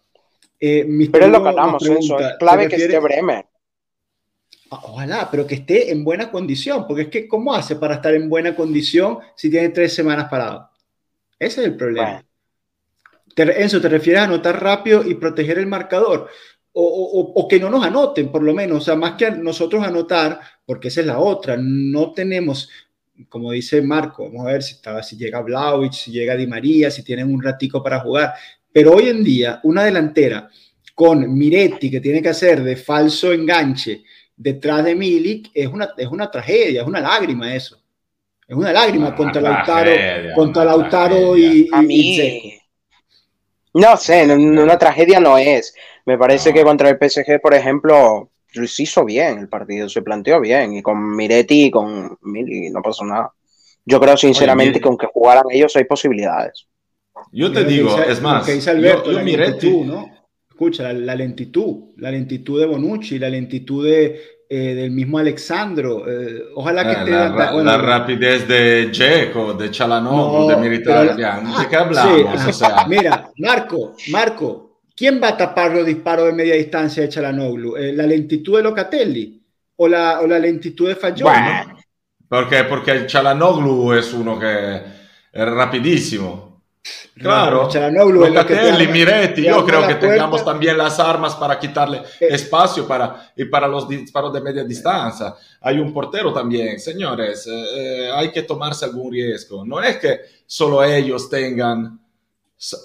Eh, 0.60 0.88
pero 1.12 1.26
es 1.26 1.32
lo 1.32 1.44
que 1.44 1.50
hablamos, 1.50 1.86
eso, 1.86 2.20
es 2.20 2.38
clave 2.40 2.68
que 2.68 2.76
esté 2.76 3.00
Bremer. 3.00 3.46
Ojalá, 4.70 5.30
pero 5.32 5.48
que 5.48 5.56
esté 5.56 5.92
en 5.92 6.04
buena 6.04 6.30
condición, 6.30 6.86
porque 6.88 7.04
es 7.04 7.08
que 7.10 7.28
¿cómo 7.28 7.54
hace 7.54 7.78
para 7.78 7.96
estar 7.96 8.14
en 8.14 8.28
buena 8.28 8.56
condición 8.56 9.20
si 9.36 9.50
tiene 9.50 9.70
tres 9.70 9.94
semanas 9.94 10.28
parado? 10.30 10.70
Ese 11.40 11.62
es 11.62 11.68
el 11.68 11.78
problema. 11.78 12.24
Enzo, 13.36 13.80
¿te 13.80 13.88
refieres 13.88 14.22
a 14.22 14.26
anotar 14.26 14.62
rápido 14.62 15.04
y 15.08 15.14
proteger 15.14 15.60
el 15.60 15.68
marcador? 15.68 16.28
O, 16.80 17.48
que 17.48 17.60
no 17.60 17.70
nos 17.70 17.84
anoten, 17.84 18.32
por 18.32 18.44
lo 18.44 18.54
menos, 18.54 18.78
o 18.78 18.82
sea, 18.82 18.96
más 18.96 19.14
que 19.14 19.32
nosotros 19.32 19.84
anotar, 19.84 20.40
porque 20.66 20.90
esa 20.90 21.02
es 21.02 21.08
la 21.08 21.18
otra, 21.18 21.58
no 21.60 22.14
tenemos, 22.14 22.70
como 23.30 23.52
dice 23.52 23.82
Marco, 23.82 24.26
vamos 24.26 24.46
a 24.46 24.52
ver 24.52 24.64
si, 24.64 24.76
está, 24.76 25.02
si 25.02 25.18
llega 25.18 25.42
Vlaovic, 25.42 25.94
si 25.94 26.12
llega 26.12 26.36
Di 26.36 26.46
María, 26.46 26.92
si 26.92 27.04
tienen 27.04 27.34
un 27.34 27.42
ratico 27.42 27.82
para 27.82 28.00
jugar, 28.00 28.34
pero 28.72 28.94
hoy 28.94 29.10
en 29.10 29.24
día 29.24 29.60
una 29.64 29.84
delantera 29.84 30.50
con 30.94 31.36
Miretti 31.36 31.90
que 31.90 32.00
tiene 32.00 32.22
que 32.22 32.30
hacer 32.30 32.64
de 32.64 32.76
falso 32.76 33.34
enganche 33.34 34.04
detrás 34.36 34.86
de 34.86 34.96
Milik 34.96 35.50
es 35.54 35.68
una, 35.68 35.90
es 35.98 36.08
una 36.08 36.30
tragedia, 36.30 36.82
es 36.82 36.88
una 36.88 37.02
lágrima 37.02 37.54
eso. 37.56 37.78
Es 38.48 38.56
una 38.56 38.72
lágrima 38.72 39.14
contra 39.14 39.42
Lautaro, 39.42 39.92
contra 40.34 40.64
Lautaro 40.64 41.38
y, 41.38 41.68
y, 41.90 42.60
No 43.78 43.96
sé, 43.96 44.26
una 44.26 44.78
tragedia 44.80 45.20
no 45.20 45.38
es. 45.38 45.76
Me 46.06 46.18
parece 46.18 46.52
que 46.52 46.64
contra 46.64 46.90
el 46.90 46.98
PSG, 46.98 47.40
por 47.40 47.54
ejemplo, 47.54 48.32
se 48.52 48.84
hizo 48.84 49.06
bien 49.06 49.38
el 49.38 49.50
partido, 49.50 49.88
se 49.88 50.02
planteó 50.02 50.42
bien. 50.42 50.74
Y 50.74 50.82
con 50.82 51.16
Miretti 51.16 51.66
y 51.66 51.72
con 51.72 52.18
Mili 52.24 52.72
no 52.72 52.82
pasó 52.82 53.06
nada. 53.06 53.32
Yo 53.86 54.00
creo 54.00 54.18
sinceramente 54.18 54.82
que 54.82 54.88
aunque 54.88 55.06
jugaran 55.06 55.44
ellos 55.52 55.76
hay 55.76 55.84
posibilidades. 55.84 56.68
Yo 57.32 57.52
te 57.52 57.64
digo, 57.66 57.96
es 58.02 58.20
más, 58.20 58.46
que 58.46 58.54
dice 58.54 58.72
Alberto, 58.72 59.12
yo, 59.12 59.20
Miretti... 59.20 59.70
¿no? 59.82 60.10
Escucha, 60.50 60.92
la, 60.92 61.14
lentitud, 61.14 61.92
la 61.98 62.10
lentitud 62.10 62.60
de 62.60 62.66
Bonucci, 62.66 63.20
la 63.20 63.30
lentitud 63.30 63.86
de, 63.86 64.20
eh, 64.50 64.76
del 64.76 64.92
mismo 64.92 65.18
Alexandro. 65.18 66.06
Eh, 66.08 66.46
ojalá 66.56 66.84
que 66.84 67.02
eh, 67.02 67.12
la, 67.14 67.52
la, 67.52 67.78
rapidez 67.78 68.48
de 68.48 68.90
Checo, 68.92 69.54
de 69.54 69.70
Chalanoglu, 69.70 70.48
de 70.48 70.56
Militare. 70.58 71.16
¿De 71.16 71.68
qué 71.70 71.76
hablamos? 71.76 72.48
o 72.48 72.54
sea. 72.54 72.86
Mira, 72.88 73.30
Marco, 73.38 73.96
Marco, 74.10 74.68
¿Quién 74.98 75.22
va 75.22 75.28
a 75.28 75.38
tapar 75.38 75.72
los 75.72 75.86
disparos 75.86 76.26
de 76.26 76.34
media 76.34 76.56
distancia 76.56 77.04
de 77.04 77.10
Chalanoglu? 77.10 77.76
¿La 77.78 78.08
lentitud 78.08 78.58
de 78.58 78.64
Locatelli 78.64 79.40
o 79.76 79.88
la, 79.88 80.22
o 80.22 80.26
la 80.26 80.40
lentitud 80.40 80.88
de 80.88 80.96
Fayol? 80.96 81.32
Porque, 82.28 82.64
porque 82.64 82.92
el 82.92 83.06
Chalanoglu 83.06 83.94
es 83.94 84.12
uno 84.14 84.40
que 84.40 84.82
es 85.32 85.46
rapidísimo. 85.46 86.47
Claro, 87.20 87.68
Chalanoglu, 87.68 88.28
Locatelli, 88.28 88.88
Miretti, 88.88 89.44
yo 89.44 89.66
creo 89.66 89.88
que 89.88 89.96
tengamos 89.96 90.46
también 90.46 90.78
las 90.78 91.00
armas 91.00 91.36
para 91.36 91.58
quitarle 91.60 91.98
eh. 92.20 92.28
espacio 92.30 92.88
para, 92.88 93.32
y 93.36 93.46
para 93.46 93.68
los 93.68 93.88
disparos 93.88 94.32
de 94.32 94.42
media 94.42 94.64
distancia. 94.64 95.34
Hay 95.62 95.80
un 95.80 95.92
portero 95.92 96.32
también, 96.32 96.80
señores, 96.80 97.48
eh, 97.48 97.66
eh, 97.76 98.12
hay 98.14 98.32
que 98.32 98.44
tomarse 98.44 98.86
algún 98.86 99.12
riesgo. 99.12 99.66
No 99.66 99.82
es 99.82 99.98
que 99.98 100.20
solo 100.46 100.84
ellos 100.84 101.30
tengan 101.30 102.00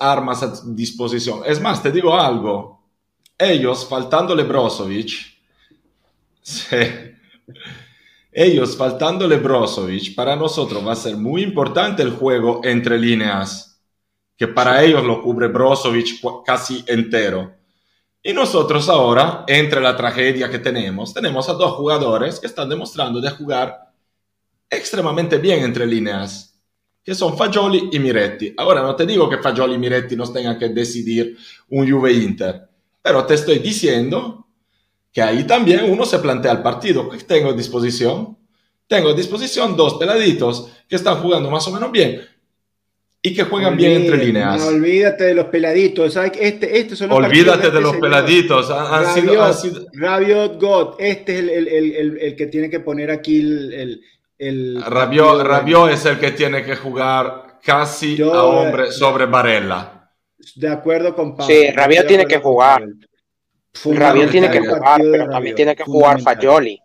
armas 0.00 0.42
a 0.42 0.52
disposición. 0.66 1.42
Es 1.44 1.60
más, 1.60 1.82
te 1.82 1.92
digo 1.92 2.18
algo, 2.18 2.80
ellos, 3.36 3.86
faltándole 3.86 4.44
Brozovic, 4.44 5.10
ellos, 8.32 8.76
faltándole 8.76 9.36
Brozovic, 9.36 10.14
para 10.14 10.36
nosotros 10.36 10.86
va 10.86 10.92
a 10.92 10.96
ser 10.96 11.18
muy 11.18 11.42
importante 11.42 12.02
el 12.02 12.12
juego 12.12 12.62
entre 12.64 12.98
líneas 12.98 13.71
que 14.36 14.48
para 14.48 14.82
ellos 14.82 15.04
lo 15.04 15.22
cubre 15.22 15.48
Brozovic 15.48 16.20
casi 16.44 16.84
entero. 16.86 17.54
Y 18.22 18.32
nosotros 18.32 18.88
ahora, 18.88 19.44
entre 19.48 19.80
la 19.80 19.96
tragedia 19.96 20.48
que 20.48 20.60
tenemos, 20.60 21.12
tenemos 21.12 21.48
a 21.48 21.54
dos 21.54 21.72
jugadores 21.72 22.38
que 22.38 22.46
están 22.46 22.68
demostrando 22.68 23.20
de 23.20 23.30
jugar 23.30 23.92
extremadamente 24.70 25.38
bien 25.38 25.64
entre 25.64 25.86
líneas, 25.86 26.60
que 27.04 27.14
son 27.14 27.36
Fagioli 27.36 27.90
y 27.92 27.98
Miretti. 27.98 28.54
Ahora 28.56 28.80
no 28.80 28.94
te 28.94 29.06
digo 29.06 29.28
que 29.28 29.38
Fagioli 29.38 29.74
y 29.74 29.78
Miretti 29.78 30.14
nos 30.14 30.32
tengan 30.32 30.58
que 30.58 30.68
decidir 30.68 31.36
un 31.70 31.90
Juve 31.90 32.12
Inter, 32.12 32.68
pero 33.02 33.26
te 33.26 33.34
estoy 33.34 33.58
diciendo 33.58 34.46
que 35.12 35.20
ahí 35.20 35.44
también 35.44 35.90
uno 35.90 36.06
se 36.06 36.20
plantea 36.20 36.52
el 36.52 36.62
partido 36.62 37.08
que 37.08 37.18
tengo 37.18 37.50
a 37.50 37.54
disposición. 37.54 38.38
Tengo 38.86 39.10
a 39.10 39.14
disposición 39.14 39.76
dos 39.76 39.94
peladitos 39.94 40.68
que 40.88 40.96
están 40.96 41.20
jugando 41.20 41.50
más 41.50 41.66
o 41.66 41.72
menos 41.72 41.90
bien, 41.90 42.20
y 43.24 43.34
que 43.34 43.44
juegan 43.44 43.76
bien 43.76 44.02
entre 44.02 44.16
líneas. 44.16 44.60
No, 44.60 44.66
olvídate 44.66 45.24
de 45.24 45.34
los 45.34 45.46
peladitos. 45.46 46.16
Este, 46.16 46.78
este 46.78 46.96
son 46.96 47.10
los 47.10 47.18
olvídate 47.18 47.70
de, 47.70 47.80
los 47.80 47.96
peladitos. 47.96 48.68
Han, 48.68 49.04
Rabiot, 49.04 49.54
sido, 49.54 49.86
Rabiot 49.92 50.60
God. 50.60 50.94
Este 50.98 51.34
es 51.34 51.38
el, 51.38 51.48
el, 51.50 51.68
el, 51.68 52.18
el, 52.18 52.36
que 52.36 52.48
tiene 52.48 52.68
que 52.68 52.80
poner 52.80 53.12
aquí 53.12 53.38
el. 53.38 54.02
el 54.38 54.82
Rabiot, 54.84 55.42
Rabiot, 55.46 55.90
es 55.90 56.04
el 56.04 56.18
que 56.18 56.32
tiene 56.32 56.64
que 56.64 56.74
jugar 56.74 57.60
casi 57.62 58.20
a 58.20 58.42
hombre 58.42 58.90
sobre 58.90 59.26
Varela. 59.26 60.10
De 60.56 60.68
acuerdo 60.68 61.14
con 61.14 61.36
Pablo. 61.36 61.54
Sí, 61.54 61.70
Rabiot 61.70 62.08
tiene 62.08 62.26
que 62.26 62.38
jugar. 62.38 62.84
Rabiot 63.84 64.30
tiene 64.32 64.50
que 64.50 64.60
jugar, 64.60 65.00
pero 65.00 65.28
también 65.28 65.54
tiene 65.54 65.76
que 65.76 65.84
jugar 65.84 66.20
Fagioli. 66.20 66.78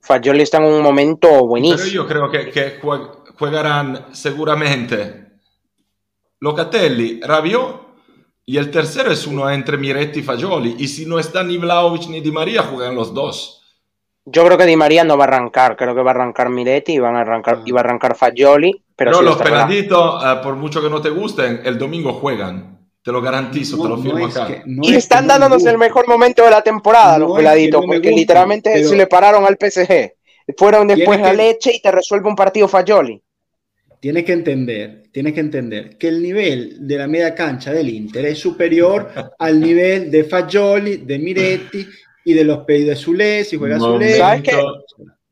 Fagioli 0.00 0.42
está 0.42 0.58
en 0.58 0.64
un 0.64 0.82
momento 0.82 1.46
buenísimo. 1.46 1.78
Pero 1.78 1.90
yo 1.90 2.06
creo 2.06 2.30
que, 2.30 2.50
que 2.50 2.80
jugarán 3.38 4.06
seguramente 4.12 5.23
Locatelli, 6.44 7.20
Rabiot 7.22 7.80
y 8.44 8.58
el 8.58 8.70
tercero 8.70 9.10
es 9.10 9.26
uno 9.26 9.48
entre 9.48 9.78
Miretti 9.78 10.20
y 10.20 10.22
Fagioli. 10.22 10.76
Y 10.78 10.88
si 10.88 11.06
no 11.06 11.18
está 11.18 11.42
ni 11.42 11.56
Vlaovic 11.56 12.06
ni 12.08 12.20
Di 12.20 12.30
María, 12.30 12.62
juegan 12.64 12.94
los 12.94 13.14
dos. 13.14 13.62
Yo 14.26 14.44
creo 14.44 14.58
que 14.58 14.66
Di 14.66 14.76
María 14.76 15.04
no 15.04 15.16
va 15.16 15.24
a 15.24 15.28
arrancar, 15.28 15.74
creo 15.74 15.94
que 15.94 16.02
va 16.02 16.10
a 16.10 16.14
arrancar 16.14 16.50
Miretti 16.50 16.92
y, 16.92 16.98
van 16.98 17.16
a 17.16 17.22
arrancar, 17.22 17.62
y 17.64 17.72
va 17.72 17.80
a 17.80 17.84
arrancar 17.84 18.14
Fagioli. 18.14 18.84
Pero 18.94 19.22
los 19.22 19.38
peladitos, 19.38 20.22
eh, 20.22 20.40
por 20.42 20.56
mucho 20.56 20.82
que 20.82 20.90
no 20.90 21.00
te 21.00 21.08
gusten, 21.08 21.62
el 21.64 21.78
domingo 21.78 22.12
juegan. 22.12 22.78
Te 23.02 23.10
lo 23.10 23.22
garantizo, 23.22 23.82
te 23.82 23.88
lo 23.88 23.96
firmo 23.96 24.26
acá. 24.26 24.62
y 24.66 24.94
están 24.94 25.26
dándonos 25.26 25.64
el 25.64 25.78
mejor 25.78 26.06
momento 26.06 26.44
de 26.44 26.50
la 26.50 26.60
temporada, 26.60 27.18
los 27.18 27.34
peladitos, 27.34 27.86
porque 27.86 28.10
literalmente 28.10 28.84
se 28.84 28.96
le 28.96 29.06
pararon 29.06 29.46
al 29.46 29.56
PSG. 29.58 30.12
Fueron 30.58 30.88
después 30.88 31.22
a 31.22 31.32
leche 31.32 31.72
y 31.74 31.80
te 31.80 31.90
resuelve 31.90 32.28
un 32.28 32.36
partido 32.36 32.68
Fagioli 32.68 33.23
tiene 34.04 34.22
que 34.22 34.34
entender, 34.34 35.04
tiene 35.10 35.32
que 35.32 35.40
entender 35.40 35.96
que 35.96 36.08
el 36.08 36.22
nivel 36.22 36.86
de 36.86 36.98
la 36.98 37.06
media 37.06 37.34
cancha 37.34 37.72
del 37.72 37.88
Inter 37.88 38.26
es 38.26 38.38
superior 38.38 39.08
al 39.38 39.58
nivel 39.58 40.10
de 40.10 40.24
Fagioli, 40.24 40.98
de 40.98 41.18
Miretti 41.18 41.86
y 42.22 42.34
de 42.34 42.44
los 42.44 42.66
pedidos 42.66 42.98
de 42.98 43.02
Zulé, 43.02 43.44
si 43.44 43.56
juega 43.56 43.78
Zulé. 43.78 44.18
¿Sabes 44.18 44.42
qué? 44.42 44.62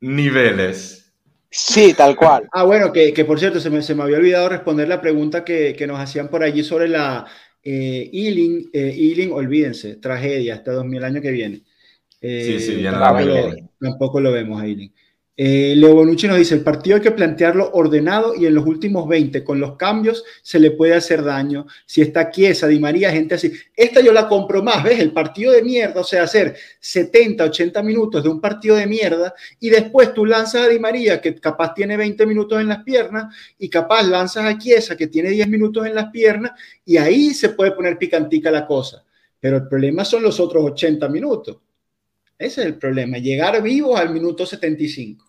Niveles. 0.00 1.12
Sí, 1.50 1.92
tal 1.92 2.16
cual. 2.16 2.48
ah, 2.50 2.64
bueno, 2.64 2.94
que, 2.94 3.12
por 3.26 3.38
cierto, 3.38 3.60
se 3.60 3.68
me, 3.68 3.82
se 3.82 3.94
me, 3.94 4.04
había 4.04 4.16
olvidado 4.16 4.48
responder 4.48 4.88
la 4.88 5.02
pregunta 5.02 5.44
que, 5.44 5.74
que 5.76 5.86
nos 5.86 6.00
hacían 6.00 6.28
por 6.28 6.42
allí 6.42 6.64
sobre 6.64 6.88
la 6.88 7.26
eh, 7.62 8.08
Ealing, 8.10 8.70
eh, 8.72 9.28
olvídense, 9.30 9.96
tragedia, 9.96 10.54
hasta 10.54 10.72
2000 10.72 11.04
años 11.04 11.20
que 11.20 11.30
viene. 11.30 11.62
sí, 12.22 12.58
sí, 12.58 12.76
eh, 12.80 12.90
tampoco, 12.90 13.20
lo, 13.20 13.54
tampoco 13.78 14.20
lo 14.22 14.32
vemos 14.32 14.62
a 14.62 14.64
Ealing. 14.64 14.94
Eh, 15.34 15.72
Leo 15.76 15.94
Bonucci 15.94 16.28
nos 16.28 16.36
dice, 16.36 16.54
el 16.54 16.60
partido 16.60 16.96
hay 16.96 17.02
que 17.02 17.10
plantearlo 17.10 17.70
ordenado 17.72 18.34
y 18.34 18.44
en 18.44 18.54
los 18.54 18.66
últimos 18.66 19.08
20, 19.08 19.42
con 19.42 19.58
los 19.58 19.76
cambios, 19.76 20.22
se 20.42 20.60
le 20.60 20.72
puede 20.72 20.94
hacer 20.94 21.24
daño. 21.24 21.66
Si 21.86 22.02
está 22.02 22.30
Chiesa, 22.30 22.68
Di 22.68 22.78
María, 22.78 23.10
gente 23.10 23.36
así. 23.36 23.50
Esta 23.74 24.02
yo 24.02 24.12
la 24.12 24.28
compro 24.28 24.62
más, 24.62 24.84
¿ves? 24.84 25.00
El 25.00 25.12
partido 25.12 25.52
de 25.52 25.62
mierda, 25.62 26.02
o 26.02 26.04
sea, 26.04 26.24
hacer 26.24 26.54
70, 26.80 27.44
80 27.44 27.82
minutos 27.82 28.22
de 28.22 28.28
un 28.28 28.42
partido 28.42 28.76
de 28.76 28.86
mierda 28.86 29.32
y 29.58 29.70
después 29.70 30.12
tú 30.12 30.26
lanzas 30.26 30.66
a 30.66 30.68
Di 30.68 30.78
María, 30.78 31.20
que 31.20 31.34
capaz 31.36 31.72
tiene 31.72 31.96
20 31.96 32.26
minutos 32.26 32.60
en 32.60 32.68
las 32.68 32.82
piernas, 32.84 33.34
y 33.58 33.70
capaz 33.70 34.02
lanzas 34.02 34.44
a 34.44 34.58
Chiesa, 34.58 34.96
que 34.96 35.06
tiene 35.06 35.30
10 35.30 35.48
minutos 35.48 35.86
en 35.86 35.94
las 35.94 36.10
piernas, 36.10 36.52
y 36.84 36.98
ahí 36.98 37.32
se 37.32 37.50
puede 37.50 37.72
poner 37.72 37.96
picantica 37.96 38.50
la 38.50 38.66
cosa. 38.66 39.02
Pero 39.40 39.56
el 39.56 39.66
problema 39.66 40.04
son 40.04 40.22
los 40.22 40.38
otros 40.40 40.62
80 40.64 41.08
minutos. 41.08 41.56
Ese 42.42 42.62
es 42.62 42.66
el 42.66 42.74
problema, 42.74 43.18
llegar 43.18 43.62
vivos 43.62 43.98
al 43.98 44.10
minuto 44.10 44.44
75. 44.44 45.24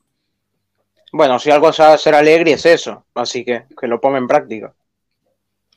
Bueno, 1.12 1.38
si 1.38 1.52
algo 1.52 1.72
sabe 1.72 1.94
hacer 1.94 2.16
Alegre 2.16 2.54
es 2.54 2.66
eso, 2.66 3.06
así 3.14 3.46
que 3.46 3.66
que 3.80 3.88
lo 3.88 4.02
ponga 4.02 4.18
en 4.18 4.28
práctica. 4.28 4.74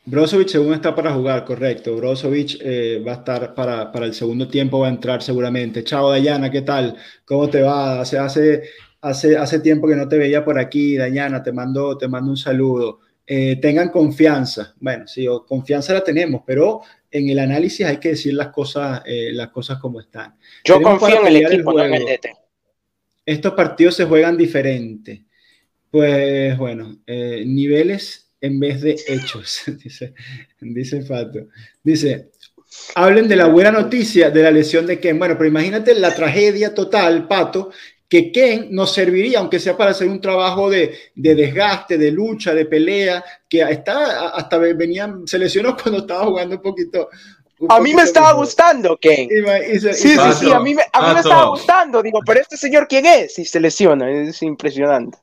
Brozovic 0.06 0.48
según 0.48 0.72
está 0.72 0.94
para 0.94 1.12
jugar, 1.12 1.44
correcto. 1.44 1.94
Brozovic 1.96 2.58
eh, 2.60 3.02
va 3.06 3.12
a 3.12 3.14
estar 3.16 3.54
para, 3.54 3.92
para, 3.92 4.06
el 4.06 4.14
segundo 4.14 4.48
tiempo, 4.48 4.78
va 4.78 4.86
a 4.86 4.90
entrar 4.90 5.22
seguramente. 5.22 5.84
Chao, 5.84 6.10
Dayana, 6.10 6.50
¿qué 6.50 6.62
tal? 6.62 6.96
¿Cómo 7.26 7.50
te 7.50 7.60
va? 7.60 8.00
Hace, 8.00 8.16
hace, 8.18 8.62
hace, 9.02 9.36
hace 9.36 9.60
tiempo 9.60 9.86
que 9.88 9.96
no 9.96 10.08
te 10.08 10.16
veía 10.16 10.42
por 10.44 10.58
aquí, 10.58 10.96
Dayana, 10.96 11.42
te 11.42 11.52
mando, 11.52 11.98
te 11.98 12.08
mando 12.08 12.30
un 12.30 12.36
saludo. 12.36 13.00
Eh, 13.26 13.56
tengan 13.60 13.88
confianza. 13.88 14.74
Bueno, 14.78 15.06
sí, 15.08 15.26
confianza 15.46 15.92
la 15.92 16.04
tenemos, 16.04 16.42
pero 16.46 16.82
en 17.10 17.28
el 17.28 17.38
análisis 17.40 17.84
hay 17.84 17.96
que 17.96 18.10
decir 18.10 18.34
las 18.34 18.48
cosas, 18.48 19.02
eh, 19.04 19.30
las 19.32 19.48
cosas 19.48 19.78
como 19.80 20.00
están. 20.00 20.36
Yo 20.64 20.80
confío 20.80 21.20
en 21.20 21.26
el 21.26 21.36
equipo, 21.36 21.72
no 21.72 21.84
Estos 23.24 23.52
partidos 23.54 23.96
se 23.96 24.04
juegan 24.04 24.36
diferente. 24.36 25.24
Pues 25.90 26.56
bueno, 26.56 26.98
eh, 27.06 27.42
niveles 27.46 28.30
en 28.40 28.60
vez 28.60 28.82
de 28.82 28.96
hechos, 29.08 29.62
dice, 29.82 30.14
dice 30.60 31.02
Fato. 31.02 31.48
Dice, 31.82 32.30
hablen 32.94 33.26
de 33.26 33.36
la 33.36 33.46
buena 33.46 33.72
noticia 33.72 34.30
de 34.30 34.42
la 34.42 34.52
lesión 34.52 34.86
de 34.86 35.00
Ken. 35.00 35.18
Bueno, 35.18 35.36
pero 35.36 35.48
imagínate 35.48 35.94
la 35.94 36.14
tragedia 36.14 36.74
total, 36.74 37.26
Pato, 37.26 37.72
que 38.08 38.30
Ken 38.30 38.68
nos 38.70 38.92
serviría, 38.92 39.40
aunque 39.40 39.58
sea 39.58 39.76
para 39.76 39.90
hacer 39.90 40.08
un 40.08 40.20
trabajo 40.20 40.70
de, 40.70 40.96
desgaste, 41.14 41.98
de 41.98 42.10
lucha, 42.10 42.54
de 42.54 42.66
pelea, 42.66 43.24
que 43.48 43.62
está, 43.62 44.28
hasta 44.28 44.58
venía, 44.58 45.12
se 45.26 45.38
lesionó 45.38 45.76
cuando 45.82 46.00
estaba 46.00 46.24
jugando 46.24 46.56
un 46.56 46.62
poquito. 46.62 47.08
a 47.68 47.80
mí 47.80 47.94
me 47.94 48.02
estaba 48.02 48.32
gustando 48.32 48.96
Ken. 48.96 49.28
sí, 49.72 49.92
sí, 49.94 50.16
sí, 50.38 50.52
a 50.52 50.60
mí, 50.60 50.74
me, 50.74 50.82
a 50.92 51.08
mí 51.08 51.14
me 51.14 51.20
estaba 51.20 51.48
gustando. 51.48 52.02
Digo, 52.02 52.20
pero 52.24 52.40
este 52.40 52.56
señor, 52.56 52.86
¿quién 52.88 53.06
es? 53.06 53.38
Y 53.38 53.44
se 53.44 53.60
lesiona, 53.60 54.10
es 54.10 54.42
impresionante. 54.42 55.18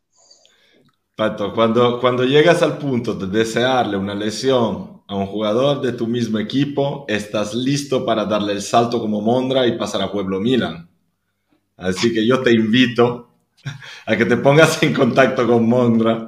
Pato, 1.16 1.54
cuando, 1.54 2.00
cuando 2.02 2.24
llegas 2.24 2.64
al 2.64 2.80
punto 2.80 3.14
de 3.14 3.28
desearle 3.28 3.98
una 3.98 4.16
lesión 4.16 5.04
a 5.08 5.16
un 5.16 5.28
jugador 5.28 5.80
de 5.82 5.92
tu 5.92 6.08
mismo 6.08 6.40
equipo, 6.40 7.06
estás 7.08 7.54
listo 7.54 8.04
para 8.04 8.26
darle 8.26 8.54
el 8.54 8.62
salto 8.64 9.00
como 9.00 9.22
Mondra 9.22 9.68
y 9.68 9.78
pasar 9.78 10.02
a 10.02 10.12
Pueblo 10.12 10.40
Milan. 10.40 10.90
Así 11.84 12.14
que 12.14 12.26
yo 12.26 12.42
te 12.42 12.52
invito 12.52 13.30
a 14.06 14.16
que 14.16 14.26
te 14.26 14.38
pongas 14.38 14.82
en 14.84 14.94
contacto 14.94 15.48
con 15.48 15.68
Mondra 15.68 16.28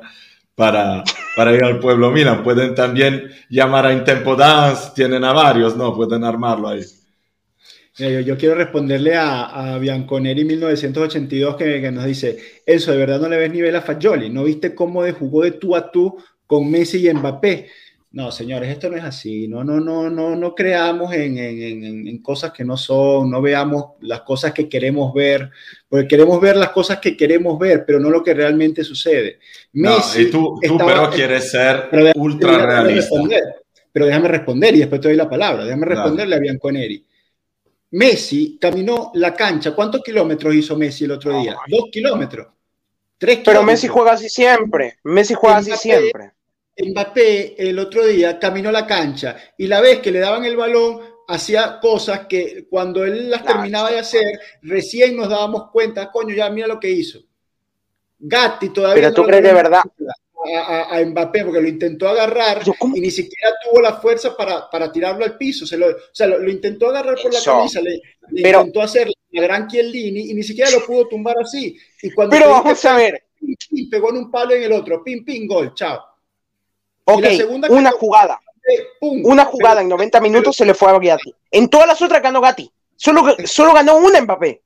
para, 0.56 1.04
para 1.36 1.54
ir 1.54 1.64
al 1.64 1.80
Pueblo 1.80 2.12
Milan. 2.12 2.44
Pueden 2.44 2.76
también 2.76 3.30
llamar 3.50 3.86
a 3.86 3.94
Intempo 3.94 4.36
Dance, 4.36 4.92
tienen 4.96 5.24
a 5.24 5.34
varios, 5.34 5.76
¿no? 5.76 5.96
Pueden 5.96 6.24
armarlo 6.24 6.70
ahí. 6.70 6.82
Yo, 7.98 8.38
quiero 8.38 8.56
responderle 8.56 9.16
a, 9.16 9.76
a 9.76 9.78
Bianconeri 9.78 10.44
1982 10.44 11.56
que, 11.56 11.80
que, 11.80 11.92
nos 11.92 12.04
dice, 12.04 12.38
eso 12.66 12.92
de 12.92 12.98
verdad 12.98 13.22
no 13.22 13.30
le 13.30 13.38
ves 13.38 13.50
nivel 13.50 13.74
a 13.74 13.82
Fagioli, 13.82 14.30
¿no 14.30 14.44
viste 14.44 14.76
cómo 14.76 15.02
jugó 15.14 15.44
de 15.44 15.52
tú 15.52 15.78
a 15.78 15.92
tú 15.92 16.18
con 16.46 16.70
Messi 16.70 17.08
y 17.08 17.14
Mbappé? 17.14 17.70
No, 18.16 18.32
señores, 18.32 18.70
esto 18.70 18.90
no 18.90 18.96
es 18.96 19.04
así, 19.04 19.46
no, 19.46 19.66
no, 19.66 19.82
no, 19.82 20.10
no, 20.10 20.38
no 20.38 20.56
creamos 20.56 21.14
en, 21.14 21.38
en, 21.38 22.08
en, 22.08 22.18
cosas 22.20 22.54
que 22.54 22.64
no 22.64 22.78
son, 22.78 23.30
no 23.30 23.42
veamos 23.42 23.96
las 24.00 24.22
cosas 24.22 24.54
que 24.54 24.70
queremos 24.70 25.14
ver, 25.14 25.52
porque 25.90 26.08
queremos 26.08 26.40
ver 26.40 26.56
las 26.56 26.70
cosas 26.70 27.00
que 27.00 27.18
queremos 27.18 27.60
ver, 27.60 27.84
pero 27.86 28.00
no 28.00 28.10
lo 28.10 28.24
que 28.24 28.34
realmente 28.34 28.86
sucede. 28.86 29.40
Messi 29.74 30.22
y 30.22 30.32
tú, 30.32 30.58
tú 30.66 30.78
pero 30.78 31.10
quieres 31.10 31.52
ser 31.52 31.90
ultra 32.16 32.66
realista. 32.66 33.18
pero 33.92 34.06
déjame 34.06 34.30
responder 34.30 34.76
y 34.76 34.80
después 34.80 35.02
te 35.02 35.10
doy 35.10 35.18
la 35.18 35.30
palabra, 35.30 35.66
déjame 35.66 35.86
responderle 35.86 36.38
a 36.38 36.40
Bianconeri. 36.40 37.06
Messi 37.92 38.58
caminó 38.62 39.12
la 39.16 39.34
cancha. 39.34 39.76
¿Cuántos 39.76 40.02
kilómetros 40.02 40.56
hizo 40.56 40.78
Messi 40.78 41.04
el 41.04 41.12
otro 41.12 41.38
día? 41.42 41.58
Dos 41.68 41.90
kilómetros. 41.92 42.48
Tres 43.18 43.40
kilómetros. 43.40 43.54
Pero 43.54 43.64
Messi 43.66 43.88
juega 43.90 44.14
así 44.14 44.30
siempre. 44.30 45.00
Messi 45.04 45.34
juega 45.34 45.58
así 45.58 45.74
siempre. 45.76 46.35
Mbappé 46.78 47.56
el 47.58 47.80
otro 47.80 48.06
día 48.06 48.38
caminó 48.38 48.72
la 48.72 48.86
cancha 48.86 49.38
y 49.58 49.68
la 49.68 49.80
vez 49.80 50.00
que 50.00 50.12
le 50.12 50.20
daban 50.20 50.44
el 50.44 50.58
balón 50.58 51.00
hacía 51.28 51.80
cosas 51.80 52.28
que 52.28 52.68
cuando 52.70 53.04
él 53.04 53.30
las 53.30 53.44
terminaba 53.44 53.92
de 53.92 54.00
hacer, 54.00 54.40
recién 54.62 55.16
nos 55.16 55.30
dábamos 55.30 55.72
cuenta, 55.72 56.12
coño, 56.12 56.36
ya 56.36 56.50
mira 56.50 56.68
lo 56.68 56.80
que 56.80 56.92
hizo. 56.92 57.20
Gatti 58.20 58.70
todavía. 58.70 59.04
Pero 59.04 59.14
tú 59.14 59.24
crees 59.24 59.44
de 59.44 59.54
verdad. 59.54 59.82
A, 60.54 60.96
a, 60.96 61.04
Mbappé 61.04 61.44
porque 61.44 61.62
lo 61.62 61.68
intentó 61.68 62.08
agarrar 62.08 62.62
y 62.94 63.02
ni 63.02 63.10
siquiera 63.10 63.56
tuvo 63.64 63.82
la 63.82 63.94
fuerza 63.94 64.38
para, 64.38 64.70
para 64.70 64.92
tirarlo 64.92 65.26
al 65.26 65.38
piso. 65.38 65.66
Se 65.66 65.76
lo, 65.76 65.88
o 65.88 65.96
sea, 66.12 66.28
lo, 66.28 66.50
intentó 66.50 66.90
agarrar 66.90 67.18
por 67.22 67.34
la 67.34 67.42
camisa, 67.42 67.82
le, 67.82 68.00
intentó 68.30 68.82
hacer 68.82 69.10
la 69.32 69.42
gran 69.42 69.68
Chiellini 69.68 70.30
y 70.30 70.34
ni 70.36 70.44
siquiera 70.44 70.70
lo 70.70 70.86
pudo 70.86 71.08
tumbar 71.08 71.38
así. 71.42 71.76
Y 72.02 72.12
cuando 72.12 72.36
pero 72.36 72.50
vamos 72.50 72.86
a 72.86 72.96
ver. 72.96 73.24
pegó 73.90 74.12
en 74.12 74.18
un 74.18 74.32
palo 74.32 74.54
en 74.54 74.64
el 74.64 74.72
otro, 74.72 75.04
pim, 75.04 75.26
pim, 75.26 75.48
gol, 75.48 75.74
chao. 75.74 76.15
Ok, 77.06 77.24
una 77.70 77.92
jugada. 77.92 78.42
una 79.02 79.46
jugada 79.46 79.82
en 79.82 79.90
90 79.90 80.20
minutos 80.22 80.56
se 80.56 80.66
le 80.66 80.74
fue 80.74 80.90
a 80.90 80.98
Gatti. 80.98 81.34
En 81.52 81.70
todas 81.70 81.88
las 81.88 82.02
otras 82.02 82.22
ganó 82.22 82.42
Gatti. 82.42 82.70
Solo, 82.96 83.36
solo 83.46 83.74
ganó 83.74 83.98
una 83.98 84.22
Mbappé. 84.22 84.62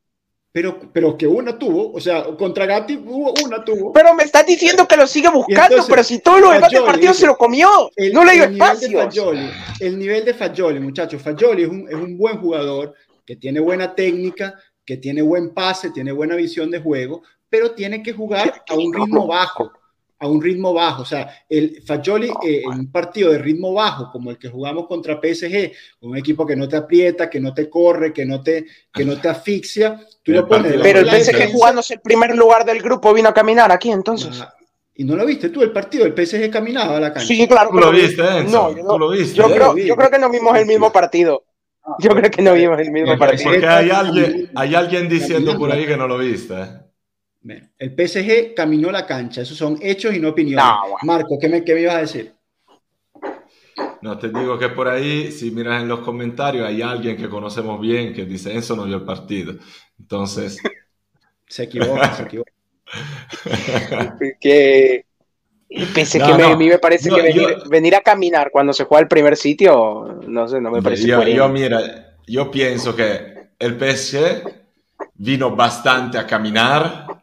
Pero, 0.52 0.80
pero 0.92 1.16
que 1.16 1.28
una 1.28 1.60
tuvo, 1.60 1.94
o 1.94 2.02
sea, 2.02 2.24
contra 2.36 2.66
Gatti 2.66 2.96
hubo 2.96 3.34
una 3.46 3.64
tuvo. 3.64 3.94
Pero 3.94 4.16
me 4.16 4.24
estás 4.24 4.46
diciendo 4.46 4.88
que 4.88 4.98
lo 4.98 5.06
sigue 5.06 5.30
buscando, 5.30 5.86
pero 5.88 6.04
si 6.04 6.20
todo 6.20 6.40
lo 6.40 6.52
demás 6.52 6.72
del 6.72 6.84
partido 6.84 7.14
se 7.14 7.28
lo 7.28 7.38
comió, 7.38 7.92
el, 7.96 8.14
no 8.14 8.24
le 8.24 8.34
dio 8.34 8.44
espacio. 8.46 9.32
El 9.80 10.00
nivel 10.00 10.26
de 10.26 10.34
Fagioli, 10.34 10.80
muchachos, 10.80 11.22
Fagioli 11.22 11.64
es 11.64 11.70
un, 11.70 11.88
es 11.88 11.96
un 11.96 12.18
buen 12.18 12.40
jugador 12.40 12.96
que 13.26 13.36
tiene 13.36 13.60
buena 13.60 13.94
técnica, 13.94 14.56
que 14.84 14.98
tiene 14.98 15.22
buen 15.22 15.54
pase, 15.54 15.92
tiene 15.92 16.12
buena 16.12 16.36
visión 16.36 16.72
de 16.72 16.80
juego, 16.80 17.22
pero 17.48 17.76
tiene 17.76 18.02
que 18.02 18.14
jugar 18.14 18.64
a 18.68 18.74
un 18.74 18.92
ritmo 18.92 19.28
bajo 19.28 19.72
a 20.20 20.28
un 20.28 20.42
ritmo 20.42 20.74
bajo. 20.74 21.04
O 21.04 21.06
sea, 21.06 21.44
el 21.48 21.82
Fagioli 21.86 22.30
eh, 22.44 22.62
en 22.64 22.80
un 22.80 22.92
partido 22.92 23.32
de 23.32 23.40
ritmo 23.40 23.74
bajo, 23.74 24.12
como 24.12 24.32
el 24.32 24.38
que 24.38 24.50
jugamos 24.50 24.88
contra 24.88 25.20
PSG, 25.22 25.72
un 26.02 26.18
equipo 26.18 26.46
que 26.46 26.56
no 26.56 26.68
te 26.68 26.76
aprieta, 26.76 27.30
que 27.30 27.40
no 27.40 27.54
te 27.54 27.70
corre, 27.70 28.14
que 28.14 28.26
no 28.26 28.42
te, 28.42 28.66
que 28.94 29.06
no 29.06 29.20
te 29.20 29.30
asfixia, 29.30 30.00
tú 30.22 30.34
lo 30.34 30.48
pones. 30.48 30.76
Pero 30.82 31.00
el 31.00 31.10
PSG 31.10 31.52
jugándose 31.52 31.96
el 31.96 32.02
primer 32.02 32.36
lugar 32.36 32.66
del 32.66 32.82
grupo 32.82 33.14
vino 33.14 33.30
a 33.30 33.34
caminar 33.34 33.72
aquí 33.72 33.90
entonces. 33.90 34.44
¿Y 34.96 35.06
no 35.06 35.16
lo 35.16 35.26
viste 35.26 35.50
tú 35.50 35.62
el 35.62 35.72
partido? 35.72 36.06
El 36.06 36.14
PSG 36.14 36.52
caminaba 36.52 36.98
a 36.98 37.00
la 37.00 37.14
cancha. 37.14 37.26
Sí, 37.26 37.48
claro. 37.48 37.70
Tú 37.70 37.80
lo 37.80 37.92
viste, 37.92 38.22
Enzo? 38.22 38.70
No, 38.70 38.78
yo, 38.78 38.84
no, 38.84 38.98
lo 38.98 39.10
viste. 39.12 39.34
Yo, 39.34 39.46
creo, 39.46 39.78
yo 39.78 39.96
creo 39.96 40.12
que 40.12 40.20
no 40.20 40.30
vimos 40.30 40.58
el 40.58 40.66
mismo 40.66 40.92
partido. 40.92 41.46
Yo 42.00 42.10
creo 42.12 42.30
que 42.30 42.42
no 42.42 42.54
vimos 42.54 42.78
el 42.80 42.92
mismo 42.92 43.18
partido. 43.18 43.52
Porque 43.52 43.66
hay 43.66 43.90
alguien, 43.90 44.52
hay 44.54 44.76
alguien 44.76 45.08
diciendo 45.08 45.58
por 45.58 45.72
ahí 45.72 45.88
que 45.88 45.96
no 45.96 46.06
lo 46.06 46.18
viste. 46.18 46.89
El 47.78 47.96
PSG 47.96 48.54
caminó 48.54 48.92
la 48.92 49.06
cancha, 49.06 49.42
esos 49.42 49.58
son 49.58 49.78
hechos 49.82 50.14
y 50.14 50.20
no 50.20 50.30
opiniones. 50.30 50.66
Marco, 51.04 51.38
¿qué 51.40 51.48
me, 51.48 51.64
¿qué 51.64 51.80
ibas 51.80 51.96
a 51.96 52.02
decir? 52.02 52.34
No, 54.02 54.18
te 54.18 54.30
digo 54.30 54.58
que 54.58 54.70
por 54.70 54.88
ahí, 54.88 55.32
si 55.32 55.52
miras 55.52 55.82
en 55.82 55.88
los 55.88 56.00
comentarios, 56.00 56.66
hay 56.66 56.82
alguien 56.82 57.18
que 57.18 57.30
conocemos 57.30 57.80
bien 57.80 58.14
que 58.14 58.26
dice, 58.26 58.56
eso 58.56 58.76
no 58.76 58.86
vio 58.86 58.98
el 58.98 59.04
partido. 59.04 59.56
Entonces... 60.00 60.58
se 61.48 61.64
equivoca, 61.64 62.14
se 62.14 62.24
equivoca. 62.24 62.52
que 64.40 65.06
pensé 65.94 66.20
que 66.20 66.26
a 66.26 66.56
mí 66.56 66.68
me 66.68 66.80
parece 66.80 67.10
que 67.10 67.22
venir, 67.70 67.96
a 67.96 68.02
caminar 68.02 68.50
cuando 68.52 68.74
se 68.74 68.86
juega 68.86 69.02
el 69.02 69.08
primer 69.08 69.36
sitio, 69.36 70.20
no 70.28 70.48
sé, 70.48 70.60
no 70.60 70.72
me 70.72 70.82
parece 70.82 71.06
yo, 71.06 71.22
yo, 71.24 71.48
mira, 71.50 72.18
yo 72.26 72.50
pienso 72.50 72.96
que 72.96 73.50
el 73.60 73.78
PSG 73.78 74.60
vino 75.16 75.56
bastante 75.56 76.18
a 76.18 76.26
caminar 76.26 77.19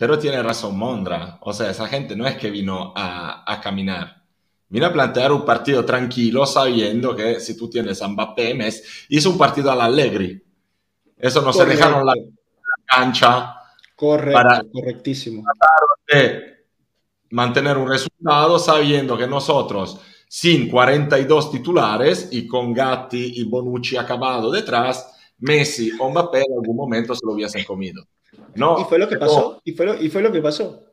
pero 0.00 0.18
tiene 0.18 0.42
razón 0.42 0.78
Mondra. 0.78 1.36
O 1.42 1.52
sea, 1.52 1.70
esa 1.70 1.86
gente 1.86 2.16
no 2.16 2.26
es 2.26 2.34
que 2.38 2.50
vino 2.50 2.94
a, 2.96 3.44
a 3.46 3.60
caminar. 3.60 4.22
Vino 4.70 4.86
a 4.86 4.92
plantear 4.94 5.30
un 5.30 5.44
partido 5.44 5.84
tranquilo 5.84 6.46
sabiendo 6.46 7.14
que 7.14 7.38
si 7.38 7.54
tú 7.54 7.68
tienes 7.68 8.00
a 8.00 8.08
Mbappé, 8.08 8.54
Messi, 8.54 8.82
hizo 9.10 9.28
un 9.28 9.36
partido 9.36 9.70
al 9.70 9.82
Allegri. 9.82 10.42
Eso 11.18 11.42
no 11.42 11.52
se 11.52 11.66
dejaron 11.66 12.06
la, 12.06 12.14
cancha. 12.86 13.56
Correcto, 13.94 14.40
para, 14.42 14.62
correctísimo. 14.72 15.44
De 16.10 16.64
mantener 17.28 17.76
un 17.76 17.90
resultado 17.90 18.58
sabiendo 18.58 19.18
que 19.18 19.26
nosotros, 19.26 20.00
sin 20.26 20.70
42 20.70 21.52
titulares 21.52 22.28
y 22.32 22.46
con 22.46 22.72
Gatti 22.72 23.34
y 23.36 23.44
Bonucci 23.44 23.98
acabado 23.98 24.50
detrás, 24.50 25.12
Messi 25.40 25.92
o 26.00 26.08
Mbappé 26.08 26.38
en 26.38 26.54
algún 26.54 26.76
momento 26.76 27.14
se 27.14 27.26
lo 27.26 27.32
hubiesen 27.32 27.64
comido. 27.64 28.02
No, 28.54 28.80
y 28.80 28.84
fue 28.84 28.98
lo 28.98 29.08
que 29.08 29.16
pasó. 29.16 29.60
Y, 29.64 29.72
fue 29.72 29.86
lo, 29.86 30.02
y 30.02 30.08
fue 30.08 30.22
lo 30.22 30.32
que 30.32 30.40
pasó. 30.40 30.84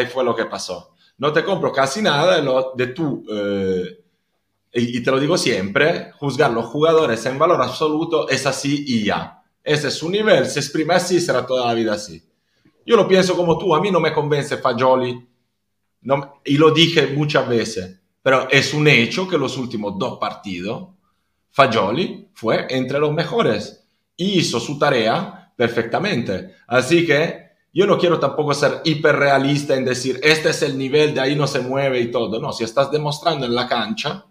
y 0.00 0.06
fue 0.06 0.24
lo 0.24 0.34
que 0.34 0.46
pasó. 0.46 0.94
No 1.18 1.32
te 1.32 1.44
compro 1.44 1.72
casi 1.72 2.02
nada 2.02 2.36
de, 2.36 2.42
lo, 2.42 2.72
de 2.74 2.86
tú, 2.88 3.24
eh, 3.30 4.02
y, 4.74 5.02
te 5.02 5.10
lo 5.10 5.20
digo 5.20 5.36
siempre, 5.36 6.12
juzgar 6.18 6.50
los 6.50 6.66
jugadores 6.66 7.24
en 7.26 7.38
valor 7.38 7.60
absoluto 7.60 8.28
es 8.28 8.46
así 8.46 8.84
y 8.86 9.04
ya. 9.04 9.42
Ese 9.62 9.88
es 9.88 9.94
su 9.94 10.08
nivel, 10.08 10.46
se 10.46 10.60
exprime 10.60 10.94
así, 10.94 11.20
será 11.20 11.46
toda 11.46 11.66
la 11.66 11.74
vida 11.74 11.92
así. 11.92 12.22
Yo 12.84 12.96
lo 12.96 13.06
pienso 13.06 13.36
como 13.36 13.58
tú, 13.58 13.74
a 13.74 13.80
mí 13.80 13.90
no 13.90 14.00
me 14.00 14.12
convence 14.12 14.56
Fagioli, 14.56 15.28
no, 16.00 16.40
y 16.44 16.56
lo 16.56 16.70
dije 16.70 17.08
muchas 17.08 17.48
veces, 17.48 18.00
pero 18.22 18.48
es 18.50 18.74
un 18.74 18.88
hecho 18.88 19.28
que 19.28 19.38
los 19.38 19.56
últimos 19.58 19.98
dos 19.98 20.18
partidos, 20.18 20.88
Fagioli 21.50 22.30
fue 22.32 22.66
entre 22.70 22.98
los 22.98 23.12
mejores 23.12 23.86
y 24.16 24.40
hizo 24.40 24.58
su 24.58 24.78
tarea 24.78 25.41
perfectamente. 25.56 26.56
Así 26.66 27.06
que 27.06 27.52
yo 27.72 27.86
no 27.86 27.98
quiero 27.98 28.18
tampoco 28.18 28.52
ser 28.52 28.80
hiperrealista 28.84 29.74
en 29.74 29.84
decir, 29.84 30.20
este 30.22 30.50
es 30.50 30.62
el 30.62 30.76
nivel, 30.76 31.14
de 31.14 31.20
ahí 31.20 31.34
no 31.34 31.46
se 31.46 31.60
mueve 31.60 32.00
y 32.00 32.10
todo. 32.10 32.40
No, 32.40 32.52
si 32.52 32.64
estás 32.64 32.90
demostrando 32.90 33.46
en 33.46 33.54
la 33.54 33.66
cancha, 33.66 34.26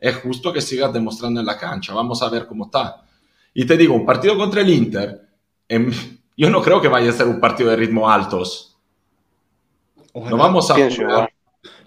es 0.00 0.16
justo 0.16 0.52
que 0.52 0.60
sigas 0.60 0.92
demostrando 0.92 1.40
en 1.40 1.46
la 1.46 1.56
cancha. 1.56 1.94
Vamos 1.94 2.22
a 2.22 2.28
ver 2.28 2.46
cómo 2.46 2.66
está. 2.66 3.02
Y 3.54 3.64
te 3.64 3.76
digo, 3.76 3.94
un 3.94 4.06
partido 4.06 4.36
contra 4.36 4.60
el 4.60 4.70
Inter, 4.70 5.28
em, 5.68 5.92
yo 6.36 6.50
no 6.50 6.62
creo 6.62 6.80
que 6.80 6.88
vaya 6.88 7.10
a 7.10 7.14
ser 7.14 7.26
un 7.26 7.40
partido 7.40 7.70
de 7.70 7.76
ritmo 7.76 8.10
altos. 8.10 8.76
No 10.14 10.36
vamos 10.36 10.70
a 10.70 10.74
jugar 10.74 11.32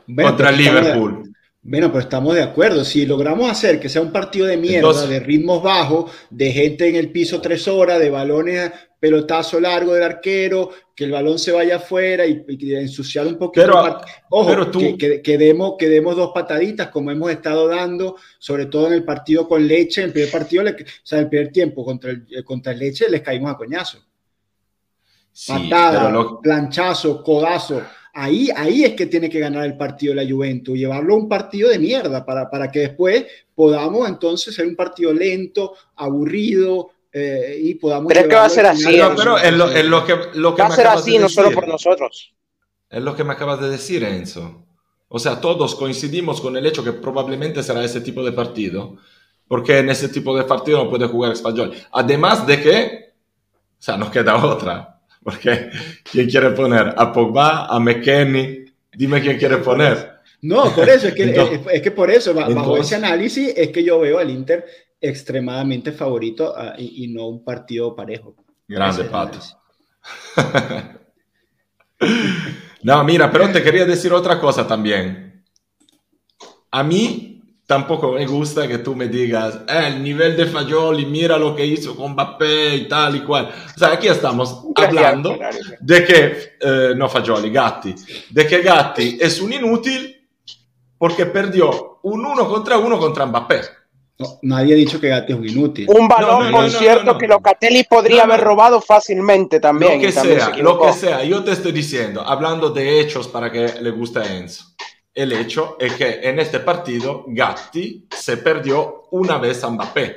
contra 0.06 0.50
el 0.50 0.58
Liverpool. 0.58 1.31
Bueno, 1.64 1.90
pero 1.90 2.00
estamos 2.00 2.34
de 2.34 2.42
acuerdo. 2.42 2.84
Si 2.84 3.06
logramos 3.06 3.50
hacer 3.50 3.80
que 3.80 3.88
sea 3.88 4.02
un 4.02 4.12
partido 4.12 4.48
de 4.48 4.58
mierda, 4.58 5.06
de 5.06 5.20
ritmos 5.20 5.62
bajos, 5.62 6.12
de 6.30 6.52
gente 6.52 6.90
en 6.90 6.96
el 6.96 7.12
piso 7.12 7.40
tres 7.40 7.68
horas, 7.68 8.00
de 8.00 8.10
balones, 8.10 8.72
pelotazo 9.00 9.60
largo 9.60 9.94
del 9.94 10.02
arquero, 10.02 10.72
que 10.96 11.04
el 11.04 11.12
balón 11.12 11.38
se 11.38 11.52
vaya 11.52 11.76
afuera 11.76 12.26
y, 12.26 12.44
ensuciar 12.74 13.28
un 13.28 13.38
poquito. 13.38 13.66
Pero, 13.68 14.02
Ojo, 14.32 14.72
que, 14.98 15.22
que, 15.22 15.38
demos, 15.38 16.16
dos 16.16 16.32
pataditas 16.34 16.88
como 16.88 17.12
hemos 17.12 17.30
estado 17.30 17.68
dando, 17.68 18.16
sobre 18.40 18.66
todo 18.66 18.88
en 18.88 18.94
el 18.94 19.04
partido 19.04 19.48
con 19.48 19.68
Leche. 19.68 20.02
En 20.02 20.08
el 20.08 20.14
primer 20.14 20.32
partido, 20.32 20.64
o 20.64 20.86
sea, 21.04 21.20
en 21.20 21.26
el 21.26 21.30
primer 21.30 21.52
tiempo 21.52 21.86
contra 21.86 22.10
el, 22.10 22.26
eh, 22.32 22.44
contra 22.44 22.74
el 22.74 22.80
Leche, 22.80 23.08
les 23.08 23.22
caímos 23.22 23.52
a 23.52 23.58
coñazo. 23.58 24.00
Patada, 25.48 26.12
planchazo, 26.42 27.24
codazo 27.24 27.84
Ahí, 28.14 28.50
ahí 28.56 28.84
es 28.84 28.94
que 28.94 29.06
tiene 29.06 29.30
que 29.30 29.40
ganar 29.40 29.66
el 29.66 29.78
partido 29.78 30.14
la 30.14 30.28
Juventus, 30.28 30.78
llevarlo 30.78 31.14
a 31.14 31.18
un 31.18 31.30
partido 31.30 31.70
de 31.70 31.80
mierda 31.80 32.26
para, 32.26 32.50
para 32.50 32.70
que 32.70 32.80
después 32.80 33.26
podamos 33.56 34.08
entonces 34.08 34.54
ser 34.54 34.68
un 34.68 34.76
partido 34.76 35.14
lento, 35.14 35.74
aburrido, 35.96 36.92
eh, 37.14 37.60
y 37.62 37.76
podamos. 37.76 38.08
Pero 38.08 38.22
es 38.22 38.28
que 38.28 38.36
va 38.36 38.46
a 38.46 38.50
ser 38.50 38.66
así. 38.66 39.00
pero 39.16 39.38
es 39.38 39.54
lo, 39.54 40.06
que, 40.06 40.16
lo 40.36 40.56
que 40.56 40.62
va 40.62 40.68
a 40.68 40.76
ser 40.76 40.88
así, 40.88 41.18
no 41.18 41.28
solo 41.28 41.52
por 41.52 41.68
nosotros. 41.68 42.34
Es 42.90 43.02
lo 43.02 43.16
que 43.16 43.24
me 43.24 43.34
acabas 43.34 43.60
de 43.62 43.70
decir, 43.70 44.04
Enzo. 44.04 44.66
O 45.08 45.20
sea, 45.20 45.42
todos 45.42 45.76
coincidimos 45.76 46.40
con 46.40 46.56
el 46.56 46.66
hecho 46.66 46.84
que 46.84 46.94
probablemente 46.94 47.64
será 47.64 47.84
ese 47.84 48.00
tipo 48.00 48.24
de 48.24 48.32
partido, 48.32 48.98
porque 49.48 49.80
en 49.80 49.90
ese 49.90 50.08
tipo 50.08 50.36
de 50.38 50.46
partido 50.46 50.84
no 50.84 50.90
puede 50.90 51.08
jugar 51.08 51.34
español. 51.34 51.74
Además 51.92 52.48
de 52.48 52.62
que, 52.62 53.14
o 53.78 53.82
sea, 53.82 53.98
nos 53.98 54.10
queda 54.10 54.38
otra. 54.46 55.01
Porque 55.24 55.70
¿quién 56.04 56.30
quiere 56.30 56.50
poner? 56.52 56.94
¿A 56.98 57.14
Pogba? 57.14 57.68
¿A 57.68 57.80
McKenny? 57.80 58.66
Dime 58.94 59.22
quién 59.22 59.38
quiere 59.38 59.58
poner. 59.58 60.12
No, 60.42 60.74
por 60.74 60.90
eso, 60.90 61.08
es 61.08 61.14
que, 61.14 61.62
es, 61.74 61.82
que 61.82 61.92
por 61.92 62.10
eso, 62.10 62.34
bajo 62.34 62.78
ese 62.78 62.96
análisis, 62.96 63.54
es 63.56 63.70
que 63.70 63.84
yo 63.84 64.00
veo 64.00 64.18
al 64.18 64.30
Inter 64.30 64.66
extremadamente 65.00 65.92
favorito 65.92 66.54
ah, 66.56 66.76
y, 66.78 67.08
no 67.08 67.28
un 67.28 67.44
partido 67.44 67.96
parejo. 67.96 68.36
Grande, 68.68 69.04
Pato. 69.06 69.40
no, 72.84 73.04
mira, 73.04 73.32
pero 73.32 73.52
te 73.52 73.62
quería 73.62 73.86
decir 73.86 74.12
otra 74.14 74.40
cosa 74.40 74.66
también. 74.66 75.44
A 76.72 76.84
mí 76.84 77.31
tampoco 77.66 78.12
me 78.12 78.26
gusta 78.26 78.68
que 78.68 78.80
tú 78.80 78.96
me 78.96 79.08
digas, 79.08 79.62
eh, 79.68 79.88
el 79.88 80.04
nivel 80.04 80.36
de 80.36 80.46
Fagioli, 80.46 81.06
mira 81.06 81.38
lo 81.38 81.56
que 81.56 81.66
hizo 81.66 81.96
con 81.96 82.12
Mbappé 82.12 82.76
y 82.76 82.88
tal 82.88 83.16
y 83.16 83.22
cual. 83.22 83.50
O 83.76 83.80
sea, 83.80 83.94
aquí 83.94 84.08
estamos 84.08 84.64
hablando 84.76 85.38
de 85.80 86.06
que, 86.06 86.38
eh, 86.60 86.94
no 86.96 87.08
Fagioli, 87.08 87.50
Gatti, 87.50 87.96
de 88.30 88.48
que 88.48 88.62
Gatti 88.62 89.18
es 89.20 89.40
un 89.42 89.54
inútil 89.54 90.18
porque 90.98 91.26
perdió 91.26 92.00
un 92.04 92.26
uno 92.26 92.48
contra 92.48 92.78
uno 92.78 93.00
contra 93.00 93.26
Mbappé. 93.26 93.62
nadie 94.44 94.74
ha 94.74 94.78
dicho 94.78 95.00
que 95.00 95.08
Gatti 95.08 95.32
es 95.32 95.40
un 95.40 95.48
inútil. 95.48 95.88
Un 95.90 96.08
balón, 96.08 96.52
por 96.52 96.70
cierto, 96.70 97.18
que 97.18 97.28
Locatelli 97.28 97.86
podría 97.86 98.24
haber 98.24 98.42
robado 98.42 98.82
fácilmente 98.82 99.60
también. 99.60 99.94
Lo 99.94 100.02
que 100.02 100.12
sea, 100.12 100.50
lo 100.58 100.80
que 100.80 100.94
sea. 100.94 101.24
Yo 101.24 101.44
te 101.44 101.52
estoy 101.52 101.72
diciendo, 101.72 102.22
hablando 102.22 102.70
de 102.70 103.00
hechos 103.00 103.28
para 103.28 103.52
que 103.52 103.76
le 103.82 103.92
guste 103.92 104.20
a 104.20 104.36
Enzo. 104.36 104.71
El 105.14 105.32
hecho 105.34 105.76
es 105.80 105.94
que 105.94 106.22
en 106.24 106.40
este 106.40 106.60
partido 106.60 107.26
Gatti 107.28 108.08
se 108.10 108.38
perdió 108.38 109.04
una 109.12 109.38
vez 109.38 109.64
a 109.64 109.70
Mbappé 109.70 110.16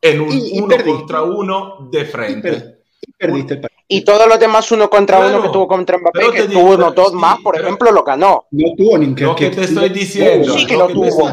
en 0.00 0.20
un 0.20 0.30
Y- 0.32 0.56
y 0.56 0.58
uno 0.60 0.68
perdí. 0.68 0.90
contra 0.92 1.22
uno 1.22 1.88
de 1.90 2.00
Y, 2.02 2.04
frente. 2.04 2.50
per- 2.52 2.78
y 3.00 3.12
perdiste 3.12 3.54
el 3.54 3.60
partido. 3.60 3.78
Y 3.88 4.04
todos 4.04 4.28
los 4.28 4.38
demás 4.38 4.70
uno 4.70 4.88
contra 4.90 5.16
Claro, 5.18 5.34
uno 5.38 5.42
que 5.46 5.48
tuvo 5.52 5.66
contra 5.68 5.98
Mbappé, 5.98 6.30
que 6.30 6.46
digo, 6.46 6.60
tuvo 6.60 6.74
uno 6.74 6.92
dos 6.92 7.10
sí, 7.10 7.16
más, 7.16 7.38
por 7.40 7.58
ejemplo, 7.58 7.90
lo 7.90 8.02
ganó. 8.04 8.46
No 8.50 8.74
tuvo 8.76 8.98
ni 8.98 9.06
Lo 9.14 9.34
que 9.34 9.50
te 9.50 9.62
estoy 9.64 9.88
diciendo, 9.88 10.52
Sí 10.52 10.66
que 10.66 10.74
lo 10.74 10.80
lo 10.80 10.86
que 10.88 10.94
tuvo. 10.94 11.32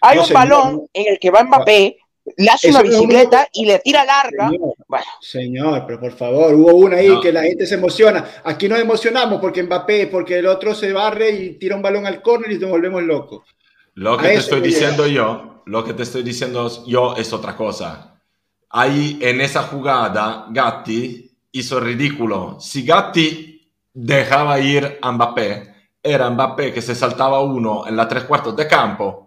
Hay 0.00 0.18
No, 0.18 0.24
un 0.24 0.32
balón 0.32 0.72
no. 0.76 0.84
en 0.92 1.12
el 1.12 1.18
que 1.18 1.30
va 1.30 1.42
Mbappé, 1.42 1.96
le 2.36 2.50
hace 2.50 2.68
Eso 2.68 2.78
una 2.80 2.88
bicicleta 2.88 3.48
y 3.52 3.66
le 3.66 3.78
tira 3.78 4.04
larga. 4.04 4.48
Señor, 4.48 4.74
Bueno, 4.88 5.04
señor, 5.20 5.84
pero 5.86 6.00
por 6.00 6.12
favor, 6.12 6.54
hubo 6.54 6.74
una 6.74 6.96
ahí 6.98 7.08
No. 7.08 7.20
que 7.20 7.32
la 7.32 7.42
gente 7.42 7.66
se 7.66 7.74
emociona. 7.76 8.24
Aquí 8.44 8.68
nos 8.68 8.78
emocionamos 8.80 9.40
porque 9.40 9.62
Mbappé, 9.62 10.08
porque 10.08 10.38
el 10.38 10.46
otro 10.46 10.74
se 10.74 10.92
barre 10.92 11.30
y 11.30 11.58
tira 11.58 11.76
un 11.76 11.82
balón 11.82 12.06
al 12.06 12.22
córner 12.22 12.50
y 12.52 12.58
nos 12.58 12.70
volvemos 12.70 13.02
locos. 13.02 13.46
Lo 13.94 14.14
A 14.14 14.18
que 14.18 14.28
te 14.28 14.34
eso 14.34 14.40
estoy 14.40 14.58
a 14.58 14.62
diciendo 14.62 15.06
yo, 15.06 15.62
lo 15.66 15.84
que 15.84 15.94
te 15.94 16.02
estoy 16.02 16.22
diciendo 16.22 16.84
yo 16.86 17.14
es 17.16 17.32
otra 17.32 17.56
cosa. 17.56 18.20
Ahí 18.70 19.18
en 19.22 19.40
esa 19.40 19.62
jugada, 19.62 20.46
Gatti 20.50 21.30
hizo 21.52 21.80
ridículo. 21.80 22.58
Si 22.60 22.84
Gatti 22.84 23.70
dejaba 23.94 24.58
ir 24.60 24.98
a 25.00 25.12
Mbappé, 25.12 25.74
era 26.02 26.28
Mbappé 26.28 26.72
que 26.72 26.82
se 26.82 26.94
saltaba 26.94 27.40
uno 27.40 27.86
en 27.86 27.96
la 27.96 28.06
tres 28.06 28.24
cuartos 28.24 28.54
de 28.56 28.66
campo 28.68 29.25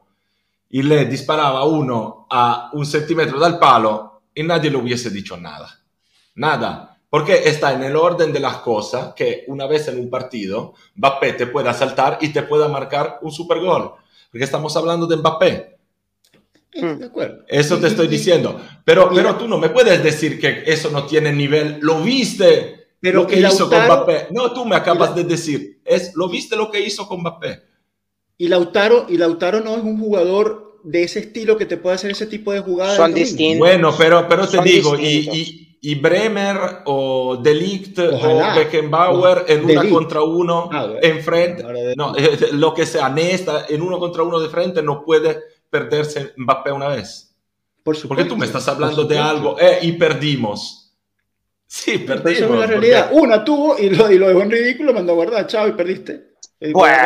y 0.69 0.83
le 0.83 1.05
disparaba 1.05 1.63
uno 1.65 2.27
a 2.29 2.69
un 2.73 2.85
centímetro 2.85 3.39
del 3.39 3.57
palo 3.57 4.21
y 4.33 4.43
nadie 4.43 4.69
le 4.69 4.77
hubiese 4.77 5.09
dicho 5.09 5.35
nada. 5.37 5.79
Nada. 6.35 6.97
Porque 7.09 7.41
está 7.49 7.73
en 7.73 7.81
el 7.83 7.95
orden 7.95 8.31
de 8.31 8.39
las 8.39 8.57
cosas 8.57 9.13
que 9.15 9.43
una 9.47 9.65
vez 9.65 9.87
en 9.87 9.99
un 9.99 10.11
partido 10.11 10.75
Mbappé 10.95 11.33
te 11.33 11.47
pueda 11.47 11.73
saltar 11.73 12.19
y 12.21 12.29
te 12.29 12.43
pueda 12.43 12.67
marcar 12.67 13.17
un 13.23 13.31
super 13.31 13.59
gol. 13.59 13.93
Porque 14.31 14.43
estamos 14.43 14.75
hablando 14.77 15.07
de 15.07 15.17
Mbappé. 15.17 15.79
De 16.71 17.05
acuerdo. 17.05 17.43
Eso 17.47 17.79
te 17.79 17.87
estoy 17.87 18.07
diciendo. 18.07 18.61
Pero, 18.85 19.09
pero 19.13 19.35
tú 19.35 19.47
no 19.47 19.57
me 19.57 19.69
puedes 19.69 20.03
decir 20.03 20.39
que 20.39 20.63
eso 20.67 20.91
no 20.91 21.05
tiene 21.05 21.33
nivel. 21.33 21.79
Lo 21.81 21.99
viste 22.01 22.89
Pero 22.99 23.21
lo 23.23 23.27
que 23.27 23.39
hizo 23.39 23.67
con 23.67 23.85
Mbappé. 23.85 24.27
No, 24.29 24.53
tú 24.53 24.65
me 24.65 24.75
acabas 24.75 25.09
la- 25.09 25.15
de 25.15 25.23
decir. 25.23 25.81
Es, 25.83 26.13
lo 26.15 26.29
viste 26.29 26.55
lo 26.55 26.69
que 26.69 26.79
hizo 26.79 27.07
con 27.07 27.21
Mbappé. 27.21 27.68
Y 28.39 28.47
Lautaro, 28.47 29.05
y 29.09 29.17
Lautaro 29.17 29.59
no 29.59 29.75
es 29.75 29.83
un 29.83 29.99
jugador 29.99 30.79
de 30.83 31.03
ese 31.03 31.19
estilo 31.19 31.57
que 31.57 31.65
te 31.65 31.75
puede 31.75 31.95
hacer 31.95 32.11
ese 32.11 32.25
tipo 32.25 32.53
de 32.53 32.61
jugadas. 32.61 32.95
Son 32.95 33.13
distintos. 33.13 33.59
Bueno, 33.59 33.93
pero, 33.97 34.27
pero 34.29 34.47
te 34.47 34.55
Son 34.55 34.63
digo, 34.65 34.97
y, 34.97 35.29
y, 35.29 35.77
y 35.81 35.95
Bremer 35.95 36.57
o 36.85 37.35
Delict 37.43 37.99
Ojalá. 37.99 38.53
o 38.53 38.59
Beckenbauer 38.59 39.43
en 39.49 39.65
una 39.65 39.73
Delict. 39.73 39.93
contra 39.93 40.21
uno 40.23 40.69
Ah, 40.71 40.85
bueno. 40.87 41.65
Ahora 41.65 41.79
de- 41.81 41.95
No, 41.97 42.13
lo 42.53 42.73
que 42.73 42.85
sea, 42.85 43.09
Nesta 43.09 43.65
en 43.67 43.81
uno 43.81 43.99
contra 43.99 44.23
uno 44.23 44.39
de 44.39 44.47
frente 44.47 44.81
no 44.81 45.03
puede 45.03 45.37
perderse 45.69 46.31
Mbappé 46.37 46.71
una 46.71 46.87
vez. 46.87 47.35
por 47.83 47.95
supuesto. 47.97 48.07
Porque 48.07 48.23
tú 48.23 48.37
me 48.37 48.45
estás 48.45 48.67
hablando 48.69 49.03
de 49.03 49.17
algo, 49.19 49.57
eh, 49.59 49.79
y 49.81 49.91
perdimos. 49.93 50.93
Sí, 51.67 51.97
perdimos. 51.99 52.31
Esa 52.31 52.45
es 52.45 52.49
la 52.51 52.55
porque- 52.55 52.67
realidad. 52.67 53.09
Una 53.11 53.43
tuvo 53.43 53.77
y 53.77 53.89
lo, 53.89 54.09
y 54.09 54.17
lo 54.17 54.29
dejó 54.29 54.41
en 54.43 54.51
ridículo, 54.51 54.93
mandó 54.93 55.11
a 55.11 55.15
guardar, 55.15 55.45
chao, 55.47 55.67
y 55.67 55.73
perdiste. 55.73 56.28
Y 56.61 56.73
Bueno. 56.73 56.97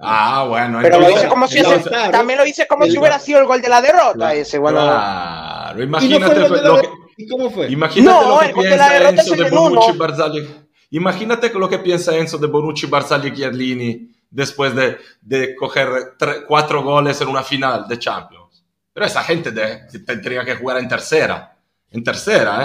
Ah, 0.00 0.46
bueno. 0.48 0.78
Pero 0.80 1.00
lo 1.00 1.08
dice 1.08 1.28
como 1.28 1.46
si 1.46 1.58
ese- 1.58 1.90
también 2.10 2.38
lo 2.38 2.44
dice 2.44 2.66
como 2.66 2.84
el- 2.84 2.90
si 2.90 2.98
hubiera 2.98 3.18
sido 3.18 3.38
el 3.40 3.46
gol 3.46 3.60
de 3.60 3.68
la 3.68 3.82
derrota 3.82 4.14
Claro, 4.14 4.34
ese. 4.38 4.58
Bueno, 4.58 4.80
claro. 4.80 5.82
¿Y 5.82 5.86
no 5.86 5.98
fue 5.98 6.08
Imagínate 6.08 6.34
de 6.34 6.48
la- 6.62 6.68
lo 6.68 6.80
que, 6.80 6.88
¿Y 7.18 7.28
cómo 7.28 7.50
fue? 7.50 7.66
imagínate 7.70 8.18
No, 8.18 8.30
lo 8.30 8.38
que 8.40 8.46
el 8.46 8.52
gol 8.54 8.64
de 8.64 8.70
la 8.70 8.76
piensa 8.88 8.92
derrota 8.94 9.22
Enzo 9.22 9.34
es 9.34 9.40
de 9.40 9.50
Bonucci. 9.50 9.92
Barzagli. 9.98 10.48
Imagínate 10.90 11.50
lo 11.54 11.68
que 11.68 11.78
piensa 11.80 12.16
Enzo 12.16 12.38
de 12.38 12.46
Bonucci, 12.46 12.86
Barzagli 12.86 13.28
y 13.28 13.34
Chiellini 13.34 14.08
después 14.30 14.74
de, 14.74 14.96
de 15.20 15.54
coger 15.54 15.88
tre- 16.18 16.44
cuatro 16.46 16.82
goles 16.82 17.20
en 17.20 17.28
una 17.28 17.42
final 17.42 17.86
de 17.86 17.98
Champions. 17.98 18.64
Pero 18.94 19.04
esa 19.04 19.22
gente 19.22 19.50
de- 19.50 19.80
tendría 20.06 20.44
que 20.46 20.54
jugar 20.54 20.78
en 20.78 20.88
tercera. 20.88 21.54
En 21.90 22.02
tercera, 22.02 22.64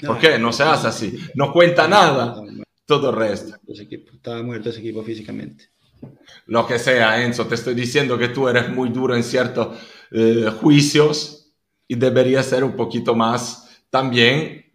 ¿eh? 0.00 0.06
¿Por 0.06 0.18
qué? 0.18 0.36
No 0.38 0.52
se 0.52 0.62
hace 0.64 0.88
así. 0.88 1.16
No 1.34 1.52
cuenta 1.52 1.86
nada. 1.88 2.34
Todo 2.88 3.10
el 3.10 3.16
resto. 3.16 3.54
Estaba 4.14 4.42
muerto 4.42 4.70
ese 4.70 4.78
equipo 4.78 5.02
físicamente. 5.02 5.68
Lo 6.46 6.66
que 6.66 6.78
sea, 6.78 7.22
Enzo, 7.22 7.46
te 7.46 7.54
estoy 7.54 7.74
diciendo 7.74 8.16
que 8.16 8.28
tú 8.28 8.48
eres 8.48 8.70
muy 8.70 8.88
duro 8.88 9.14
en 9.14 9.22
ciertos 9.22 9.76
eh, 10.10 10.50
juicios 10.58 11.52
y 11.86 11.96
deberías 11.96 12.46
ser 12.46 12.64
un 12.64 12.74
poquito 12.74 13.14
más 13.14 13.84
también 13.90 14.72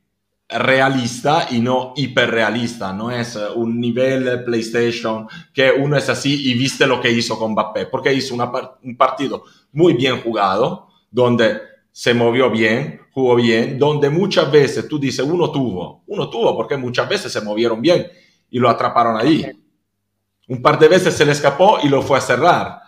realista 0.47 1.47
y 1.49 1.59
no 1.59 1.93
hiperrealista. 1.95 2.93
No 2.93 3.09
es 3.09 3.35
eh, 3.35 3.47
un 3.55 3.79
nivel 3.79 4.43
PlayStation 4.43 5.27
que 5.51 5.71
uno 5.71 5.97
es 5.97 6.07
así 6.07 6.51
y 6.51 6.53
viste 6.53 6.85
lo 6.85 7.01
que 7.01 7.09
hizo 7.09 7.39
con 7.39 7.53
Mbappé, 7.53 7.87
porque 7.87 8.13
hizo 8.13 8.35
una 8.35 8.51
un 8.83 8.95
partido 8.95 9.43
muy 9.71 9.93
bien 9.93 10.21
jugado, 10.21 10.87
donde 11.09 11.61
se 11.91 12.13
movió 12.13 12.51
bien, 12.51 13.01
jugó 13.13 13.35
bien, 13.35 13.77
donde 13.77 14.09
muchas 14.09 14.51
veces 14.51 14.87
tú 14.87 14.99
dices, 14.99 15.25
uno 15.25 15.51
tuvo, 15.51 16.03
uno 16.07 16.29
tuvo, 16.29 16.55
porque 16.55 16.75
muchas 16.75 17.07
veces 17.07 17.31
se 17.31 17.41
movieron 17.41 17.79
bien 17.79 18.07
y 18.49 18.57
lo 18.57 18.69
atraparon 18.69 19.15
ahí. 19.17 19.45
Un 20.47 20.61
par 20.61 20.79
de 20.79 20.87
veces 20.87 21.13
se 21.13 21.25
le 21.25 21.31
escapó 21.31 21.77
y 21.83 21.89
lo 21.89 22.01
fue 22.01 22.17
a 22.17 22.21
cerrar. 22.21 22.81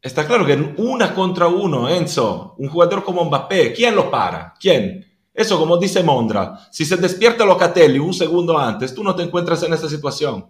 Está 0.00 0.26
claro 0.26 0.46
que 0.46 0.54
en 0.54 0.74
una 0.78 1.14
contra 1.14 1.46
uno, 1.48 1.88
Enzo, 1.88 2.54
un 2.56 2.70
jugador 2.70 3.04
como 3.04 3.22
Mbappé, 3.26 3.74
¿quién 3.74 3.94
lo 3.94 4.10
para? 4.10 4.54
¿Quién? 4.58 5.06
Eso, 5.34 5.58
como 5.58 5.76
dice 5.76 6.02
Mondra, 6.02 6.58
si 6.70 6.86
se 6.86 6.96
despierta 6.96 7.44
Locatelli 7.44 7.98
un 7.98 8.14
segundo 8.14 8.58
antes, 8.58 8.94
tú 8.94 9.04
no 9.04 9.14
te 9.14 9.22
encuentras 9.22 9.62
en 9.62 9.74
esa 9.74 9.88
situación. 9.88 10.48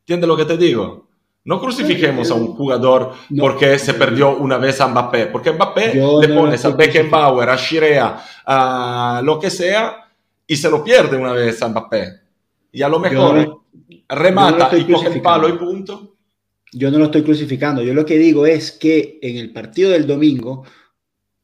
¿Entiendes 0.00 0.28
lo 0.28 0.36
que 0.36 0.44
te 0.44 0.58
digo? 0.58 1.07
No 1.44 1.60
crucifiquemos 1.60 2.30
a 2.30 2.34
un 2.34 2.48
jugador 2.54 3.12
No. 3.30 3.42
porque 3.42 3.78
se 3.78 3.94
perdió 3.94 4.36
una 4.36 4.58
vez 4.58 4.80
a 4.80 4.88
Mbappé, 4.88 5.26
porque 5.26 5.52
Mbappé 5.52 5.94
le 5.94 6.00
no 6.28 6.34
pones 6.34 6.64
a 6.64 6.68
estoy 6.68 6.86
Beckenbauer, 6.86 7.48
a 7.48 7.56
Shirea, 7.56 8.22
a 8.44 9.22
lo 9.24 9.38
que 9.38 9.50
sea, 9.50 10.08
y 10.46 10.56
se 10.56 10.68
lo 10.70 10.84
pierde 10.84 11.16
una 11.16 11.32
vez 11.32 11.62
a 11.62 11.68
Mbappé. 11.68 12.20
Y 12.72 12.82
a 12.82 12.88
lo 12.88 12.98
mejor 12.98 13.34
no- 13.34 13.42
no 13.42 13.46
lo 13.46 13.64
remata 14.08 14.76
y 14.76 14.84
coge 14.84 15.08
el 15.08 15.22
palo 15.22 15.48
y 15.48 15.52
punto. 15.52 16.14
Yo 16.72 16.90
no 16.90 16.98
lo 16.98 17.06
estoy 17.06 17.22
crucificando. 17.22 17.82
Yo 17.82 17.94
lo 17.94 18.04
que 18.04 18.18
digo 18.18 18.44
es 18.44 18.72
que 18.72 19.18
en 19.22 19.38
el 19.38 19.52
partido 19.52 19.90
del 19.90 20.06
domingo, 20.06 20.64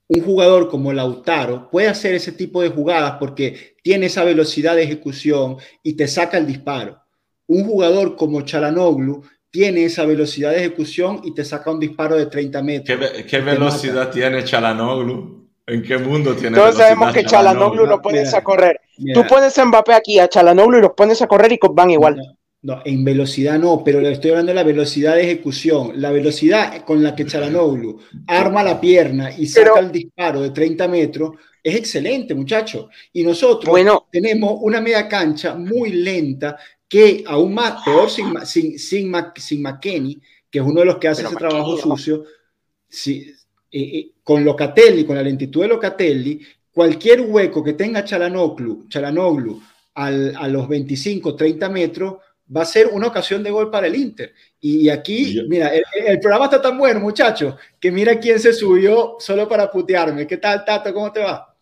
un 0.09 0.21
jugador 0.23 0.69
como 0.69 0.93
Lautaro 0.93 1.71
puede 1.71 1.89
hacer 1.89 2.15
ese 2.15 2.33
tipo 2.33 2.61
de 2.61 2.69
jugadas 2.69 3.17
porque 3.19 3.77
tiene 3.83 4.07
esa 4.07 4.23
velocidad 4.23 4.77
de 4.77 4.83
ejecución 4.83 5.57
y 5.83 5.95
te 5.95 6.07
saca 6.09 6.37
el 6.37 6.47
disparo. 6.47 6.99
Un 7.47 7.65
jugador 7.65 8.17
como 8.17 8.43
Chalanoglu 8.43 9.23
tiene 9.55 9.85
esa 9.85 10.05
velocidad 10.05 10.51
de 10.51 10.57
ejecución 10.59 11.21
y 11.23 11.33
te 11.33 11.45
saca 11.45 11.71
un 11.71 11.79
disparo 11.79 12.17
de 12.17 12.27
30 12.27 12.59
¿Qué, 12.59 12.65
metros. 12.65 13.11
qué 13.13 13.25
Te 13.25 13.41
velocidad 13.41 14.11
tiene 14.11 14.43
Chalanoglu? 14.43 15.49
¿En 15.65 15.81
qué 15.81 15.97
mundo 15.97 16.35
tiene 16.35 16.57
todos 16.57 16.75
velocidad 16.77 16.89
sabemos 16.89 17.15
que 17.15 17.25
Chalanoglu 17.25 17.87
lo 17.87 18.03
pones 18.03 18.27
Mira, 18.27 18.39
a 18.39 18.43
correr. 18.43 18.81
Mira, 18.99 19.15
Tú 19.23 19.29
pones 19.29 19.57
a 19.57 19.65
Mbappé 19.65 19.95
aquí, 19.95 20.19
a 20.19 20.29
Chalanoglu 20.29 20.79
y 20.79 20.81
los 20.81 20.91
pones 20.97 21.23
a 21.23 21.29
correr 21.29 21.53
y 21.53 21.59
van 21.73 21.91
igual. 21.93 22.17
No, 22.17 22.75
no, 22.75 22.83
en 22.85 23.05
velocidad 23.05 23.57
no, 23.61 23.83
pero 23.85 24.01
le 24.01 24.11
estoy 24.11 24.31
hablando 24.31 24.51
de 24.51 24.57
la 24.57 24.65
velocidad 24.65 25.15
de 25.15 25.23
ejecución. 25.23 25.93
La 26.03 26.11
velocidad 26.11 26.85
con 26.85 27.01
la 27.01 27.15
que 27.15 27.25
Chalanoglu 27.25 28.01
arma 28.27 28.65
la 28.65 28.81
pierna 28.81 29.31
y 29.39 29.47
saca 29.47 29.71
Pero- 29.75 29.87
el 29.87 29.93
disparo 29.93 30.41
de 30.41 30.51
30 30.51 30.89
metros 30.89 31.31
es 31.63 31.77
excelente, 31.77 32.35
muchacho. 32.35 32.89
Y 33.13 33.23
nosotros 33.23 33.71
Bueno, 33.71 34.07
tenemos 34.11 34.59
una 34.61 34.81
media 34.83 35.09
cancha 35.09 35.55
muy 35.55 35.93
lenta 35.93 36.59
que 36.89 37.25
aún 37.27 37.55
más, 37.55 37.83
peor 37.85 38.11
sin, 38.11 38.35
sin, 38.47 38.79
sin, 38.79 39.11
Mac- 39.11 39.39
sin 39.39 39.63
McKenny, 39.63 40.21
que 40.51 40.59
es 40.59 40.65
uno 40.65 40.81
de 40.81 40.87
los 40.87 40.99
que 40.99 41.09
hace 41.09 41.23
Pero 41.23 41.31
ese 41.31 41.39
trabajo 41.39 41.77
sucio, 41.77 42.25
si- 42.89 43.23
eh, 43.71 43.99
eh, 43.99 44.11
con 44.23 44.45
Locatelli, 44.45 45.05
con 45.05 45.17
la 45.17 45.23
lentitud 45.23 45.63
de 45.63 45.69
Locatelli, 45.69 46.41
cualquier 46.71 47.23
hueco 47.23 47.63
que 47.65 47.73
tenga 47.73 48.05
Chalanoglu, 48.05 48.87
Chalanoglu 48.89 49.61
al- 49.95 50.35
a 50.37 50.49
los 50.49 50.69
25, 50.69 51.35
30 51.35 51.69
metros, 51.69 52.15
va 52.55 52.63
a 52.63 52.67
ser 52.67 52.89
una 52.93 53.07
ocasión 53.07 53.43
de 53.43 53.51
gol 53.51 53.71
para 53.71 53.87
el 53.87 53.95
Inter. 53.97 54.35
Y 54.61 54.89
aquí, 54.89 55.41
mira, 55.49 55.69
el, 55.75 55.83
el 56.07 56.21
programa 56.21 56.45
está 56.47 56.61
tan 56.61 56.77
bueno, 56.77 57.01
muchachos, 57.01 57.55
que 57.81 57.91
mira 57.91 58.19
quién 58.21 58.39
se 58.39 58.53
subió 58.53 59.17
solo 59.19 59.49
para 59.49 59.71
putearme. 59.71 60.27
¿Qué 60.27 60.37
tal, 60.37 60.65
Tato? 60.65 60.93
¿Cómo 60.93 61.11
te 61.11 61.21
va? 61.21 61.54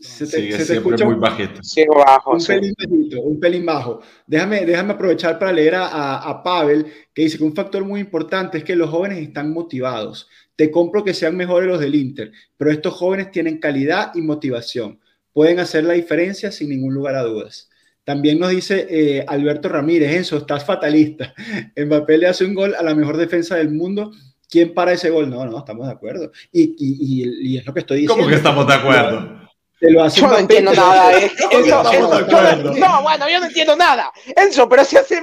Se 0.00 0.26
te, 0.26 0.36
Sigue 0.38 0.52
se 0.52 0.58
te 0.58 0.64
siempre 0.64 0.74
escucha 0.90 1.04
muy 1.04 1.14
un- 1.14 1.20
bajito. 1.20 1.62
sigo 1.62 1.94
bajo. 1.96 2.32
un 2.32 2.40
sí. 2.40 2.46
pelín 2.48 2.74
bajito, 2.78 3.20
un 3.22 3.40
pelín 3.40 3.66
bajo. 3.66 4.00
Déjame, 4.26 4.64
déjame 4.66 4.92
aprovechar 4.94 5.38
para 5.38 5.52
leer 5.52 5.74
a, 5.74 5.86
a, 5.86 6.28
a 6.30 6.42
Pavel, 6.42 6.86
que 7.14 7.22
dice 7.22 7.38
que 7.38 7.44
un 7.44 7.54
factor 7.54 7.84
muy 7.84 8.00
importante 8.00 8.58
es 8.58 8.64
que 8.64 8.76
los 8.76 8.90
jóvenes 8.90 9.18
están 9.18 9.52
motivados. 9.52 10.28
Te 10.56 10.70
compro 10.70 11.02
que 11.04 11.14
sean 11.14 11.36
mejores 11.36 11.68
los 11.68 11.80
del 11.80 11.94
Inter, 11.94 12.32
pero 12.56 12.70
estos 12.70 12.94
jóvenes 12.94 13.30
tienen 13.30 13.58
calidad 13.58 14.12
y 14.14 14.22
motivación. 14.22 15.00
Pueden 15.32 15.58
hacer 15.58 15.84
la 15.84 15.94
diferencia 15.94 16.52
sin 16.52 16.68
ningún 16.70 16.94
lugar 16.94 17.16
a 17.16 17.22
dudas. 17.22 17.68
También 18.04 18.38
nos 18.38 18.50
dice 18.50 18.86
eh, 18.88 19.24
Alberto 19.26 19.68
Ramírez, 19.68 20.12
Enzo, 20.14 20.36
estás 20.36 20.64
fatalista. 20.64 21.34
Mbappé 21.76 22.18
le 22.18 22.26
hace 22.28 22.44
un 22.44 22.54
gol 22.54 22.74
a 22.78 22.82
la 22.82 22.94
mejor 22.94 23.16
defensa 23.16 23.56
del 23.56 23.70
mundo. 23.70 24.12
¿Quién 24.48 24.74
para 24.74 24.92
ese 24.92 25.10
gol? 25.10 25.28
No, 25.28 25.44
no, 25.46 25.58
estamos 25.58 25.86
de 25.86 25.92
acuerdo. 25.94 26.30
Y, 26.52 26.62
y, 26.78 27.24
y, 27.24 27.54
y 27.54 27.58
es 27.58 27.66
lo 27.66 27.74
que 27.74 27.80
estoy 27.80 27.96
diciendo. 28.00 28.14
¿Cómo 28.16 28.28
que 28.28 28.36
estamos 28.36 28.66
de 28.68 28.74
acuerdo? 28.74 29.43
Te 29.84 29.90
lo 29.90 30.02
hace 30.02 30.20
Yo 30.22 30.28
no 30.28 30.38
entiendo 30.38 30.72
nada, 30.72 31.12
eh. 31.12 31.30
¿Cómo 31.38 31.50
que 31.50 31.56
Enzo, 31.58 31.82
no- 31.82 32.72
no, 32.72 33.02
bueno, 33.02 33.28
yo 33.28 33.38
no 33.38 33.46
entiendo 33.46 33.76
nada. 33.76 34.10
Enzo, 34.34 34.66
pero 34.66 34.82
si 34.82 34.96
hace 34.96 35.22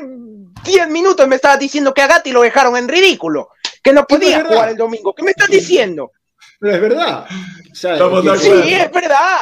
10 0.64 0.88
minutos 0.88 1.28
me 1.28 1.38
estabas 1.38 1.58
diciendo 1.58 1.92
que 1.96 2.04
a 2.04 2.08
Gatti 2.08 2.32
lo 2.32 2.42
dejaron 2.42 2.78
en 2.78 2.88
ridículo, 2.88 3.50
que 3.82 3.92
no 3.92 4.06
podía 4.06 4.44
jugar 4.46 4.70
el 4.70 4.78
domingo. 4.78 5.16
¿Qué 5.16 5.24
me 5.24 5.32
estás 5.32 5.48
diciendo? 5.48 6.12
Pero 6.60 6.76
es 6.76 6.82
verdad. 6.82 7.26
O 7.72 7.76
sea, 7.76 7.98
que-. 7.98 8.38
Sí, 8.38 8.74
es 8.76 8.92
verdad. 8.92 9.40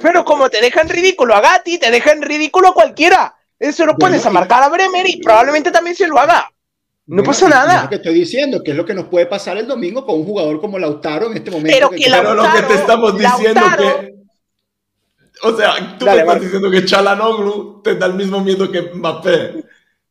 Pero 0.00 0.24
como 0.24 0.48
te 0.48 0.60
deja 0.60 0.82
en 0.82 0.90
ridículo 0.90 1.34
a 1.34 1.40
Gatti, 1.40 1.78
te 1.78 1.90
deja 1.90 2.12
en 2.12 2.22
ridículo 2.22 2.68
a 2.68 2.74
cualquiera. 2.74 3.34
Eso 3.58 3.84
lo 3.84 3.96
pones 3.96 4.24
a 4.26 4.30
marcar 4.30 4.62
a 4.62 4.68
Bremer 4.68 5.08
y 5.08 5.16
probablemente 5.20 5.72
también 5.72 5.96
se 5.96 6.06
lo 6.06 6.20
haga. 6.20 6.48
No 7.06 7.16
Bueno, 7.16 7.26
pasa 7.26 7.48
nada. 7.48 7.76
Es 7.76 7.82
lo 7.82 7.88
que 7.90 7.94
estoy 7.96 8.14
diciendo, 8.14 8.62
que 8.62 8.70
es 8.70 8.76
lo 8.76 8.84
que 8.84 8.94
nos 8.94 9.06
puede 9.08 9.26
pasar 9.26 9.58
el 9.58 9.66
domingo 9.66 10.06
con 10.06 10.20
un 10.20 10.24
jugador 10.24 10.60
como 10.60 10.78
Lautaro 10.78 11.26
en 11.30 11.36
este 11.36 11.50
momento. 11.50 11.76
Pero 11.76 11.90
que 11.90 12.04
Pero 12.10 12.34
lo 12.34 12.42
que 12.42 12.48
Lautaro, 12.48 12.68
te 12.68 12.74
estamos 12.74 13.18
diciendo 13.18 13.60
Lautaro. 13.60 14.00
que... 14.00 14.14
O 15.42 15.56
sea, 15.56 15.98
tú 15.98 16.06
Dale, 16.06 16.22
me 16.24 16.28
estás 16.28 16.42
diciendo 16.42 16.70
que 16.70 16.84
Chalanoglu 16.84 17.82
te 17.82 17.96
da 17.96 18.06
el 18.06 18.14
mismo 18.14 18.40
miedo 18.40 18.70
que 18.70 18.80
Mbappé. 18.82 19.64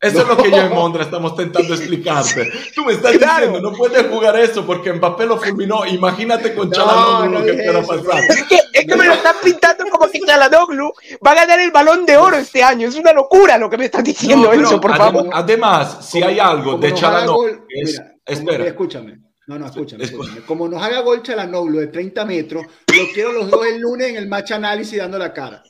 Eso 0.04 0.22
es 0.22 0.28
lo 0.28 0.36
que 0.36 0.50
yo 0.50 0.56
en 0.58 0.70
Mondra 0.74 1.02
estamos 1.04 1.34
tentando 1.36 1.74
explicarte. 1.74 2.50
Tú 2.74 2.84
me 2.84 2.92
estás 2.92 3.16
Claro. 3.16 3.46
diciendo, 3.46 3.70
no 3.70 3.76
puedes 3.76 4.06
jugar 4.08 4.38
eso 4.38 4.64
porque 4.66 4.92
Mbappé 4.92 5.26
lo 5.26 5.38
fulminó. 5.38 5.86
Imagínate 5.86 6.54
con 6.54 6.68
No, 6.68 6.74
Chalanoglu 6.76 7.30
no 7.30 7.38
lo 7.40 7.44
que 7.46 7.52
pueda 7.54 7.82
pasar. 7.82 8.24
Es 8.28 8.42
que, 8.44 8.58
es 8.72 8.86
que 8.86 8.96
me 8.96 9.04
lo 9.06 9.14
están 9.14 9.36
pintando 9.42 9.84
como 9.90 10.08
que 10.10 10.20
Chalanoglu 10.20 10.92
va 11.26 11.30
a 11.32 11.34
ganar 11.34 11.60
el 11.60 11.70
balón 11.70 12.04
de 12.04 12.16
oro 12.16 12.36
este 12.36 12.62
año. 12.62 12.88
Es 12.88 12.96
una 12.96 13.12
locura 13.12 13.56
lo 13.58 13.70
que 13.70 13.78
me 13.78 13.86
estás 13.86 14.04
diciendo, 14.04 14.52
Enzo, 14.52 14.80
por 14.80 14.90
adem- 14.92 14.96
favor. 14.98 15.30
Además, 15.32 15.98
si 16.08 16.20
Como- 16.20 16.30
hay 16.30 16.38
algo 16.38 16.76
de 16.78 16.92
Chalanoglu, 16.94 17.64
es- 17.68 18.02
espera. 18.26 18.64
escúchame. 18.66 19.18
No, 19.46 19.58
no, 19.58 19.66
escúchame, 19.66 20.04
Es- 20.04 20.10
escúchame. 20.10 20.40
Como 20.42 20.68
nos 20.68 20.82
haga 20.82 21.00
gol 21.00 21.22
Chalanoglu 21.22 21.78
de 21.78 21.88
30 21.88 22.24
metros, 22.24 22.64
lo 22.66 23.02
quiero 23.12 23.32
los 23.32 23.50
dos 23.50 23.66
el 23.66 23.78
lunes 23.78 24.08
en 24.08 24.16
el 24.16 24.26
match 24.26 24.52
análisis 24.52 24.98
dando 24.98 25.18
la 25.18 25.32
cara. 25.34 25.62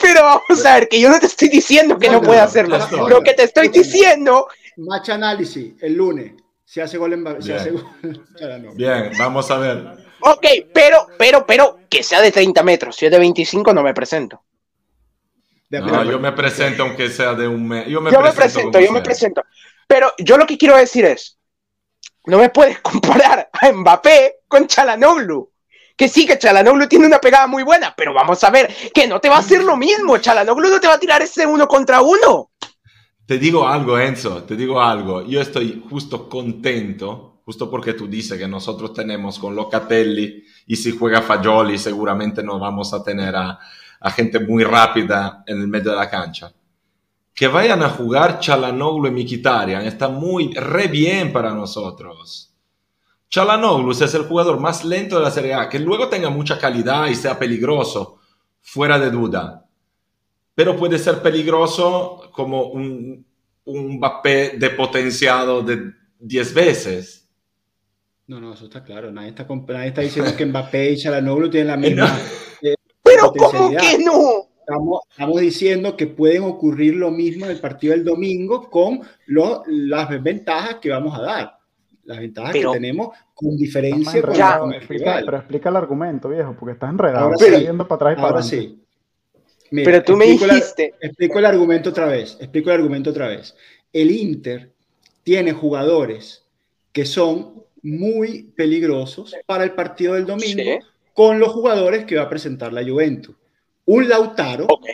Pero 0.00 0.22
vamos 0.22 0.64
a 0.64 0.74
ver, 0.76 0.88
que 0.88 1.00
yo 1.00 1.08
no 1.10 1.18
te 1.18 1.26
estoy 1.26 1.48
diciendo 1.48 1.98
que 1.98 2.06
no, 2.06 2.14
No, 2.14 2.20
no, 2.20 2.26
puede 2.26 2.38
no, 2.38 2.44
hacerlo. 2.44 2.78
no, 2.92 3.08
Lo 3.08 3.22
que 3.22 3.34
te 3.34 3.42
estoy 3.42 3.68
diciendo, 3.68 4.46
Match 4.76 5.08
análisis 5.10 5.74
el 5.82 5.94
lunes. 5.94 6.32
Se 6.64 6.82
hace 6.82 6.98
gol 6.98 7.14
en 7.14 7.24
se 7.42 7.48
Bien. 7.48 7.58
hace 7.58 7.70
gol 7.70 7.84
Chalanoglu. 8.38 8.76
Bien, 8.76 9.10
vamos 9.18 9.50
a 9.50 9.58
ver. 9.58 9.84
ok, 10.20 10.46
pero, 10.72 11.06
pero, 11.18 11.44
pero, 11.46 11.80
que 11.88 12.02
sea 12.02 12.20
de 12.20 12.30
30 12.30 12.62
metros. 12.62 12.94
Si 12.94 13.06
es 13.06 13.10
de 13.10 13.18
25, 13.18 13.72
no 13.72 13.82
me 13.82 13.94
presento. 13.94 14.42
No, 15.70 16.04
yo 16.04 16.18
me 16.18 16.32
presento 16.32 16.82
aunque 16.84 17.08
sea 17.08 17.34
de 17.34 17.48
un 17.48 17.66
mes. 17.66 17.86
Yo 17.88 18.00
me 18.00 18.10
yo 18.10 18.20
me 18.20 18.32
presento, 18.32 18.40
presento, 18.42 18.72
como 18.72 18.86
yo 18.86 18.92
me 18.92 19.02
presento. 19.02 19.42
Pero 19.86 20.12
yo 20.18 20.38
lo 20.38 20.46
que 20.46 20.56
quiero 20.56 20.76
decir 20.76 21.04
es, 21.04 21.38
no 22.26 22.38
me 22.38 22.50
puedes 22.50 22.78
comparar 22.80 23.50
a 23.52 23.72
Mbappé 23.72 24.40
con 24.46 24.66
Chalanoglu. 24.66 25.50
Que 25.98 26.08
sí, 26.08 26.24
que 26.24 26.38
Chalanoglu 26.38 26.86
tiene 26.86 27.06
una 27.06 27.18
pegada 27.18 27.48
muy 27.48 27.64
buena, 27.64 27.92
pero 27.96 28.14
vamos 28.14 28.44
a 28.44 28.50
ver, 28.50 28.72
que 28.94 29.08
no 29.08 29.18
te 29.18 29.28
va 29.28 29.34
a 29.34 29.40
hacer 29.40 29.64
lo 29.64 29.76
mismo. 29.76 30.16
Chalanoglu 30.16 30.70
no 30.70 30.78
te 30.78 30.86
va 30.86 30.94
a 30.94 31.00
tirar 31.00 31.20
ese 31.22 31.44
uno 31.44 31.66
contra 31.66 32.02
uno. 32.02 32.52
Te 33.26 33.36
digo 33.36 33.66
algo, 33.66 33.98
Enzo, 33.98 34.44
te 34.44 34.54
digo 34.54 34.80
algo. 34.80 35.26
Yo 35.26 35.40
estoy 35.40 35.84
justo 35.90 36.28
contento, 36.28 37.42
justo 37.44 37.68
porque 37.68 37.94
tú 37.94 38.06
dices 38.06 38.38
que 38.38 38.46
nosotros 38.46 38.92
tenemos 38.92 39.40
con 39.40 39.56
Locatelli 39.56 40.44
y 40.68 40.76
si 40.76 40.96
juega 40.96 41.20
Fagioli 41.20 41.76
seguramente 41.78 42.44
no 42.44 42.60
vamos 42.60 42.94
a 42.94 43.02
tener 43.02 43.34
a, 43.34 43.58
a 43.98 44.10
gente 44.12 44.38
muy 44.38 44.62
rápida 44.62 45.42
en 45.48 45.60
el 45.62 45.66
medio 45.66 45.90
de 45.90 45.96
la 45.96 46.08
cancha. 46.08 46.52
Que 47.34 47.48
vayan 47.48 47.82
a 47.82 47.90
jugar 47.90 48.38
Chalanoglu 48.38 49.08
y 49.08 49.24
Mkhitaryan 49.24 49.84
está 49.84 50.08
muy 50.08 50.54
re 50.54 50.86
bien 50.86 51.32
para 51.32 51.52
nosotros. 51.52 52.54
Chalanoglu 53.30 53.90
es 53.92 54.14
el 54.14 54.22
jugador 54.22 54.58
más 54.58 54.84
lento 54.84 55.16
de 55.16 55.22
la 55.22 55.30
Serie 55.30 55.54
A, 55.54 55.68
que 55.68 55.78
luego 55.78 56.08
tenga 56.08 56.30
mucha 56.30 56.58
calidad 56.58 57.06
y 57.08 57.14
sea 57.14 57.38
peligroso, 57.38 58.18
fuera 58.60 58.98
de 58.98 59.10
duda 59.10 59.64
pero 60.54 60.74
puede 60.76 60.98
ser 60.98 61.22
peligroso 61.22 62.32
como 62.32 62.64
un, 62.70 63.24
un 63.64 63.96
Mbappé 63.98 64.54
depotenciado 64.58 65.62
de 65.62 65.92
10 66.18 66.52
veces. 66.52 67.28
No, 68.26 68.40
no, 68.40 68.54
eso 68.54 68.64
está 68.64 68.82
claro. 68.82 69.12
Nadie 69.12 69.28
está, 69.28 69.46
nadie 69.48 69.86
está 69.86 70.00
diciendo 70.00 70.34
que 70.36 70.44
Mbappé 70.46 70.90
y 70.90 70.96
Chalanoglu 70.96 71.48
tienen 71.48 71.68
la 71.68 71.76
misma. 71.76 72.18
eh, 72.60 72.74
Pero 73.04 73.32
¿cómo 73.34 73.70
que 73.70 73.98
no? 74.04 74.48
Estamos, 74.58 75.00
estamos 75.08 75.40
diciendo 75.40 75.96
que 75.96 76.08
pueden 76.08 76.42
ocurrir 76.42 76.96
lo 76.96 77.12
mismo 77.12 77.44
en 77.44 77.52
el 77.52 77.60
partido 77.60 77.92
del 77.92 78.04
domingo 78.04 78.68
con 78.68 79.00
lo- 79.26 79.62
las 79.68 80.08
ventajas 80.20 80.78
que 80.80 80.90
vamos 80.90 81.16
a 81.16 81.22
dar. 81.22 81.57
Las 82.08 82.20
ventajas 82.20 82.52
Pero- 82.54 82.72
que 82.72 82.78
tenemos 82.80 83.08
con 83.34 83.54
diferencia 83.58 84.22
con, 84.22 84.32
con 84.60 84.72
el 84.72 84.78
Explica- 84.78 85.20
pero 85.26 85.36
explica 85.36 85.68
el 85.68 85.76
argumento, 85.76 86.30
viejo, 86.30 86.56
porque 86.58 86.72
estás 86.72 86.88
enredado. 86.90 87.26
Ahora 87.26 87.36
Estás 87.38 87.58
sí. 87.58 87.64
yendo 87.66 87.86
para 87.86 87.96
atrás 87.96 88.12
y 88.12 88.16
para 88.16 88.28
Ahora 88.28 88.42
sí. 88.42 88.82
Mira, 89.70 89.90
Pero 89.92 90.04
tú 90.04 90.16
me 90.16 90.24
la- 90.26 90.32
dijiste, 90.54 90.94
explico 91.02 91.38
el 91.38 91.44
argumento 91.44 91.90
otra 91.90 92.06
vez. 92.06 92.38
Explico 92.40 92.70
el 92.70 92.76
argumento 92.76 93.10
otra 93.10 93.28
vez. 93.28 93.54
El 93.92 94.10
Inter 94.10 94.72
tiene 95.22 95.52
jugadores 95.52 96.46
que 96.92 97.04
son 97.04 97.62
muy 97.82 98.44
peligrosos 98.56 99.36
para 99.44 99.64
el 99.64 99.72
partido 99.72 100.14
del 100.14 100.24
domingo 100.24 100.62
Sí. 100.62 100.78
con 101.12 101.38
los 101.38 101.50
jugadores 101.52 102.06
que 102.06 102.16
va 102.16 102.22
a 102.22 102.28
presentar 102.30 102.72
la 102.72 102.82
Juventus. 102.82 103.36
Un 103.84 104.08
Lautaro, 104.08 104.64
ok, 104.66 104.86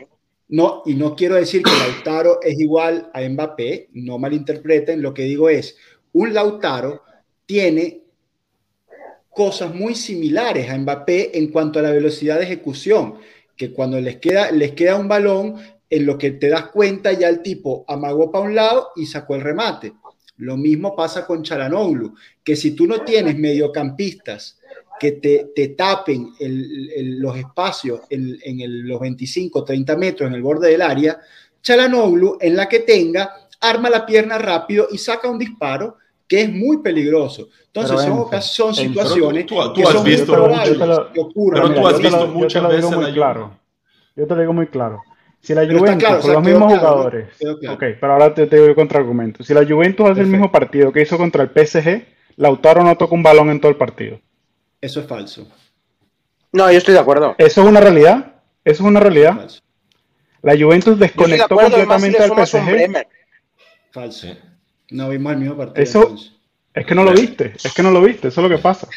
no, 0.48 0.82
y 0.84 0.94
no 0.94 1.14
quiero 1.14 1.36
decir 1.36 1.62
que 1.62 1.70
Lautaro 1.70 2.40
es 2.42 2.58
igual 2.58 3.08
a 3.14 3.20
Mbappé, 3.20 3.90
no 3.92 4.18
malinterpreten, 4.18 5.00
lo 5.00 5.14
que 5.14 5.22
digo 5.22 5.48
es, 5.48 5.76
un 6.12 6.34
Lautaro 6.34 7.03
tiene 7.46 8.02
cosas 9.30 9.74
muy 9.74 9.94
similares 9.94 10.70
a 10.70 10.78
Mbappé 10.78 11.36
en 11.38 11.48
cuanto 11.48 11.78
a 11.78 11.82
la 11.82 11.90
velocidad 11.90 12.38
de 12.38 12.44
ejecución, 12.44 13.14
que 13.56 13.72
cuando 13.72 14.00
les 14.00 14.16
queda, 14.16 14.50
les 14.50 14.72
queda 14.72 14.96
un 14.96 15.08
balón, 15.08 15.56
en 15.90 16.06
lo 16.06 16.18
que 16.18 16.32
te 16.32 16.48
das 16.48 16.66
cuenta 16.70 17.12
ya 17.12 17.28
el 17.28 17.40
tipo 17.42 17.84
amagó 17.86 18.30
para 18.32 18.44
un 18.44 18.54
lado 18.54 18.88
y 18.96 19.06
sacó 19.06 19.36
el 19.36 19.42
remate. 19.42 19.92
Lo 20.38 20.56
mismo 20.56 20.96
pasa 20.96 21.24
con 21.26 21.42
Chalanoglu, 21.44 22.14
que 22.42 22.56
si 22.56 22.72
tú 22.72 22.86
no 22.86 23.02
tienes 23.02 23.38
mediocampistas 23.38 24.58
que 24.98 25.12
te, 25.12 25.52
te 25.54 25.68
tapen 25.68 26.32
los 26.40 27.36
espacios 27.36 28.00
en, 28.10 28.36
en 28.42 28.60
el- 28.60 28.80
los 28.80 28.98
25, 29.00 29.62
30 29.64 29.96
metros 29.96 30.28
en 30.28 30.34
el 30.34 30.42
borde 30.42 30.70
del 30.70 30.82
área, 30.82 31.20
Chalanoglu 31.62 32.38
en 32.40 32.56
la 32.56 32.68
que 32.68 32.80
tenga, 32.80 33.48
arma 33.60 33.88
la 33.90 34.04
pierna 34.04 34.38
rápido 34.38 34.88
y 34.90 34.98
saca 34.98 35.30
un 35.30 35.38
disparo 35.38 35.98
que 36.28 36.42
es 36.42 36.50
muy 36.52 36.78
peligroso. 36.78 37.48
Entonces 37.66 37.96
Pero, 38.04 38.28
son, 38.40 38.74
situaciones 38.74 39.46
tú- 39.46 39.54
tú 39.56 39.72
que 39.74 39.82
has 39.82 39.88
son 39.90 40.02
muy 40.02 40.10
visto 40.10 40.32
probables 40.32 40.58
mucho- 40.58 40.72
yo 40.72 40.78
te 40.80 40.86
lo- 40.86 41.12
que 41.12 41.20
ocurran. 41.20 41.62
pero 41.62 41.68
Mira, 41.68 41.80
tú 41.82 41.86
has 41.88 42.00
visto 42.00 42.16
lo- 42.16 42.26
yo 42.26 42.32
muchas 42.32 42.52
te 42.52 42.60
lo 42.68 42.68
digo 42.74 42.88
veces 42.88 42.96
muy 42.96 43.06
la- 43.08 43.14
claro. 43.14 43.58
Yo 44.16 44.26
te 44.26 44.34
lo 44.34 44.40
digo 44.40 44.52
muy 44.52 44.66
claro. 44.68 45.02
Si 45.40 45.54
la 45.54 45.60
Pero 45.62 45.78
Juventus, 45.78 45.98
claro, 46.04 46.14
o 46.16 46.20
con 46.20 46.30
sea, 46.30 46.34
los 46.40 46.44
mismos 46.48 46.72
jugadores. 46.72 47.28
Claro. 47.38 47.74
Ok, 47.74 47.82
pero 48.00 48.12
ahora 48.14 48.32
te, 48.34 48.46
te 48.46 48.56
doy 48.56 48.68
el 48.70 48.74
contraargumento. 48.74 49.44
Si 49.44 49.52
la 49.52 49.66
Juventus 49.66 50.08
hace 50.08 50.20
el 50.22 50.26
mismo 50.28 50.50
partido 50.50 50.90
que 50.92 51.02
hizo 51.02 51.18
contra 51.18 51.42
el 51.42 51.50
PSG, 51.50 52.06
Lautaro 52.36 52.82
no 52.82 52.96
toca 52.96 53.14
un 53.14 53.22
balón 53.22 53.50
en 53.50 53.60
todo 53.60 53.70
el 53.70 53.76
partido. 53.76 54.18
Eso 54.80 55.00
es 55.00 55.06
falso. 55.06 55.46
no, 56.52 56.70
yo 56.70 56.78
estoy 56.78 56.94
de 56.94 57.00
acuerdo. 57.00 57.34
Eso 57.36 57.62
es 57.62 57.68
una 57.68 57.80
realidad. 57.80 58.36
Eso 58.64 58.82
es 58.84 58.88
una 58.88 59.00
realidad. 59.00 59.36
Falso. 59.36 59.60
La 60.40 60.56
Juventus 60.56 60.98
de 60.98 61.06
desconectó 61.06 61.44
acuerdo, 61.46 61.76
además, 61.76 62.02
si 62.02 62.12
completamente 62.12 62.18
le 62.18 62.24
al 62.24 62.46
PSG. 62.92 63.06
Falso. 63.90 64.28
No 64.90 65.08
vimos 65.08 65.32
el 65.32 65.38
mismo 65.38 65.56
partido. 65.56 65.82
Eso- 65.82 66.02
entonces. 66.02 66.30
Es 66.74 66.84
que 66.86 66.94
no 66.96 67.04
lo 67.04 67.12
viste, 67.12 67.52
es 67.62 67.72
que 67.72 67.82
no 67.84 67.90
lo 67.92 68.00
viste, 68.02 68.28
eso 68.28 68.40
es 68.40 68.50
lo 68.50 68.56
que 68.56 68.60
pasa. 68.60 68.88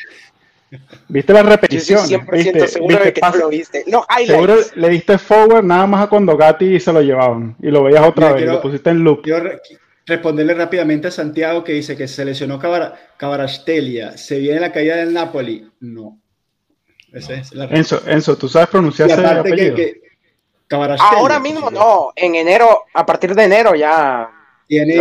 Viste 1.07 1.31
las 1.31 1.43
Yo 1.43 1.49
estoy 1.49 1.55
repeticiones, 1.55 2.07
100% 2.09 2.31
viste, 2.31 2.67
seguro 2.67 2.87
viste 2.97 3.05
de 3.05 3.13
que 3.13 3.21
tú 3.21 3.37
lo 3.37 3.49
viste. 3.49 3.85
Seguro 4.25 4.55
le 4.75 4.89
diste 4.89 5.17
forward 5.19 5.63
nada 5.63 5.85
más 5.87 6.03
a 6.05 6.09
cuando 6.09 6.35
Gatti 6.35 6.79
se 6.79 6.91
lo 6.91 7.01
llevaban 7.01 7.55
y 7.61 7.67
lo 7.69 7.83
veías 7.83 8.01
otra 8.01 8.25
Mira, 8.27 8.33
vez, 8.33 8.37
quiero- 8.41 8.53
lo 8.53 8.61
pusiste 8.61 8.89
en 8.89 9.03
loop. 9.03 9.21
Quiero 9.21 9.39
re- 9.41 9.61
responderle 10.07 10.55
rápidamente 10.55 11.07
a 11.07 11.11
Santiago 11.11 11.63
que 11.63 11.73
dice 11.73 11.95
que 11.95 12.07
se 12.07 12.25
lesionó 12.25 12.57
Cabara- 12.59 12.95
Cabarastelia. 13.15 14.17
¿Se 14.17 14.39
viene 14.39 14.59
la 14.59 14.71
caída 14.73 14.95
del 14.97 15.13
Napoli? 15.13 15.69
No. 15.79 16.17
Esa 17.13 17.35
es 17.35 17.53
la 17.53 17.65
Enzo, 17.65 18.01
Enzo, 18.07 18.37
¿tú 18.37 18.49
sabes 18.49 18.67
pronunciar 18.69 19.09
ese 19.09 19.21
que, 19.21 19.27
apellido? 19.27 19.75
que 19.75 20.01
Ahora 20.99 21.39
mismo 21.39 21.71
no, 21.71 22.11
en 22.15 22.35
enero, 22.35 22.85
a 22.93 23.05
partir 23.05 23.33
de 23.35 23.43
enero 23.45 23.73
ya. 23.75 24.29
Tiene, 24.67 24.95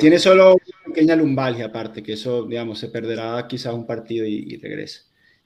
tiene 0.00 0.18
solo 0.18 0.54
una 0.54 0.94
pequeña 0.94 1.14
lumbalgia 1.16 1.66
aparte, 1.66 2.02
que 2.02 2.14
eso, 2.14 2.44
digamos, 2.44 2.78
se 2.78 2.88
perderá 2.88 3.46
quizás 3.48 3.72
un 3.72 3.86
partido 3.86 4.26
y, 4.26 4.46
y 4.48 4.56
regrese. 4.56 5.02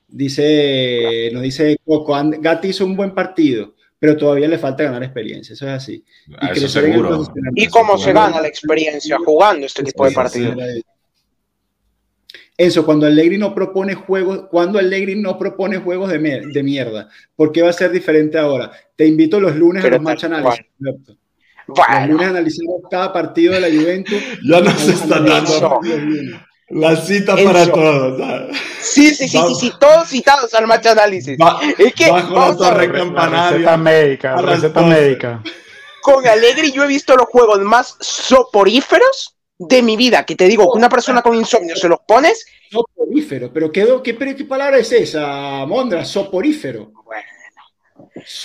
Dice, 0.08 1.30
nos 1.32 1.42
dice 1.42 1.76
Coco, 1.84 2.14
Gatti 2.40 2.68
hizo 2.68 2.86
un 2.86 2.96
buen 2.96 3.14
partido, 3.14 3.74
pero 3.98 4.16
todavía 4.16 4.48
le 4.48 4.56
falta 4.58 4.84
ganar 4.84 5.02
experiencia, 5.02 5.52
eso 5.52 5.66
es 5.66 5.72
así. 5.72 6.04
Ah, 6.38 6.52
eso 6.52 6.68
seguro. 6.68 7.22
¿Y 7.54 7.66
cómo 7.66 7.98
se 7.98 8.12
gana 8.12 8.40
la 8.40 8.48
experiencia 8.48 9.18
jugando 9.18 9.66
este 9.66 9.82
tipo 9.82 10.06
de 10.06 10.12
partidos? 10.12 10.56
Enzo, 12.58 12.86
cuando 12.86 13.04
Allegri 13.06 13.36
no 13.36 13.54
propone 13.54 13.94
juegos, 13.94 14.46
cuando 14.50 14.78
Allegri 14.78 15.14
no 15.14 15.38
propone 15.38 15.76
juegos 15.76 16.10
de, 16.10 16.18
mer- 16.18 16.46
de 16.46 16.62
mierda, 16.62 17.10
¿por 17.34 17.52
qué 17.52 17.60
va 17.60 17.68
a 17.68 17.74
ser 17.74 17.90
diferente 17.90 18.38
ahora? 18.38 18.72
Te 18.96 19.06
invito 19.06 19.38
los 19.38 19.54
lunes 19.56 19.82
Pero 19.82 19.96
a 19.96 19.98
los 19.98 20.04
match 20.04 20.24
análisis. 20.24 20.64
Los 21.68 21.76
Bueno, 21.76 22.06
lunes 22.14 22.28
analizamos 22.28 22.80
cada 22.90 23.12
partido 23.12 23.54
de 23.54 23.60
la 23.60 23.68
Juventus. 23.68 24.22
Ya 24.44 24.60
nos 24.60 24.88
está 24.88 25.20
dando 25.20 25.60
los 25.60 26.40
la 26.68 26.96
cita 26.96 27.36
para 27.36 27.64
todos. 27.70 28.18
¿sabes? 28.18 28.56
sí, 28.80 29.10
sí, 29.10 29.14
sí, 29.14 29.28
sí, 29.28 29.36
Vamos. 29.38 29.60
sí, 29.60 29.72
todos 29.78 30.08
citados 30.08 30.52
al 30.54 30.66
match 30.66 30.86
análisis. 30.86 31.38
Va- 31.40 31.60
Es 31.78 31.94
que, 31.94 32.10
bajo 32.10 32.34
la 32.34 32.40
vamos 32.40 32.62
a 32.62 32.70
torre 32.70 32.88
La 32.88 32.92
campanaria. 32.98 33.50
receta 33.50 33.76
médica, 33.76 34.34
a 34.34 34.42
receta 34.42 34.80
12. 34.80 34.94
médica. 35.00 35.42
con 36.02 36.26
Allegri 36.26 36.72
yo 36.72 36.82
he 36.84 36.88
visto 36.88 37.14
los 37.16 37.26
juegos 37.26 37.60
más 37.60 37.96
soporíferos 38.00 39.36
de 39.58 39.82
mi 39.82 39.96
vida. 39.96 40.24
Que 40.24 40.34
te 40.34 40.46
digo, 40.48 40.72
que 40.72 40.78
una 40.78 40.88
persona 40.88 41.22
con 41.22 41.34
insomnio 41.36 41.76
se 41.76 41.88
los 41.88 42.00
pones. 42.06 42.44
Soporífero, 42.70 43.52
pero 43.52 43.70
¿qué, 43.70 43.86
qué, 44.02 44.16
qué 44.36 44.44
palabra 44.44 44.78
es 44.78 44.90
esa, 44.92 45.64
Mondra? 45.66 46.04
Soporífero. 46.04 46.90
Bueno. 47.04 47.22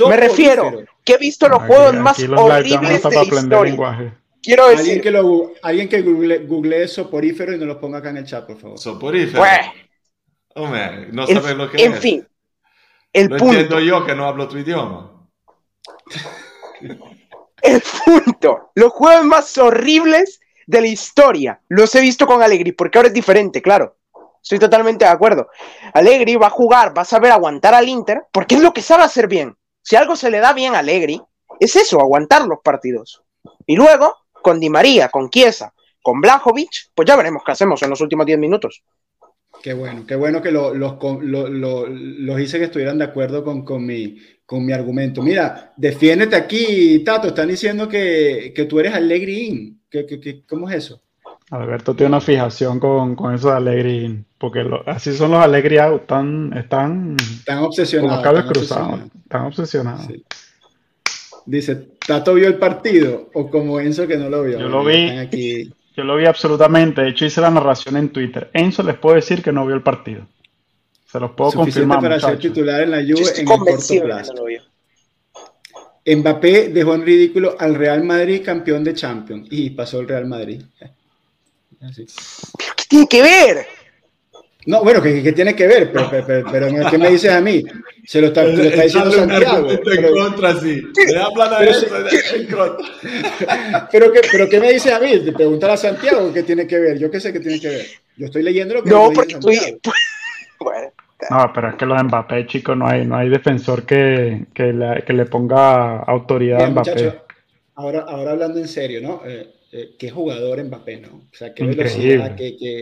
Me 0.07 0.17
refiero 0.17 0.71
que 1.03 1.13
he 1.13 1.17
visto 1.17 1.47
los 1.47 1.59
Aquí- 1.59 1.67
juegos 1.67 1.87
aquí 1.89 1.97
más 1.99 2.19
los 2.19 2.39
horribles 2.41 3.03
de 3.03 3.09
la 3.15 3.23
historia. 3.23 3.61
lenguaje. 3.63 4.13
Quiero 4.43 4.65
Alguien 4.65 4.85
decir, 4.85 5.01
que, 5.01 5.11
lo, 5.11 5.51
alguien 5.61 5.87
que 5.87 6.01
google, 6.01 6.39
googlee 6.39 6.87
soporífero 6.87 7.53
y 7.53 7.57
nos 7.59 7.67
lo 7.67 7.79
ponga 7.79 7.99
acá 7.99 8.09
en 8.09 8.17
el 8.17 8.25
chat, 8.25 8.45
por 8.47 8.57
favor. 8.59 8.77
Soporífero. 8.79 9.43
Hombre, 10.55 11.07
no 11.11 11.27
en, 11.29 11.35
sabes 11.41 11.55
lo 11.55 11.69
que 11.69 11.83
en 11.85 11.93
es. 11.93 11.99
fin, 11.99 12.27
el 13.13 13.27
Lo 13.27 13.37
punto. 13.37 13.53
entiendo 13.53 13.79
yo 13.79 14.05
que 14.05 14.15
no 14.15 14.25
hablo 14.25 14.47
tu 14.47 14.57
idioma. 14.57 15.27
El 17.61 17.81
punto. 18.05 18.71
Los 18.75 18.91
juegos 18.91 19.25
más 19.25 19.57
horribles 19.57 20.39
de 20.65 20.81
la 20.81 20.87
historia 20.87 21.61
los 21.69 21.93
he 21.95 22.01
visto 22.01 22.25
con 22.25 22.41
Allegri, 22.41 22.71
porque 22.71 22.97
ahora 22.97 23.07
es 23.09 23.13
diferente, 23.13 23.61
claro. 23.61 23.97
Estoy 24.41 24.57
totalmente 24.57 25.05
de 25.05 25.11
acuerdo. 25.11 25.49
Allegri 25.93 26.35
va 26.35 26.47
a 26.47 26.49
jugar, 26.49 26.97
va 26.97 27.03
a 27.03 27.05
saber 27.05 27.31
aguantar 27.31 27.75
al 27.75 27.87
Inter, 27.87 28.23
porque 28.31 28.55
es 28.55 28.61
lo 28.61 28.73
que 28.73 28.81
sabe 28.81 29.03
hacer 29.03 29.27
bien. 29.27 29.55
Si 29.81 29.95
algo 29.95 30.15
se 30.15 30.29
le 30.31 30.39
da 30.39 30.53
bien 30.53 30.75
a 30.75 30.79
Allegri, 30.79 31.21
es 31.59 31.75
eso, 31.75 31.99
aguantar 31.99 32.45
los 32.47 32.59
partidos. 32.63 33.21
Y 33.65 33.75
luego, 33.75 34.15
con 34.31 34.59
Di 34.59 34.69
María, 34.69 35.09
con 35.09 35.29
Chiesa, 35.29 35.73
con 36.01 36.19
Blajovic, 36.21 36.69
pues 36.95 37.07
ya 37.07 37.15
veremos 37.15 37.43
qué 37.45 37.51
hacemos 37.51 37.81
en 37.83 37.89
los 37.89 38.01
últimos 38.01 38.25
10 38.25 38.39
minutos. 38.39 38.83
Qué 39.61 39.73
bueno, 39.73 40.05
qué 40.07 40.15
bueno 40.15 40.41
que 40.41 40.51
lo- 40.51 40.73
los, 40.73 40.95
lo- 41.21 41.47
lo- 41.47 41.85
los 41.87 42.39
hice 42.39 42.57
que 42.57 42.65
estuvieran 42.65 42.97
de 42.97 43.03
acuerdo 43.05 43.43
con, 43.43 43.63
con 43.63 43.85
mi, 43.85 44.17
con 44.45 44.65
mi 44.65 44.71
argumento. 44.73 45.21
Mira, 45.21 45.73
defiéndete 45.77 46.35
aquí, 46.35 47.03
Tato. 47.03 47.27
Están 47.27 47.49
diciendo 47.49 47.87
que, 47.87 48.53
que 48.55 48.65
tú 48.65 48.79
eres 48.79 48.93
Allegri. 48.95 49.77
¿Qué, 49.89 50.05
qué, 50.05 50.19
qué- 50.19 50.45
cómo 50.47 50.69
es 50.69 50.77
eso? 50.77 51.03
Alberto 51.51 51.93
tiene 51.95 52.07
una 52.09 52.21
fijación 52.21 52.79
con, 52.79 53.15
con 53.15 53.33
eso 53.35 53.49
de 53.49 53.57
Allegri, 53.57 54.23
porque 54.37 54.63
lo- 54.63 54.87
así 54.87 55.13
son 55.13 55.31
los 55.31 55.39
Allegri 55.43 55.77
out, 55.77 56.01
están, 56.01 56.53
están 56.57 57.17
Están 57.19 57.57
con 57.57 57.65
obsesionados. 57.67 58.15
los 58.17 58.23
cables 58.23 58.41
están 58.43 58.53
cruzados, 58.53 58.87
obsesionados. 58.87 59.23
están 59.23 59.45
obsesionados. 59.45 60.05
Sí. 60.07 60.25
Dice, 61.45 61.75
¿Tato 62.07 62.33
vio 62.35 62.47
el 62.47 62.55
partido? 62.55 63.29
O 63.33 63.49
como 63.49 63.79
Enzo 63.79 64.07
que 64.07 64.15
no 64.17 64.29
lo 64.29 64.43
vio. 64.43 64.59
Yo 64.59 64.69
lo 64.69 64.83
vi. 64.85 65.09
Aquí. 65.09 65.73
Yo 65.97 66.05
lo 66.05 66.15
vi 66.15 66.25
absolutamente, 66.25 67.01
de 67.01 67.09
hecho 67.09 67.25
hice 67.25 67.41
la 67.41 67.49
narración 67.49 67.97
en 67.97 68.09
Twitter. 68.09 68.49
Enzo 68.53 68.81
les 68.81 68.95
puedo 68.97 69.15
decir 69.17 69.43
que 69.43 69.51
no 69.51 69.65
vio 69.65 69.75
el 69.75 69.83
partido. 69.83 70.25
Se 71.05 71.19
los 71.19 71.31
puedo 71.31 71.51
Suficiente 71.51 71.85
confirmar, 71.89 72.17
para 72.17 72.19
ser 72.31 72.39
titular 72.39 72.81
en 72.81 72.91
la 72.91 73.01
Juve 73.01 73.29
en 73.35 73.39
el 73.41 73.45
corto 73.45 73.65
plazo. 74.05 74.33
no 74.33 74.39
lo 74.39 74.45
vio. 74.45 74.61
Mbappé 76.05 76.69
dejó 76.69 76.95
en 76.95 77.01
ridículo 77.05 77.55
al 77.59 77.75
Real 77.75 78.03
Madrid 78.05 78.41
campeón 78.43 78.85
de 78.85 78.93
Champions 78.93 79.47
y 79.51 79.71
pasó 79.71 79.99
el 79.99 80.07
Real 80.07 80.25
Madrid. 80.27 80.61
Así. 81.81 82.05
¿Pero 82.57 82.73
qué 82.75 82.83
tiene 82.87 83.07
que 83.07 83.21
ver? 83.21 83.65
No, 84.67 84.83
bueno, 84.83 85.01
¿qué, 85.01 85.23
qué 85.23 85.31
tiene 85.31 85.55
que 85.55 85.65
ver? 85.65 85.91
Pero, 85.91 86.07
pero, 86.09 86.25
pero, 86.25 86.51
pero, 86.51 86.89
¿qué 86.91 86.97
me 86.99 87.09
dices 87.09 87.31
a 87.31 87.41
mí? 87.41 87.63
Se 88.05 88.21
lo 88.21 88.27
está, 88.27 88.45
te 88.45 88.57
lo 88.57 88.63
está 88.63 88.83
diciendo 88.83 89.11
Santiago. 89.11 89.71
en 89.71 89.79
Pero, 89.83 90.11
contra, 90.13 90.59
sí. 90.59 90.83
Le 91.07 91.19
hablan 91.19 91.53
a 91.53 91.57
pero 91.57 91.71
eso, 91.71 91.87
sí. 92.09 92.17
en 92.35 92.45
contra. 92.45 93.87
pero, 93.91 94.11
¿qué, 94.11 94.21
pero 94.31 94.47
¿qué 94.47 94.59
me 94.59 94.71
dices 94.71 94.93
a 94.93 94.99
mí? 94.99 95.19
Te 95.19 95.31
preguntar 95.31 95.71
a 95.71 95.77
Santiago 95.77 96.31
qué 96.31 96.43
tiene 96.43 96.67
que 96.67 96.77
ver. 96.77 96.99
Yo 96.99 97.09
qué 97.09 97.19
sé 97.19 97.33
qué 97.33 97.39
tiene 97.39 97.59
que 97.59 97.69
ver. 97.69 97.85
Yo 98.17 98.25
estoy 98.27 98.43
leyendo 98.43 98.75
lo 98.75 98.83
que 98.83 98.89
No, 98.91 99.11
porque 99.11 99.33
estoy. 99.33 99.57
Bueno, 100.59 100.91
No, 101.31 101.51
pero 101.55 101.69
es 101.69 101.75
que 101.75 101.87
lo 101.87 101.95
de 101.95 102.03
Mbappé, 102.03 102.45
chicos, 102.45 102.77
no 102.77 102.87
hay, 102.87 103.03
no 103.03 103.15
hay 103.15 103.29
defensor 103.29 103.83
que, 103.83 104.45
que, 104.53 104.71
le, 104.71 105.01
que 105.01 105.13
le 105.13 105.25
ponga 105.25 106.01
autoridad 106.01 106.61
a 106.61 106.69
Mbappé. 106.69 107.19
ahora, 107.73 108.05
ahora 108.07 108.31
hablando 108.33 108.59
en 108.59 108.67
serio, 108.67 109.01
¿no? 109.01 109.23
Eh, 109.25 109.49
eh, 109.71 109.95
qué 109.97 110.09
jugador 110.11 110.63
Mbappé, 110.63 111.01
¿no? 111.01 111.09
O 111.31 111.35
sea, 111.35 111.53
qué 111.53 111.63
Increíble. 111.63 112.17
velocidad, 112.17 112.35
qué, 112.35 112.57
qué, 112.57 112.81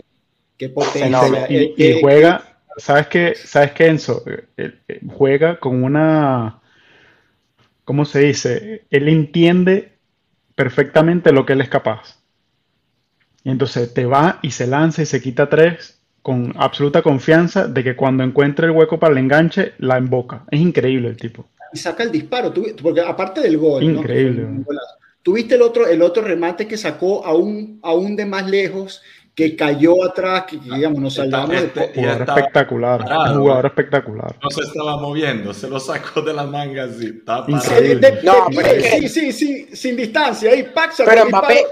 qué 0.56 0.68
potencia. 0.70 1.10
Fenómeno. 1.10 1.46
Y, 1.48 1.56
eh, 1.56 1.74
y 1.76 1.92
eh, 1.92 2.00
juega, 2.00 2.42
¿sabes 2.76 3.06
qué? 3.08 3.34
¿Sabes 3.34 3.72
qué, 3.72 3.86
Enzo? 3.88 4.22
Eh, 4.26 4.72
eh, 4.88 5.00
Juega 5.08 5.58
con 5.58 5.82
una, 5.82 6.60
¿cómo 7.84 8.04
se 8.04 8.20
dice? 8.20 8.86
Él 8.90 9.08
entiende 9.08 9.98
perfectamente 10.54 11.32
lo 11.32 11.46
que 11.46 11.54
él 11.54 11.60
es 11.62 11.68
capaz. 11.68 12.18
Y 13.44 13.50
entonces 13.50 13.92
te 13.92 14.06
va 14.06 14.38
y 14.42 14.50
se 14.50 14.66
lanza 14.66 15.02
y 15.02 15.06
se 15.06 15.20
quita 15.20 15.48
tres 15.48 16.00
con 16.22 16.52
absoluta 16.56 17.02
confianza 17.02 17.66
de 17.66 17.82
que 17.82 17.96
cuando 17.96 18.22
encuentre 18.22 18.66
el 18.66 18.72
hueco 18.72 18.98
para 18.98 19.12
el 19.12 19.18
enganche, 19.18 19.72
la 19.78 19.96
emboca. 19.96 20.44
Es 20.50 20.60
increíble 20.60 21.08
el 21.08 21.16
tipo. 21.16 21.46
y 21.72 21.78
saca 21.78 22.02
el 22.02 22.10
disparo, 22.12 22.52
tú- 22.52 22.66
porque 22.82 23.00
aparte 23.00 23.40
del 23.40 23.56
gol, 23.58 23.92
¿no? 23.92 24.00
Increíble. 24.00 24.46
Golazo. 24.64 24.99
Tuviste 25.30 25.54
el 25.54 25.62
otro, 25.62 25.86
el 25.86 26.02
otro 26.02 26.24
remate 26.24 26.66
que 26.66 26.76
sacó 26.76 27.24
aún, 27.24 27.78
aún 27.84 28.16
de 28.16 28.26
más 28.26 28.50
lejos, 28.50 29.00
que 29.32 29.54
cayó 29.54 30.02
atrás, 30.04 30.42
que, 30.50 30.56
digamos, 30.56 30.98
nos 31.00 31.14
salvamos 31.14 31.50
de 31.50 31.56
este-. 31.66 31.92
Y 31.94 31.98
Jugador 32.00 32.20
estaba 32.22 32.40
espectacular. 32.40 32.98
parado, 33.04 33.34
Un 33.36 33.40
jugador 33.42 33.64
¿eh? 33.64 33.68
espectacular. 33.68 34.36
No 34.42 34.50
se 34.50 34.62
estaba 34.62 34.96
moviendo, 34.96 35.54
se 35.54 35.68
lo 35.68 35.78
sacó 35.78 36.20
de 36.22 36.34
la 36.34 36.42
manga 36.46 36.82
así. 36.82 37.22
Increíble. 37.46 37.94
de- 38.10 38.16
de- 38.16 38.22
No, 38.24 38.46
de- 38.50 38.56
pero 38.56 38.68
sí, 38.82 39.00
que- 39.02 39.08
sí, 39.08 39.32
sí, 39.32 39.68
sin 39.72 39.94
distancia, 39.96 40.50
ahí, 40.50 40.64
sacó 40.64 41.08
Pero 41.08 41.26
Mbappé-. 41.26 41.62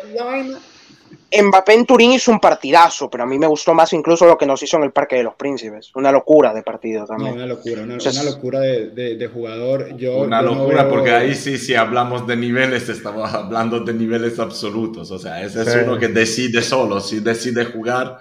Mbappé 1.30 1.74
en 1.74 1.84
Turín 1.84 2.12
hizo 2.12 2.30
un 2.30 2.40
partidazo, 2.40 3.10
pero 3.10 3.24
a 3.24 3.26
mí 3.26 3.38
me 3.38 3.46
gustó 3.46 3.74
más 3.74 3.92
incluso 3.92 4.24
lo 4.26 4.38
que 4.38 4.46
nos 4.46 4.62
hizo 4.62 4.78
en 4.78 4.84
el 4.84 4.92
Parque 4.92 5.16
de 5.16 5.24
los 5.24 5.34
Príncipes. 5.34 5.90
Una 5.94 6.10
locura 6.10 6.54
de 6.54 6.62
partido 6.62 7.00
No, 7.02 7.06
también. 7.06 7.34
una 7.34 7.44
locura, 7.46 7.82
una, 7.82 8.22
locura 8.22 8.60
de, 8.60 8.90
de- 8.90 9.16
de 9.16 9.26
jugador. 9.26 9.94
Yo, 9.96 10.18
Una 10.22 10.40
yo 10.40 10.46
no 10.48 10.54
locura, 10.54 10.84
veo- 10.84 10.90
porque 10.92 11.10
ahí 11.10 11.34
sí, 11.34 11.58
si 11.58 11.74
hablamos 11.74 12.26
de 12.26 12.34
niveles, 12.36 12.88
estamos 12.88 13.32
hablando 13.34 13.80
de 13.80 13.92
niveles 13.92 14.38
absolutos. 14.38 15.10
O 15.10 15.18
sea, 15.18 15.42
ese 15.44 15.60
es 15.62 15.76
uno 15.84 15.98
que 15.98 16.08
decide 16.08 16.62
solo. 16.62 16.98
Si 17.00 17.20
decide 17.20 17.66
jugar, 17.66 18.20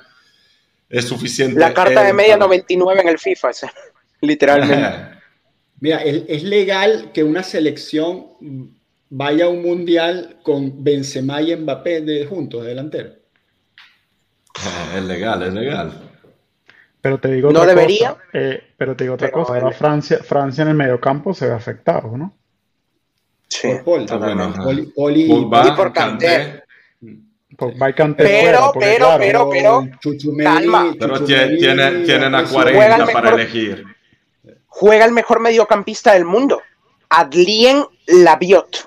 es 0.89 1.05
suficiente. 1.05 1.59
La 1.59 1.73
carta 1.73 2.03
de 2.03 2.11
media 2.13 2.33
para- 2.37 2.47
99 2.47 3.01
en 3.01 3.07
el 3.07 3.19
FIFA, 3.19 3.49
ese, 3.51 3.67
literalmente. 4.21 5.15
Mira, 5.79 6.03
es, 6.03 6.23
es 6.27 6.43
legal 6.43 7.11
que 7.13 7.23
una 7.23 7.43
selección 7.43 8.25
vaya 9.09 9.45
a 9.45 9.49
un 9.49 9.61
mundial 9.61 10.37
con 10.43 10.83
Benzema 10.83 11.41
y 11.41 11.55
Mbappé 11.55 12.01
de, 12.01 12.25
juntos, 12.25 12.63
de 12.63 12.69
delantero. 12.69 13.09
es 14.95 15.03
legal, 15.03 15.43
es 15.43 15.53
legal. 15.53 15.91
Pero 17.01 17.19
te 17.19 17.31
digo 17.31 17.51
No 17.51 17.59
otra 17.61 17.73
debería. 17.73 18.13
cosa. 18.15 18.23
eh, 18.33 18.63
pero 18.75 18.95
te 18.95 19.03
digo 19.03 19.13
otra 19.15 19.27
Pero 19.29 19.43
cosa. 19.45 19.71
Francia, 19.71 20.19
Francia 20.23 20.63
en 20.63 20.69
el 20.69 20.73
mediocampo 20.75 21.33
se 21.33 21.47
ve 21.47 21.53
afectado, 21.53 22.17
¿no? 22.17 22.33
Sí, 23.47 23.69
Por 23.85 24.05
Paul. 24.05 24.19
Bueno. 24.19 24.53
Poli- 24.61 24.91
Poli- 24.93 25.27
Pogba, 25.29 25.67
y 25.67 25.71
por. 25.71 25.93
Kanté. 25.93 26.63
Pogba 27.57 27.89
y 27.89 27.93
Kanté 27.93 28.23
Pero, 28.23 28.41
fuera, 28.41 28.59
porque 28.73 28.79
pero, 28.85 29.05
claro, 29.05 29.19
pero, 29.19 29.49
pero, 29.49 29.99
Chuchumeni, 30.01 30.43
calma. 30.43 30.93
Pero 30.99 31.17
Chuchumeni, 31.19 31.53
tie- 31.53 31.59
tiene- 31.59 31.91
tienen 32.05 32.35
a 32.35 32.39
Asensio. 32.39 32.61
Juega 32.61 32.75
40 32.97 33.03
el 33.05 33.11
para 33.13 33.29
elegir. 33.35 33.85
juega 34.65 35.05
el 35.05 35.11
mejor 35.13 35.39
mediocampista 35.39 36.13
del 36.13 36.25
mundo. 36.25 36.61
Adlien 37.09 37.85
Labiot. 38.07 38.86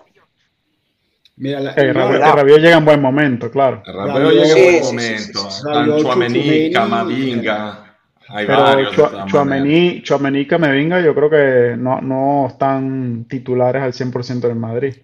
Mira, 1.43 1.59
la, 1.61 1.73
Rabiot, 1.75 2.21
Rabiot 2.37 2.59
llega 2.61 2.77
en 2.77 2.85
buen 2.85 3.01
momento, 3.01 3.51
claro. 3.51 3.83
Rabiot 3.87 4.31
Sí, 4.33 4.37
llega 4.37 4.45
en 4.45 4.55
sí, 4.55 4.63
buen 4.63 4.85
sí, 4.85 5.33
momento. 5.33 5.49
Rabiot, 5.65 6.01
Tchouaméni. 6.03 6.71
Camavinga. 6.73 7.85
Hay 8.29 8.47
Pero 8.47 8.61
varios. 8.61 8.91
de 8.91 8.97
Chua- 8.97 9.09
todas 9.11 9.13
maneras. 9.13 9.33
Chouameni, 9.33 10.03
Chouameni 10.03 10.39
y 10.41 10.47
Camavinga 10.47 11.01
yo 11.01 11.15
creo 11.15 11.31
que 11.31 11.77
no, 11.77 12.01
no 12.03 12.47
están 12.47 13.25
titulares 13.29 13.83
al 13.83 13.93
100% 13.93 14.49
del 14.49 14.57
Madrid. 14.57 14.95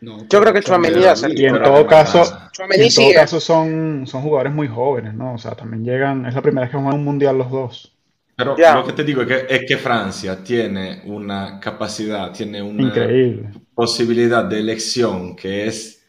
no, 0.00 0.18
Yo 0.28 0.40
creo 0.40 0.52
que 0.52 0.62
Pero- 0.62 0.80
va 0.80 1.10
a 1.12 1.16
ser 1.16 1.38
Y 1.38 1.46
en 1.46 1.60
todo 1.62 1.86
caso, 1.86 2.22
en 2.22 2.88
todo 2.94 3.12
caso 3.14 3.40
son, 3.40 4.06
son 4.06 4.22
jugadores 4.22 4.52
muy 4.54 4.68
jóvenes, 4.68 5.14
¿no? 5.14 5.34
O 5.34 5.38
sea, 5.38 5.52
también 5.52 5.84
llegan, 5.84 6.26
es 6.26 6.34
la 6.34 6.42
primera 6.42 6.62
vez 6.62 6.70
que 6.70 6.76
juegan 6.78 6.94
un 6.94 7.04
mundial 7.04 7.36
los 7.38 7.50
dos. 7.50 7.96
Pero 8.36 8.56
lo 8.56 8.86
que 8.86 8.92
te 8.94 9.04
digo 9.04 9.22
es 9.22 9.28
que, 9.28 9.54
es 9.54 9.64
que 9.68 9.76
Francia 9.76 10.42
tiene 10.42 11.02
una 11.04 11.60
capacidad, 11.60 12.32
tiene 12.32 12.62
una 12.62 12.82
Increíble. 12.84 13.50
Posibilidad 13.74 14.44
de 14.44 14.60
elección 14.60 15.34
que 15.36 15.66
es 15.66 16.04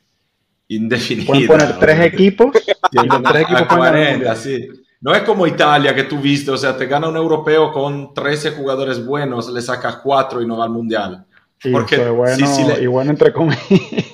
indefinida. 0.67 1.27
Pueden 1.27 1.47
poner 1.47 1.79
tres 1.79 1.99
equipos 2.01 2.47
y 2.91 3.05
los 3.07 3.23
tres 3.23 3.41
equipos 3.43 3.61
a 3.61 3.67
pueden 3.67 3.69
ganar 3.69 3.97
el 3.97 4.07
40, 4.07 4.11
mundial. 4.13 4.37
sí. 4.37 4.67
No 5.01 5.13
es 5.13 5.23
como 5.23 5.45
Italia 5.45 5.93
que 5.93 6.03
tú 6.03 6.17
viste, 6.19 6.49
o 6.49 6.55
sea, 6.57 6.77
te 6.77 6.85
gana 6.85 7.09
un 7.09 7.17
europeo 7.17 7.73
con 7.73 8.13
13 8.13 8.51
jugadores 8.51 9.05
buenos, 9.05 9.49
le 9.51 9.61
sacas 9.61 9.97
4 9.97 10.41
y 10.41 10.47
no 10.47 10.55
va 10.57 10.63
al 10.63 10.69
mundial. 10.69 11.25
Y 11.61 11.71
Porque 11.73 11.95
eso 11.95 12.05
es 12.05 12.11
bueno, 12.11 12.35
sí, 12.37 12.45
sí 12.47 12.63
le- 12.63 12.81
y 12.83 12.87
bueno 12.87 13.11
entre 13.11 13.33
comillas. 13.33 13.59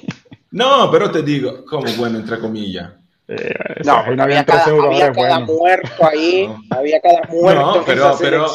No, 0.52 0.90
pero 0.92 1.12
te 1.12 1.22
digo, 1.22 1.64
como 1.64 1.86
bueno, 1.98 2.18
entre 2.18 2.40
comillas. 2.40 2.90
Eh, 3.28 3.54
No, 3.86 3.98
no 4.16 4.24
había 4.24 4.24
habían 4.24 4.46
cada, 4.46 4.64
13 4.64 4.80
había 4.84 5.12
cada 5.12 5.40
buenos. 5.40 5.50
muerto 5.60 6.08
ahí. 6.08 6.50
Había 6.72 7.00
cada 7.02 7.22
muerto 7.30 7.62
No, 7.62 7.76
en 7.78 7.84
pero- 7.86 8.10
esa 8.10 8.18
pero-. 8.20 8.48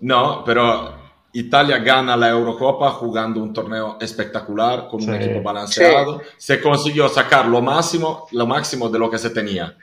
No, 0.00 0.42
pero 0.44 0.94
Italia 1.34 1.78
gana 1.78 2.16
la 2.16 2.28
Eurocopa 2.28 2.90
jugando 2.90 3.40
un 3.42 3.52
torneo 3.52 3.96
espectacular 4.00 4.88
con 4.88 5.02
un 5.02 5.14
equipo 5.14 5.42
balanceado. 5.42 6.22
Se 6.36 6.60
consiguió 6.60 7.08
sacar 7.08 7.46
lo 7.46 7.60
máximo, 7.60 8.26
lo 8.32 8.46
máximo 8.46 8.88
de 8.88 8.98
lo 8.98 9.10
que 9.10 9.18
se 9.18 9.30
tenía. 9.30 9.76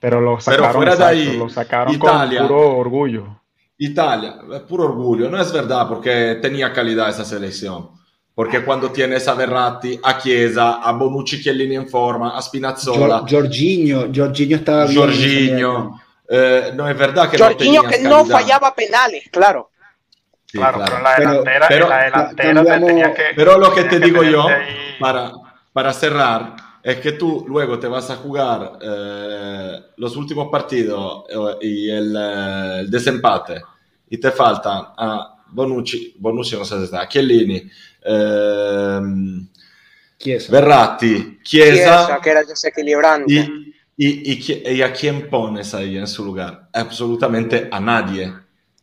Pero 0.00 0.20
lo 0.20 0.40
sacaron, 0.40 0.72
fuera 0.72 0.96
de 0.96 1.04
ahí, 1.04 1.36
lo 1.36 1.48
sacaron 1.48 1.94
Italia- 1.94 2.38
con 2.40 2.48
puro 2.48 2.76
orgullo. 2.78 3.40
Italia, 3.76 4.36
puro 4.66 4.84
orgullo, 4.84 5.28
no 5.30 5.40
es 5.40 5.52
verdad 5.52 5.86
porque 5.86 6.38
tenía 6.40 6.72
calidad 6.72 7.10
esa 7.10 7.24
selección. 7.24 7.90
Porque 8.34 8.64
cuando 8.64 8.90
tienes 8.90 9.26
a 9.28 9.34
Verratti, 9.34 10.00
a 10.02 10.16
Chiesa, 10.18 10.76
a 10.76 10.92
Bonucci 10.92 11.42
Chiellini 11.42 11.76
en 11.76 11.88
forma, 11.88 12.36
a 12.36 12.40
Spinazzola, 12.40 13.24
Jorginho, 13.28 14.08
Jorginho 14.14 14.56
estaba 14.56 14.86
bien. 14.86 14.98
Jorginho, 15.00 16.00
eh, 16.28 16.72
no 16.74 16.88
es 16.88 16.96
verdad 16.96 17.28
que 17.28 17.36
Jorginho 17.36 17.82
no 17.82 17.88
que 17.90 17.98
no 18.00 18.24
fallaba 18.24 18.74
penales, 18.74 19.24
claro. 19.30 19.69
Sí, 20.50 20.58
Claro, 20.58 20.78
claro. 20.78 20.90
pero 20.92 21.02
la 21.04 21.16
delantera, 21.18 21.66
pero- 21.68 21.88
la 21.88 22.02
delantera 22.04 22.54
cambiamos- 22.54 22.80
te 22.80 22.86
tenía 22.86 23.14
que. 23.14 23.22
Pero 23.36 23.58
lo 23.58 23.72
que 23.74 23.84
te 23.84 24.00
digo 24.00 24.22
yo, 24.24 24.48
ahí- 24.48 24.96
para, 24.98 25.32
para 25.72 25.92
cerrar, 25.92 26.56
es 26.82 26.96
que 26.96 27.12
tú 27.12 27.44
luego 27.46 27.78
te 27.78 27.86
vas 27.86 28.10
a 28.10 28.16
jugar 28.16 28.78
eh, 28.80 29.80
los 29.96 30.16
últimos 30.16 30.48
partidos 30.50 31.24
eh, 31.30 31.56
y 31.66 31.90
el, 31.90 32.16
eh, 32.18 32.76
el 32.80 32.90
desempate 32.90 33.62
y 34.08 34.18
te 34.18 34.30
faltan 34.32 34.86
a 34.96 35.36
Bonucci, 35.52 36.16
Bonucci 36.18 36.56
no 36.56 36.64
sé 36.64 36.78
si 36.78 36.84
está, 36.84 37.06
Chiellini, 37.08 37.70
ehm, 38.02 39.46
Chiesa. 40.18 40.52
Verratti, 40.52 41.38
Chiesa, 41.42 42.06
Chiesa 42.06 42.20
que 42.22 42.30
era 42.30 42.42
desequilibrante. 42.44 43.32
y, 43.32 43.74
y, 43.96 44.32
y, 44.32 44.68
y 44.76 44.82
a 44.82 44.92
quién 44.92 45.28
pones 45.28 45.74
ahí 45.74 45.96
en 45.96 46.06
su 46.06 46.24
lugar? 46.24 46.68
Absolutamente 46.72 47.68
a 47.70 47.78
nadie. 47.80 48.32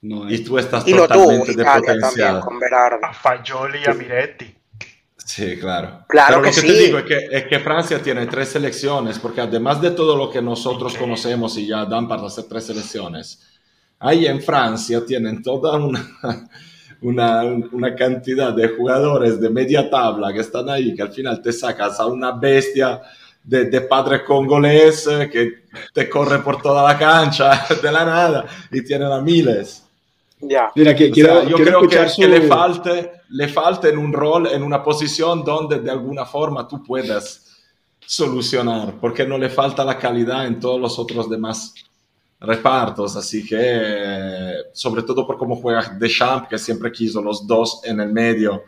No, 0.01 0.29
Y 0.29 0.39
tú 0.43 0.57
estás 0.57 0.87
Y 0.87 0.93
totalmente 0.93 1.53
despotenciado. 1.55 2.39
con 2.39 2.59
Berardi. 2.59 3.03
A 3.03 3.13
Fagioli 3.13 3.79
y 3.79 3.85
a 3.85 3.93
Miretti. 3.93 4.55
Sí, 5.17 5.57
claro. 5.59 6.05
Claro 6.07 6.39
Pero 6.39 6.41
que 6.41 6.47
lo 6.47 6.55
que 6.55 6.61
sí. 6.61 6.67
te 6.67 6.73
digo 6.73 6.97
es 6.99 7.05
que, 7.05 7.17
es 7.31 7.47
que 7.47 7.59
Francia 7.59 8.01
tiene 8.01 8.27
tres 8.27 8.49
selecciones, 8.49 9.19
porque 9.19 9.41
además 9.41 9.81
de 9.81 9.91
todo 9.91 10.15
lo 10.15 10.29
que 10.29 10.41
nosotros 10.41 10.95
conocemos 10.97 11.57
y 11.57 11.67
ya 11.67 11.85
dan 11.85 12.07
para 12.07 12.25
hacer 12.27 12.45
tres 12.45 12.65
selecciones, 12.65 13.43
ahí 13.99 14.25
en 14.27 14.41
Francia 14.41 15.05
tienen 15.05 15.41
toda 15.43 15.77
una, 15.77 16.07
una, 17.01 17.43
una 17.43 17.95
cantidad 17.95 18.53
de 18.53 18.69
jugadores 18.69 19.39
de 19.41 19.49
media 19.49 19.89
tabla 19.89 20.31
que 20.33 20.39
están 20.39 20.69
ahí, 20.69 20.95
que 20.95 21.01
al 21.01 21.11
final 21.11 21.41
te 21.41 21.51
sacas 21.51 21.99
a 21.99 22.05
una 22.05 22.31
bestia 22.31 23.01
de, 23.43 23.65
de 23.65 23.81
padre 23.81 24.23
congolés 24.23 25.07
eh, 25.07 25.29
que 25.29 25.65
te 25.93 26.09
corre 26.09 26.39
por 26.39 26.61
toda 26.61 26.83
la 26.83 26.97
cancha 26.97 27.65
de 27.81 27.91
la 27.91 28.05
nada 28.05 28.45
y 28.71 28.83
tienen 28.83 29.11
a 29.11 29.21
miles. 29.21 29.83
Ya. 30.39 30.71
Mira, 30.75 30.95
que, 30.95 31.09
quiero, 31.09 31.41
sea, 31.41 31.49
yo 31.49 31.55
quiero 31.55 31.79
creo 31.81 32.03
que, 32.03 32.09
su... 32.09 32.21
que 32.21 32.27
le 32.27 32.41
falte, 32.43 33.11
le 33.29 33.47
falte 33.47 33.89
en 33.89 33.97
un 33.97 34.13
rol, 34.13 34.47
en 34.47 34.63
una 34.63 34.83
posición 34.83 35.43
donde 35.43 35.79
de 35.79 35.89
alguna 35.89 36.25
forma 36.25 36.67
tú 36.67 36.83
puedas 36.83 37.45
solucionar, 37.99 38.93
porque 39.01 39.25
no 39.25 39.37
le 39.37 39.49
falta 39.49 39.83
la 39.83 39.97
calidad 39.97 40.45
en 40.45 40.59
todos 40.59 40.79
los 40.79 40.97
otros 40.97 41.29
demás 41.29 41.73
repartos, 42.39 43.15
así 43.15 43.45
que 43.45 44.53
sobre 44.71 45.01
todo 45.03 45.25
por 45.25 45.37
cómo 45.37 45.55
juega 45.55 45.95
Deschamps, 45.97 46.47
que 46.47 46.57
siempre 46.57 46.91
quiso 46.91 47.21
los 47.21 47.45
dos 47.45 47.81
en 47.83 47.99
el 47.99 48.13
medio 48.13 48.63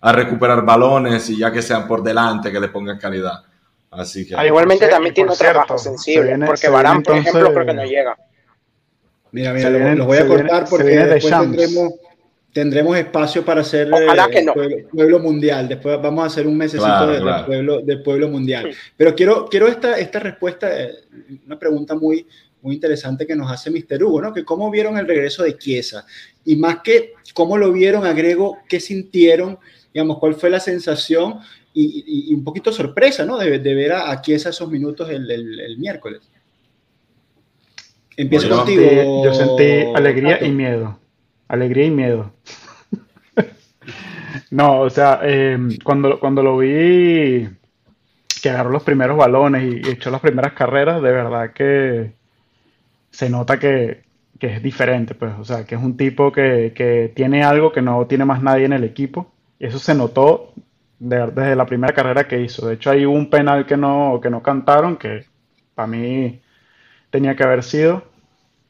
a 0.00 0.12
recuperar 0.12 0.64
balones 0.64 1.30
y 1.30 1.38
ya 1.38 1.50
que 1.50 1.62
sean 1.62 1.86
por 1.86 2.02
delante 2.02 2.52
que 2.52 2.60
le 2.60 2.68
pongan 2.68 2.98
calidad. 2.98 3.42
Así 3.90 4.26
que 4.26 4.34
Ah, 4.36 4.44
igualmente 4.44 4.88
también 4.88 5.14
tiene 5.14 5.34
cierto, 5.34 5.60
baja 5.60 5.78
sensible, 5.78 6.36
porque 6.44 6.68
Barán, 6.68 7.02
por 7.02 7.16
ejemplo, 7.16 7.52
creo 7.54 7.66
que 7.66 7.74
no 7.74 7.84
llega. 7.84 8.16
Mira, 9.34 9.52
mira, 9.52 9.94
los 9.96 10.06
voy 10.06 10.18
a 10.18 10.26
cortar 10.28 10.64
porque 10.70 10.84
después 10.84 11.24
tendremos, 11.40 11.92
tendremos 12.52 12.96
espacio 12.96 13.44
para 13.44 13.62
hacer 13.62 13.92
Ojalá 13.92 14.26
eh, 14.26 14.30
que 14.30 14.42
no. 14.44 14.54
pueblo, 14.54 14.76
pueblo 14.92 15.18
mundial. 15.18 15.68
Después 15.68 16.00
vamos 16.00 16.22
a 16.22 16.26
hacer 16.28 16.46
un 16.46 16.56
mesecito 16.56 16.84
Claro, 16.86 17.12
de, 17.12 17.20
claro. 17.20 17.46
pueblo, 17.46 17.80
de 17.80 17.96
pueblo 17.98 18.28
mundial. 18.28 18.70
Pero 18.96 19.14
quiero, 19.16 19.46
quiero 19.46 19.66
esta, 19.66 19.98
esta 19.98 20.20
respuesta, 20.20 20.68
eh, 20.80 20.92
una 21.46 21.58
pregunta 21.58 21.96
muy, 21.96 22.26
muy 22.62 22.76
interesante 22.76 23.26
que 23.26 23.34
nos 23.34 23.50
hace 23.50 23.70
Mr. 23.72 24.04
Hugo, 24.04 24.22
¿no? 24.22 24.32
Que 24.32 24.44
cómo 24.44 24.70
vieron 24.70 24.96
el 24.98 25.08
regreso 25.08 25.42
de 25.42 25.58
Chiesa 25.58 26.06
y 26.44 26.54
más 26.54 26.78
que 26.84 27.14
cómo 27.34 27.58
lo 27.58 27.72
vieron, 27.72 28.06
agrego, 28.06 28.58
qué 28.68 28.78
sintieron, 28.78 29.58
digamos, 29.92 30.18
cuál 30.20 30.36
fue 30.36 30.48
la 30.48 30.60
sensación 30.60 31.40
y, 31.72 32.04
y- 32.06 32.30
y 32.30 32.34
un 32.34 32.44
poquito 32.44 32.70
sorpresa, 32.70 33.24
¿no? 33.26 33.36
De, 33.36 33.58
de 33.58 33.74
ver 33.74 33.92
a, 33.94 34.12
a 34.12 34.22
Chiesa 34.22 34.50
esos 34.50 34.70
minutos 34.70 35.10
el, 35.10 35.28
el- 35.28 35.58
el 35.58 35.76
miércoles. 35.78 36.20
Empiezo 38.16 38.48
contigo. 38.48 39.24
Yo 39.24 39.34
sentí 39.34 39.92
alegría 39.94 40.34
Tato. 40.34 40.44
y 40.46 40.50
miedo. 40.52 40.98
Alegría 41.48 41.86
y 41.86 41.90
miedo. 41.90 42.32
No, 44.50 44.80
o 44.80 44.90
sea, 44.90 45.20
eh, 45.22 45.58
cuando, 45.84 46.18
cuando 46.18 46.42
lo 46.42 46.58
vi 46.58 47.48
que 48.42 48.50
agarró 48.50 48.70
los 48.70 48.82
primeros 48.82 49.16
balones 49.16 49.62
y, 49.64 49.88
y 49.88 49.92
echó 49.92 50.10
las 50.10 50.20
primeras 50.20 50.52
carreras, 50.52 51.00
de 51.02 51.12
verdad 51.12 51.52
que 51.52 52.12
se 53.10 53.30
nota 53.30 53.58
que, 53.58 54.02
que 54.38 54.54
es 54.56 54.62
diferente, 54.62 55.14
pues, 55.14 55.32
o 55.38 55.44
sea, 55.44 55.64
que 55.64 55.74
es 55.76 55.82
un 55.82 55.96
tipo 55.96 56.32
que, 56.32 56.72
que 56.74 57.12
tiene 57.14 57.42
algo 57.44 57.72
que 57.72 57.82
no 57.82 58.06
tiene 58.06 58.24
más 58.24 58.42
nadie 58.42 58.64
en 58.66 58.72
el 58.72 58.84
equipo. 58.84 59.32
Eso 59.58 59.78
se 59.78 59.94
notó 59.94 60.52
de- 60.98 61.26
desde 61.28 61.56
la 61.56 61.66
primera 61.66 61.94
carrera 61.94 62.26
que 62.28 62.40
hizo. 62.40 62.66
De 62.66 62.74
hecho, 62.74 62.90
hay 62.90 63.04
un 63.06 63.30
penal 63.30 63.66
que 63.66 63.76
no, 63.76 64.20
que 64.22 64.30
no 64.30 64.42
cantaron, 64.42 64.96
que 64.96 65.24
para 65.74 65.86
mí 65.88 66.40
tenía 67.14 67.36
que 67.36 67.44
haber 67.44 67.62
sido. 67.62 68.02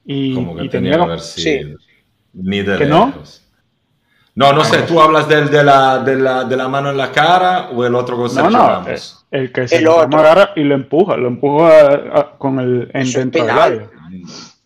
Y, 0.05 0.34
como 0.34 0.55
que 0.55 0.64
y 0.64 0.68
tenía 0.68 0.92
tenía 0.92 1.07
que 1.07 1.12
haber 1.12 1.20
sido. 1.20 1.78
Ni 2.34 2.61
de 2.61 2.76
¿Que 2.76 2.84
no? 2.84 3.07
lejos. 3.07 3.40
No, 4.34 4.53
no 4.53 4.62
sé, 4.64 4.82
¿tú 4.82 5.01
hablas 5.01 5.28
del, 5.28 5.49
de, 5.49 5.64
la, 5.64 6.01
de, 6.01 6.16
la, 6.16 6.45
de 6.45 6.57
la 6.59 6.68
mano 6.68 6.90
en 6.90 6.99
la 6.99 7.11
cara 7.11 7.70
o 7.70 7.84
el 7.86 7.95
otro 7.95 8.16
con 8.16 8.24
No, 8.24 8.28
Sergio 8.30 8.51
no, 8.51 8.66
Ramos? 8.68 9.24
eh, 9.30 9.38
el 9.38 9.51
que 9.53 9.66
se 9.66 9.76
El 9.78 9.84
lo 9.84 9.97
otro. 9.97 10.18
agarra 10.18 10.51
y 10.57 10.64
lo 10.64 10.74
empuja, 10.74 11.16
lo 11.16 11.28
empuja 11.28 11.68
a- 11.86 12.18
a- 12.20 12.30
con 12.36 12.59
el 12.61 12.90
en 12.92 13.01
Eso 13.03 13.09
es 13.11 13.14
dentro 13.14 13.45
del 13.45 13.51
penal. 13.55 13.72
área. 13.72 13.90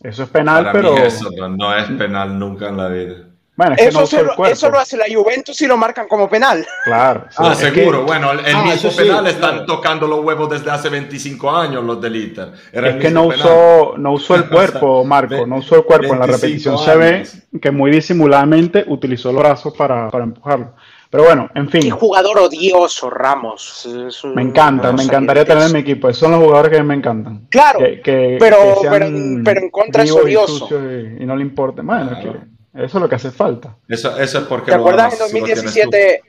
Eso 0.02 0.22
es 0.24 0.28
penal, 0.30 0.64
Para 0.64 0.72
pero 0.72 0.92
mí 0.94 1.00
eso 1.04 1.30
no 1.50 1.76
es 1.76 1.84
penal 1.90 2.36
nunca 2.38 2.68
en 2.70 2.76
la 2.78 2.88
vida. 2.88 3.14
Bueno, 3.58 3.72
es 3.74 3.82
que 3.82 3.88
Eso, 3.88 3.98
no 3.98 4.04
usó 4.04 4.16
el 4.16 4.22
solo, 4.22 4.36
cuerpo. 4.36 4.52
eso 4.54 4.70
lo 4.70 4.78
hace 4.78 4.96
la 4.96 5.04
Juventus 5.12 5.60
y 5.60 5.66
lo 5.66 5.76
marcan 5.76 6.06
como 6.06 6.28
penal. 6.28 6.64
Claro. 6.84 7.24
sí, 7.28 7.36
Ah, 7.38 7.52
es 7.52 7.58
que- 7.58 7.74
seguro, 7.74 8.04
bueno, 8.04 8.30
el, 8.30 8.38
el 8.40 8.54
Ah, 8.54 8.58
mismo 8.62 8.72
eso 8.72 8.90
sí, 8.92 8.96
penal 8.98 9.26
están 9.26 9.50
claro. 9.50 9.66
tocando 9.66 10.06
los 10.06 10.20
huevos 10.24 10.48
desde 10.48 10.70
hace 10.70 10.88
25 10.88 11.50
años 11.50 11.82
los 11.84 12.00
del 12.00 12.14
Inter. 12.16 12.52
Era 12.72 12.90
Es 12.90 12.96
que 12.96 13.10
no 13.10 13.28
penal. 13.28 13.36
usó, 13.46 13.94
no 13.98 14.12
usó 14.12 14.36
el 14.36 14.48
cuerpo, 14.48 15.04
Marco, 15.04 15.44
no 15.46 15.56
usó 15.56 15.74
el 15.76 15.82
cuerpo. 15.84 16.14
En 16.14 16.20
la 16.20 16.26
25 16.26 16.36
repetición 16.36 16.78
se 16.78 16.96
ve 16.96 17.16
años. 17.16 17.36
que 17.60 17.70
muy 17.72 17.90
disimuladamente 17.90 18.84
utilizó 18.86 19.32
los 19.32 19.42
brazos 19.42 19.74
para, 19.76 20.08
para 20.08 20.22
empujarlo. 20.24 20.74
Pero 21.10 21.24
bueno, 21.24 21.48
en 21.54 21.66
Qué 21.68 21.80
fin, 21.80 21.90
jugador 21.90 22.38
odioso, 22.38 23.08
Ramos. 23.08 23.86
Es 24.08 24.22
un- 24.24 24.34
me 24.34 24.42
encanta, 24.42 24.88
no 24.92 24.98
me 24.98 25.04
encantaría 25.04 25.44
tener 25.44 25.64
en 25.64 25.72
mi 25.72 25.78
equipo. 25.78 26.08
Esos 26.08 26.20
son 26.20 26.32
los 26.32 26.40
jugadores 26.44 26.70
que 26.70 26.82
me 26.82 26.94
encantan. 26.94 27.46
Claro, 27.48 27.78
Que- 27.78 28.02
que- 28.02 28.36
pero- 28.38 28.56
que 28.74 28.80
sean 28.82 28.92
pero 28.92 29.06
en- 29.06 29.42
pero 29.42 29.60
en 29.62 29.70
contra 29.70 30.02
es 30.02 30.12
odioso. 30.12 30.68
Y, 30.70 31.22
y 31.22 31.26
no 31.26 31.34
le 31.34 31.42
importa. 31.42 31.80
Bueno, 31.82 32.12
es 32.12 32.18
Claro. 32.18 32.40
Eso 32.74 32.98
es 32.98 33.02
lo 33.02 33.08
que 33.08 33.14
hace 33.16 33.30
falta. 33.30 33.76
Eso, 33.88 34.18
eso 34.18 34.38
es 34.38 34.44
porque 34.44 34.70
¿Te 34.70 34.76
acuerdas 34.76 35.12
en 35.20 35.26
si 35.28 35.38
lo 35.40 35.44
tienes 35.44 35.64
2017? 35.64 36.20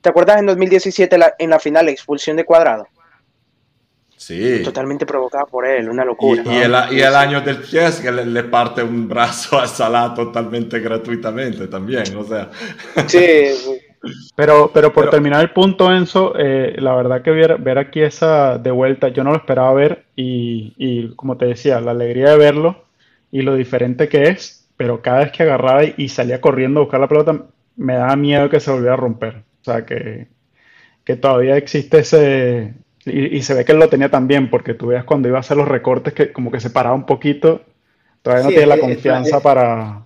¿Te 0.00 0.08
acuerdas 0.08 0.38
en 0.38 0.46
2017 0.46 1.18
la- 1.18 1.34
en 1.38 1.50
la 1.50 1.58
final 1.60 1.84
la 1.86 1.92
expulsión 1.92 2.36
de 2.36 2.44
Cuadrado? 2.44 2.86
Sí. 4.16 4.62
Totalmente 4.62 5.04
provocada 5.04 5.46
por 5.46 5.66
él, 5.66 5.88
una 5.88 6.04
Y, 6.04 6.06
locura. 6.06 6.42
y 6.46 6.56
el, 6.58 6.74
y 6.92 7.00
el 7.00 7.14
año 7.14 7.40
del 7.40 7.58
que 7.62 8.12
le, 8.12 8.24
le 8.24 8.44
parte 8.44 8.82
un 8.82 9.08
brazo 9.08 9.58
a 9.58 9.66
Salah 9.66 10.14
totalmente 10.14 10.78
gratuitamente 10.78 11.66
también, 11.66 12.04
o 12.16 12.22
sea. 12.24 12.48
Sí, 13.08 13.18
sí. 13.56 13.78
Pero, 14.36 14.70
pero 14.72 14.92
por 14.92 15.04
Pero- 15.04 15.10
terminar 15.12 15.40
el 15.42 15.50
punto, 15.52 15.92
Enzo, 15.92 16.34
eh, 16.38 16.74
la 16.78 16.94
verdad 16.94 17.22
que 17.22 17.30
ver, 17.30 17.58
ver 17.58 17.78
aquí 17.78 18.00
esa 18.02 18.58
de 18.58 18.70
vuelta, 18.70 19.08
yo 19.08 19.22
no 19.24 19.30
lo 19.30 19.36
esperaba 19.36 19.72
ver 19.74 20.04
y, 20.16 20.72
y 20.76 21.14
como 21.16 21.36
te 21.36 21.46
decía, 21.46 21.80
la 21.80 21.92
alegría 21.92 22.30
de 22.30 22.36
verlo 22.36 22.84
y 23.32 23.42
lo 23.42 23.54
diferente 23.54 24.08
que 24.08 24.24
es, 24.24 24.61
pero 24.82 25.00
cada 25.00 25.20
vez 25.20 25.30
que 25.30 25.44
agarraba 25.44 25.84
y, 25.84 26.08
salía 26.08 26.40
corriendo 26.40 26.80
a 26.80 26.82
buscar 26.82 26.98
la 26.98 27.06
pelota, 27.06 27.46
me 27.76 27.94
daba 27.94 28.16
miedo 28.16 28.50
que 28.50 28.58
se 28.58 28.72
volviera 28.72 28.94
a 28.94 28.96
romper. 28.96 29.36
O 29.60 29.64
sea, 29.64 29.86
que, 29.86 30.26
que 31.04 31.16
todavía 31.16 31.56
existe 31.56 32.00
ese... 32.00 32.74
Y, 33.06 33.36
y 33.38 33.42
se 33.42 33.54
ve 33.54 33.64
que 33.64 33.72
él 33.72 33.78
lo 33.78 33.88
tenía 33.88 34.10
también, 34.10 34.50
porque 34.50 34.74
tú 34.74 34.88
veas 34.88 35.04
cuando 35.04 35.28
iba 35.28 35.38
a 35.38 35.40
hacer 35.40 35.56
los 35.56 35.68
recortes 35.68 36.14
que 36.14 36.32
como 36.32 36.50
que 36.50 36.60
se 36.60 36.70
paraba 36.70 36.96
un 36.96 37.06
poquito, 37.06 37.62
todavía 38.22 38.44
no 38.44 38.48
Sí, 38.48 38.54
tiene 38.54 38.68
la 38.68 38.78
confianza 38.80 39.36
es- 39.38 39.42
para... 39.42 40.04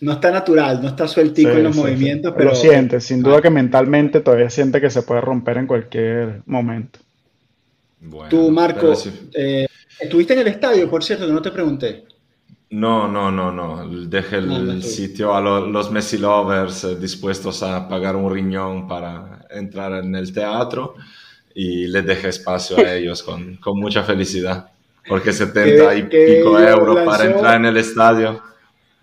No 0.00 0.12
está 0.14 0.32
natural, 0.32 0.82
no 0.82 0.88
está 0.88 1.06
sueltico 1.06 1.50
Sí, 1.52 1.58
en 1.58 1.62
los 1.64 1.74
sí, 1.74 1.80
sí. 1.82 1.82
movimientos, 1.82 2.32
Lo 2.36 2.38
pero 2.38 2.54
siente, 2.56 3.00
sin 3.00 3.22
duda 3.22 3.40
que 3.40 3.50
mentalmente 3.50 4.20
todavía 4.20 4.50
siente 4.50 4.80
que 4.80 4.90
se 4.90 5.02
puede 5.02 5.20
romper 5.20 5.58
en 5.58 5.66
cualquier 5.68 6.42
momento. 6.46 6.98
Bueno, 8.00 8.30
tú, 8.30 8.50
Marco, 8.50 8.92
eh, 9.34 9.66
estuviste 9.98 10.32
en 10.32 10.40
el 10.40 10.46
estadio, 10.48 10.88
por 10.90 11.04
cierto, 11.04 11.26
que 11.26 11.32
no 11.32 11.42
te 11.42 11.50
pregunté. 11.50 12.04
No, 12.70 13.08
no, 13.08 13.32
no, 13.32 13.50
no. 13.50 13.88
Deje 14.06 14.36
el 14.36 14.48
No, 14.48 14.58
no 14.60 14.72
estoy. 14.74 14.90
sitio 14.90 15.34
a 15.34 15.40
lo- 15.40 15.66
los 15.66 15.90
Messi 15.90 16.18
lovers 16.18 16.84
eh, 16.84 16.96
dispuestos 16.96 17.62
a 17.64 17.88
pagar 17.88 18.14
un 18.14 18.32
riñón 18.32 18.86
para 18.86 19.44
entrar 19.50 19.92
en 20.04 20.14
el 20.14 20.32
teatro 20.32 20.94
y 21.52 21.88
les 21.88 22.06
deje 22.06 22.28
espacio 22.28 22.78
a 22.78 22.94
ellos 22.94 23.22
con, 23.24 23.56
con 23.56 23.78
mucha 23.78 24.04
felicidad. 24.04 24.70
Porque 25.08 25.32
70 25.32 25.94
y 25.96 26.02
pico 26.04 26.60
euros 26.60 26.98
para 27.04 27.24
entrar 27.24 27.56
en 27.56 27.64
el 27.66 27.76
estadio. 27.76 28.40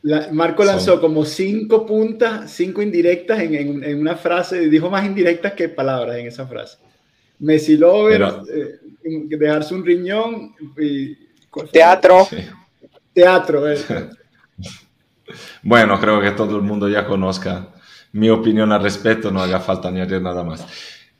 La- 0.03 0.29
Marco 0.31 0.63
Son- 0.63 0.75
lanzó 0.75 1.01
como 1.01 1.25
cinco 1.25 1.85
puntas, 1.85 2.49
cinco 2.51 2.81
indirectas 2.81 3.39
en, 3.41 3.53
en- 3.55 3.83
en 3.83 3.99
una 3.99 4.15
frase, 4.15 4.69
dijo 4.69 4.89
más 4.89 5.05
indirectas 5.05 5.51
que 5.53 5.67
palabras 5.67 6.15
en 6.17 6.27
esa 6.27 6.47
frase. 6.47 6.77
Messi 7.39 7.75
Lover, 7.75 8.17
Pero- 8.19 8.43
eh, 8.47 8.79
dejarse 9.37 9.75
un 9.75 9.85
riñón 9.85 10.55
y. 10.79 11.17
Teatro. 11.71 12.25
Sí. 12.29 12.37
Teatro, 13.17 13.67
eh. 13.67 13.79
Bueno, 15.63 15.99
creo 15.99 16.21
que 16.21 16.31
todo 16.31 16.55
el 16.55 16.61
mundo 16.61 16.87
ya 16.87 17.03
conozca 17.05 17.73
mi 18.13 18.29
opinión 18.29 18.71
al 18.71 18.81
respecto, 18.81 19.31
no 19.31 19.41
haga 19.41 19.59
falta 19.59 19.87
añadir 19.89 20.21
nada 20.21 20.43
más. 20.43 20.65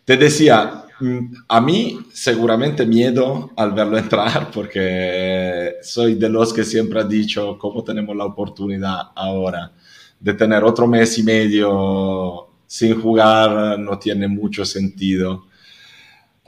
Te 0.06 0.16
decía, 0.16 0.86
mm, 1.00 1.34
a 1.50 1.60
mí 1.60 2.00
seguramente 2.14 2.86
miedo 2.86 3.52
al 3.58 3.72
verlo 3.72 3.98
entrar 4.06 4.52
porque 4.52 5.78
soy 5.82 6.14
de 6.16 6.30
los 6.30 6.54
que 6.54 6.64
siempre 6.64 7.02
ha 7.02 7.04
dicho 7.04 7.58
cómo 7.58 7.84
tenemos 7.84 8.16
la 8.16 8.26
oportunidad 8.26 9.10
ahora 9.16 9.72
de 10.20 10.34
tener 10.36 10.64
otro 10.64 10.88
mes 10.88 11.18
y 11.18 11.24
medio 11.24 12.48
sin 12.68 13.02
jugar, 13.02 13.78
no 13.80 13.98
tiene 13.98 14.28
mucho 14.28 14.64
sentido. 14.64 15.48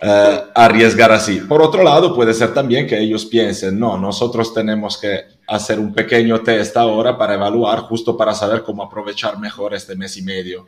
Eh, 0.01 0.41
arriesgar 0.55 1.11
así. 1.11 1.41
Por 1.41 1.61
otro 1.61 1.83
lado, 1.83 2.15
puede 2.15 2.33
ser 2.33 2.53
también 2.53 2.87
que 2.87 2.97
ellos 2.97 3.25
piensen, 3.25 3.77
no, 3.77 3.97
nosotros 3.97 4.53
tenemos 4.53 4.97
que 4.97 5.38
hacer 5.49 5.79
un 5.79 5.93
pequeño 5.93 6.41
test 6.41 6.77
ahora 6.77 7.17
para 7.17 7.33
evaluar, 7.33 7.79
justo 7.79 8.15
para 8.15 8.33
saber 8.33 8.63
cómo 8.63 8.83
aprovechar 8.83 9.39
mejor 9.39 9.73
este 9.73 9.95
mes 9.95 10.15
y 10.17 10.21
medio 10.21 10.65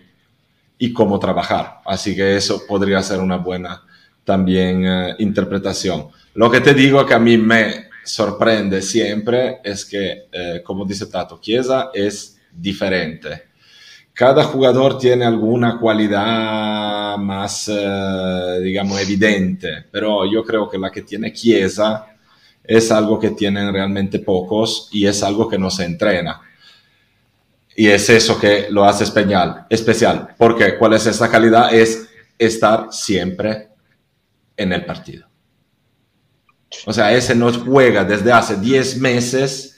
y 0.77 0.91
cómo 0.91 1.19
trabajar. 1.19 1.81
Así 1.85 2.15
que 2.15 2.35
eso 2.35 2.63
podría 2.67 3.01
ser 3.03 3.19
una 3.19 3.37
buena 3.37 3.83
también 4.23 4.85
eh, 4.85 5.15
interpretación. 5.19 6.07
Lo 6.33 6.49
que 6.49 6.61
te 6.61 6.73
digo 6.73 7.05
que 7.05 7.13
a 7.13 7.19
mí 7.19 7.37
me 7.37 7.89
sorprende 8.03 8.81
siempre 8.81 9.59
es 9.63 9.85
que, 9.85 10.27
eh, 10.31 10.61
como 10.63 10.85
dice 10.85 11.05
Tato, 11.05 11.39
Chiesa 11.39 11.91
es 11.93 12.39
diferente 12.51 13.51
cada 14.13 14.43
jugador 14.43 14.97
tiene 14.97 15.25
alguna 15.25 15.79
cualidad 15.79 17.17
más, 17.17 17.69
eh, 17.73 18.59
digamos, 18.61 19.01
evidente, 19.01 19.85
pero 19.89 20.31
yo 20.31 20.43
creo 20.43 20.69
que 20.69 20.77
la 20.77 20.91
que 20.91 21.01
tiene 21.01 21.33
Chiesa 21.33 22.10
es 22.71 22.89
algo 22.89 23.19
que 23.19 23.31
tienen 23.31 23.73
realmente 23.73 24.19
pocos 24.19 24.87
y 24.93 25.05
es 25.05 25.21
algo 25.23 25.49
que 25.49 25.57
no 25.57 25.69
se 25.69 25.83
entrena. 25.83 26.39
Y 27.75 27.87
es 27.87 28.09
eso 28.09 28.39
que 28.39 28.67
lo 28.69 28.85
hace 28.85 29.03
especial. 29.03 29.65
especial. 29.69 30.35
Porque 30.37 30.77
¿cuál 30.77 30.93
es 30.93 31.05
esa 31.05 31.29
calidad? 31.29 31.73
Es 31.73 32.07
estar 32.37 32.87
siempre 32.91 33.69
en 34.55 34.71
el 34.71 34.85
partido. 34.85 35.27
O 36.85 36.93
sea, 36.93 37.11
ese 37.11 37.35
no 37.35 37.51
juega 37.51 38.05
desde 38.05 38.31
hace 38.31 38.55
10 38.55 39.01
meses 39.01 39.77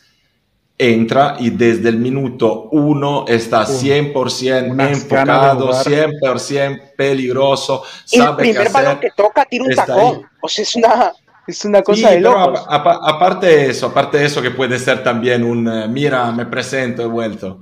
entra 0.78 1.38
y 1.40 1.50
desde 1.50 1.90
el 1.90 1.98
minuto 1.98 2.70
uno 2.72 3.26
está 3.28 3.66
100% 3.66 4.90
enfocado, 4.90 5.72
100% 5.72 6.96
peligroso. 6.96 7.84
el 8.12 8.36
primer 8.36 8.70
balón 8.70 9.00
que 9.00 9.10
toca 9.16 9.46
tiene 9.46 9.66
un 9.66 9.76
tacón. 9.76 10.30
O 10.42 10.48
sea, 10.48 10.62
es 10.62 10.76
una, 10.76 11.14
es 11.48 11.66
una 11.66 11.82
cosa 11.82 12.12
de 12.12 12.22
locos. 12.22 12.66
aparte 12.68 13.48
de 13.48 13.70
eso, 13.70 13.88
aparte 13.88 14.18
de 14.18 14.26
eso 14.26 14.42
que 14.42 14.52
puede 14.52 14.80
ser 14.80 15.04
también 15.04 15.44
un, 15.44 15.68
eh, 15.68 15.88
mira, 15.88 16.32
me 16.32 16.46
presento, 16.46 17.02
he 17.02 17.08
vuelto. 17.08 17.60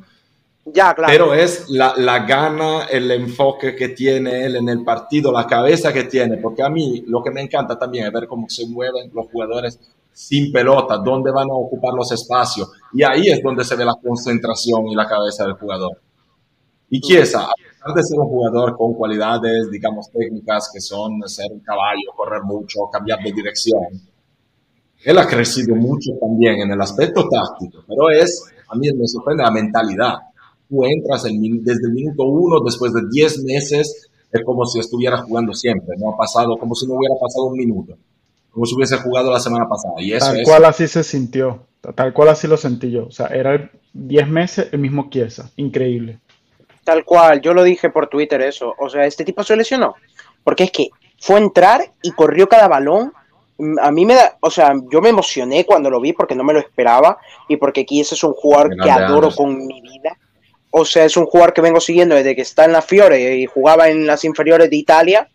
Ya, 0.66 0.94
claro. 0.94 1.12
Pero 1.12 1.34
es 1.34 1.70
la, 1.70 1.94
la, 1.98 2.20
gana, 2.20 2.84
el 2.84 3.10
enfoque 3.10 3.76
que 3.76 3.90
tiene 3.90 4.46
él 4.46 4.58
en 4.58 4.70
el 4.70 4.84
partido, 4.84 5.32
la 5.32 5.48
cabeza 5.48 5.92
que 5.92 6.04
tiene, 6.04 6.38
porque 6.38 6.62
a 6.62 6.70
mí 6.70 7.04
lo 7.08 7.24
que 7.24 7.32
me 7.32 7.42
encanta 7.42 7.80
también 7.80 8.06
es 8.06 8.14
ver 8.14 8.28
cómo 8.28 8.48
se 8.48 8.68
mueven 8.68 9.10
los 9.14 9.26
jugadores 9.32 9.80
sin 10.14 10.52
pelota, 10.52 10.98
dónde 10.98 11.32
van 11.32 11.50
a 11.50 11.54
ocupar 11.54 11.94
los 11.94 12.12
espacios. 12.12 12.72
Y 12.94 13.04
ahí 13.04 13.30
es 13.30 13.42
donde 13.42 13.64
se 13.64 13.76
ve 13.76 13.86
la 13.86 13.96
concentración 13.96 14.88
y 14.88 14.96
la 14.96 15.08
cabeza 15.08 15.46
del 15.46 15.54
jugador. 15.54 16.00
Y 16.92 17.00
Chiesa, 17.00 17.46
a 17.46 17.54
pesar 17.56 17.96
de 17.96 18.04
ser 18.04 18.20
un 18.20 18.28
jugador 18.28 18.78
con 18.78 18.94
cualidades, 18.94 19.72
digamos, 19.72 20.12
técnicas 20.12 20.70
que 20.72 20.80
son 20.80 21.22
ser 21.26 21.48
un 21.52 21.62
caballo, 21.62 22.12
correr 22.16 22.44
mucho, 22.44 22.82
cambiar 22.92 23.20
de 23.24 23.32
dirección, 23.32 23.82
él 25.04 25.18
ha 25.18 25.26
crecido 25.26 25.76
mucho 25.76 26.12
también 26.20 26.60
en 26.60 26.72
el 26.72 26.82
aspecto 26.82 27.28
táctico, 27.28 27.84
pero 27.88 28.10
es, 28.10 28.46
a 28.68 28.76
mí 28.76 28.88
me 28.94 29.08
sorprende 29.08 29.42
la 29.42 29.52
mentalidad. 29.52 30.16
Tú 30.70 30.84
entras 30.86 31.24
desde 31.24 31.88
el 31.88 31.94
minuto 31.94 32.24
uno, 32.26 32.60
después 32.64 32.94
de 32.94 33.02
10 33.10 33.44
meses, 33.46 34.10
es 34.32 34.46
como 34.46 34.66
si 34.66 34.80
estuviera 34.80 35.18
jugando 35.18 35.54
siempre, 35.54 35.96
no 35.98 36.12
ha 36.12 36.18
pasado, 36.18 36.58
como 36.60 36.76
si 36.76 36.86
no 36.86 36.96
hubiera 36.96 37.16
pasado 37.20 37.46
un 37.46 37.58
minuto 37.58 37.98
como 38.52 38.66
si 38.66 38.76
hubiese 38.76 38.98
jugado 38.98 39.32
la 39.32 39.40
semana 39.40 39.68
pasada. 39.68 39.96
Y 40.00 40.14
eso, 40.14 40.26
tal 40.26 40.44
cual 40.44 40.66
así 40.66 40.88
se 40.88 41.04
sintió, 41.04 41.68
tal 41.96 42.14
cual 42.14 42.30
así 42.30 42.48
lo 42.48 42.58
sentí 42.58 42.92
yo. 42.92 43.06
O 43.06 43.12
sea, 43.12 43.28
era 43.28 43.72
10 43.94 44.28
meses 44.28 44.68
el 44.72 44.80
mismo 44.80 45.10
Chiesa, 45.10 45.52
increíble. 45.56 46.20
Tal 46.92 47.06
cual, 47.06 47.40
yo 47.40 47.54
lo 47.54 47.64
dije 47.64 47.90
por 47.90 48.08
Twitter 48.08 48.42
eso. 48.42 48.76
O 48.78 48.90
sea, 48.90 49.06
este 49.06 49.24
tipo 49.24 49.46
se 49.46 49.56
lesionó. 49.56 49.96
Porque 50.44 50.66
es 50.66 50.72
que 50.72 50.90
fue 51.22 51.38
a 51.38 51.40
entrar 51.40 51.82
y 52.04 52.12
corrió 52.12 52.50
cada 52.50 52.68
balón. 52.68 53.14
A 53.82 53.92
mí 53.92 54.06
me 54.06 54.14
da, 54.14 54.38
o 54.42 54.50
sea, 54.50 54.74
yo 54.92 55.00
me 55.00 55.08
emocioné 55.08 55.66
cuando 55.66 55.90
lo 55.90 56.02
vi 56.02 56.12
porque 56.12 56.36
no 56.36 56.44
me 56.44 56.52
lo 56.52 56.60
esperaba 56.60 57.18
y 57.48 57.56
porque 57.56 57.86
Chiesa 57.86 58.16
es 58.16 58.24
un 58.26 58.34
jugador 58.34 58.76
que 58.76 58.92
adoro 58.92 59.32
con 59.34 59.66
mi 59.66 59.82
vida. 59.82 60.18
O 60.70 60.84
sea, 60.84 61.06
es 61.06 61.16
un 61.16 61.28
jugador 61.28 61.54
que 61.54 61.62
vengo 61.62 61.80
siguiendo 61.80 62.14
desde 62.14 62.36
que 62.36 62.42
está 62.42 62.66
en 62.66 62.74
la 62.74 62.82
Fiore 62.82 63.36
y 63.36 63.46
jugaba 63.46 63.88
en 63.88 64.06
las 64.06 64.26
inferiores 64.26 64.70
de 64.70 64.76
Italia 64.76 65.30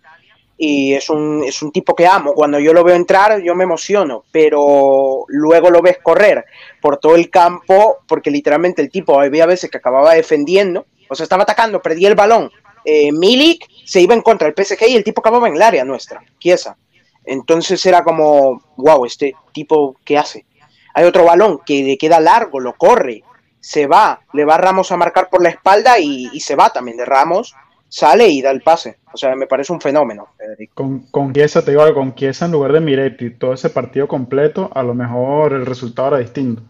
y 0.58 0.92
es 0.92 1.08
un, 1.08 1.42
es 1.42 1.62
un 1.62 1.72
tipo 1.72 1.94
que 1.94 2.06
amo. 2.06 2.34
Cuando 2.34 2.58
yo 2.58 2.74
lo 2.74 2.84
veo 2.84 2.96
entrar, 2.96 3.40
yo 3.40 3.54
me 3.54 3.64
emociono, 3.64 4.24
pero 4.30 5.24
luego 5.28 5.70
lo 5.70 5.80
ves 5.80 6.00
correr 6.02 6.44
por 6.82 6.98
todo 6.98 7.14
el 7.14 7.30
campo, 7.30 8.00
porque 8.06 8.30
literalmente 8.30 8.82
el 8.82 8.90
tipo 8.90 9.18
había 9.18 9.46
veces 9.46 9.70
que 9.70 9.78
acababa 9.78 10.12
defendiendo, 10.12 10.84
o 11.08 11.14
sea, 11.14 11.24
estaba 11.24 11.42
atacando, 11.42 11.82
perdía 11.82 12.08
el 12.08 12.14
balón. 12.14 12.50
Eh, 12.84 13.10
Milik 13.12 13.66
se 13.84 14.00
iba 14.00 14.14
en 14.14 14.22
contra 14.22 14.48
del 14.48 14.64
PSG 14.64 14.88
y 14.88 14.94
el 14.94 15.04
tipo 15.04 15.20
acababa 15.20 15.48
en 15.48 15.56
el 15.56 15.62
área 15.62 15.84
nuestra, 15.84 16.22
Chiesa. 16.38 16.76
Entonces 17.24 17.84
era 17.84 18.04
como, 18.04 18.62
wow, 18.76 19.04
este 19.04 19.34
tipo, 19.52 19.96
¿qué 20.04 20.16
hace? 20.16 20.46
Hay 20.94 21.04
otro 21.04 21.24
balón 21.24 21.60
que 21.66 21.82
le 21.82 21.98
queda 21.98 22.20
largo, 22.20 22.60
lo 22.60 22.74
corre, 22.74 23.22
se 23.60 23.86
va, 23.86 24.20
le 24.32 24.44
va 24.44 24.56
Ramos 24.56 24.92
a 24.92 24.96
marcar 24.96 25.28
por 25.28 25.42
la 25.42 25.48
espalda 25.48 25.98
y, 25.98 26.30
y 26.32 26.40
se 26.40 26.54
va 26.54 26.70
también 26.70 26.96
de 26.96 27.04
Ramos 27.04 27.54
sale 27.88 28.28
y 28.28 28.42
da 28.42 28.50
el 28.50 28.62
pase. 28.62 28.98
O 29.12 29.16
sea, 29.16 29.34
me 29.34 29.46
parece 29.46 29.72
un 29.72 29.80
fenómeno, 29.80 30.28
Con, 30.74 31.00
con 31.10 31.32
Chiesa, 31.32 31.64
te 31.64 31.70
digo 31.70 31.82
algo, 31.82 32.00
con 32.00 32.14
Chiesa 32.14 32.46
en 32.46 32.52
lugar 32.52 32.72
de 32.72 32.80
Miretti, 32.80 33.30
todo 33.30 33.54
ese 33.54 33.70
partido 33.70 34.06
completo, 34.06 34.70
a 34.74 34.82
lo 34.82 34.94
mejor 34.94 35.54
el 35.54 35.64
resultado 35.64 36.08
era 36.08 36.18
distinto. 36.18 36.62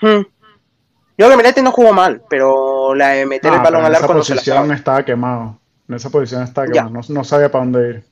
Hmm. 0.00 0.22
Yo 1.22 1.30
que 1.30 1.36
Miretti 1.36 1.62
no 1.62 1.70
jugó 1.70 1.92
mal, 1.92 2.20
pero 2.28 2.96
la 2.96 3.10
de 3.10 3.26
meter 3.26 3.52
el 3.52 3.60
ah, 3.60 3.62
balón 3.62 3.84
al 3.84 3.94
arco 3.94 4.12
no 4.12 4.24
se 4.24 4.34
la 4.34 4.40
posición 4.40 4.72
estaba 4.72 5.04
quemado. 5.04 5.56
En 5.88 5.94
esa 5.94 6.10
posición 6.10 6.42
estaba 6.42 6.66
quemado, 6.66 6.90
no, 6.90 7.00
no, 7.08 7.22
sabía 7.22 7.48
para 7.48 7.64
dónde 7.64 7.90
ir. 7.90 8.02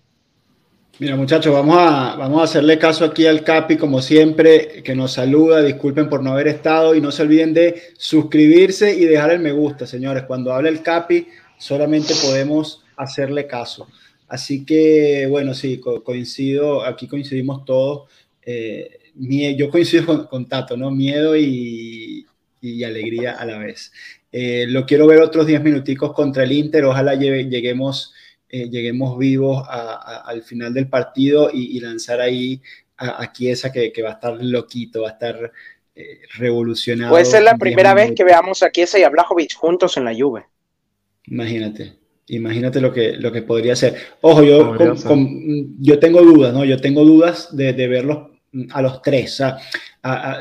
Mira, 1.00 1.16
muchachos, 1.16 1.52
vamos 1.52 1.76
a, 1.76 2.14
vamos 2.14 2.40
a 2.40 2.44
hacerle 2.44 2.78
caso 2.78 3.04
aquí 3.04 3.26
al 3.26 3.42
Capi, 3.42 3.76
como 3.76 4.00
siempre, 4.00 4.84
que 4.84 4.94
nos 4.94 5.14
saluda. 5.14 5.60
Disculpen 5.60 6.08
por 6.08 6.22
no 6.22 6.30
haber 6.30 6.46
estado 6.46 6.94
y 6.94 7.00
no 7.00 7.10
se 7.10 7.22
olviden 7.22 7.52
de 7.52 7.82
suscribirse 7.98 8.94
y 8.94 9.06
dejar 9.06 9.32
el 9.32 9.40
me 9.40 9.50
gusta, 9.50 9.88
señores. 9.88 10.22
Cuando 10.22 10.52
habla 10.52 10.68
el 10.68 10.80
Capi, 10.80 11.26
solamente 11.58 12.14
podemos 12.14 12.84
hacerle 12.96 13.48
caso. 13.48 13.88
Así 14.28 14.64
que, 14.64 15.26
bueno, 15.28 15.52
sí, 15.52 15.80
coincido, 15.80 16.84
aquí 16.84 17.08
coincidimos 17.08 17.64
todos. 17.64 18.08
Eh, 18.46 18.98
yo 19.58 19.68
coincido 19.68 20.28
con, 20.28 20.46
Tato, 20.46 20.76
¿no? 20.76 20.92
Miedo 20.92 21.36
y, 21.36 22.24
alegría 22.84 23.32
a 23.32 23.44
la 23.44 23.58
vez. 23.58 23.92
Eh, 24.32 24.66
lo 24.68 24.86
quiero 24.86 25.06
ver 25.06 25.20
otros 25.20 25.46
10 25.46 25.62
minuticos 25.62 26.12
contra 26.12 26.44
el 26.44 26.52
Inter, 26.52 26.84
ojalá 26.84 27.14
lleguemos, 27.14 28.14
eh, 28.48 28.68
lleguemos 28.68 29.18
vivos 29.18 29.66
al 29.68 30.42
final 30.42 30.72
del 30.72 30.88
partido 30.88 31.50
y, 31.52 31.80
lanzar 31.80 32.20
ahí 32.20 32.60
a, 32.96 33.22
a 33.22 33.32
Chiesa 33.32 33.72
que, 33.72 33.92
que, 33.92 34.02
va 34.02 34.10
a 34.10 34.14
estar 34.14 34.36
loquito, 34.42 35.02
va 35.02 35.08
a 35.08 35.12
estar 35.12 35.52
revolucionado. 36.38 37.10
Puede 37.10 37.26
ser 37.26 37.42
la 37.42 37.58
primera 37.58 37.92
vez 37.92 38.12
que 38.16 38.24
veamos 38.24 38.62
a 38.62 38.70
Chiesa 38.70 38.98
y 38.98 39.02
a 39.02 39.10
Blajovic 39.10 39.54
juntos 39.54 39.96
en 39.98 40.04
la 40.04 40.14
Juve. 40.14 40.46
Imagínate, 41.26 41.98
imagínate 42.28 42.80
lo 42.80 42.92
que, 42.92 43.12
lo 43.12 43.30
que 43.30 43.42
podría 43.42 43.76
ser. 43.76 43.96
Ojo, 44.20 44.42
yo, 44.42 44.76
yo 45.78 45.98
tengo 45.98 46.22
dudas, 46.22 46.54
¿no? 46.54 46.64
Yo 46.64 46.80
tengo 46.80 47.04
dudas 47.04 47.54
de, 47.54 47.72
de 47.74 47.88
verlos 47.88 48.30
a 48.70 48.82
los 48.82 49.02
tres. 49.02 49.42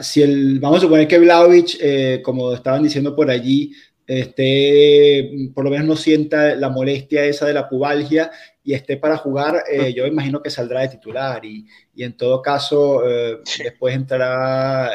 Si 0.01 0.21
el, 0.21 0.59
vamos 0.59 0.79
a 0.79 0.81
suponer 0.81 1.07
que 1.07 1.19
Vlaovic, 1.19 1.77
eh, 1.79 2.21
como 2.23 2.53
estaban 2.53 2.83
diciendo 2.83 3.15
por 3.15 3.29
allí, 3.29 3.73
esté, 4.07 5.31
por 5.53 5.63
lo 5.63 5.69
menos 5.69 5.85
no 5.85 5.95
sienta 5.95 6.55
la 6.55 6.69
molestia 6.69 7.25
esa 7.25 7.45
de 7.45 7.53
la 7.53 7.69
pubalgia 7.69 8.31
y 8.63 8.73
esté 8.73 8.97
para 8.97 9.17
jugar, 9.17 9.63
eh, 9.71 9.93
yo 9.93 10.07
imagino 10.07 10.41
que 10.41 10.49
saldrá 10.49 10.81
de 10.81 10.89
titular 10.89 11.43
y, 11.45 11.65
y 11.93 12.03
en 12.03 12.17
todo 12.17 12.41
caso 12.41 13.07
eh, 13.07 13.37
después 13.63 13.95
entrará 13.95 14.91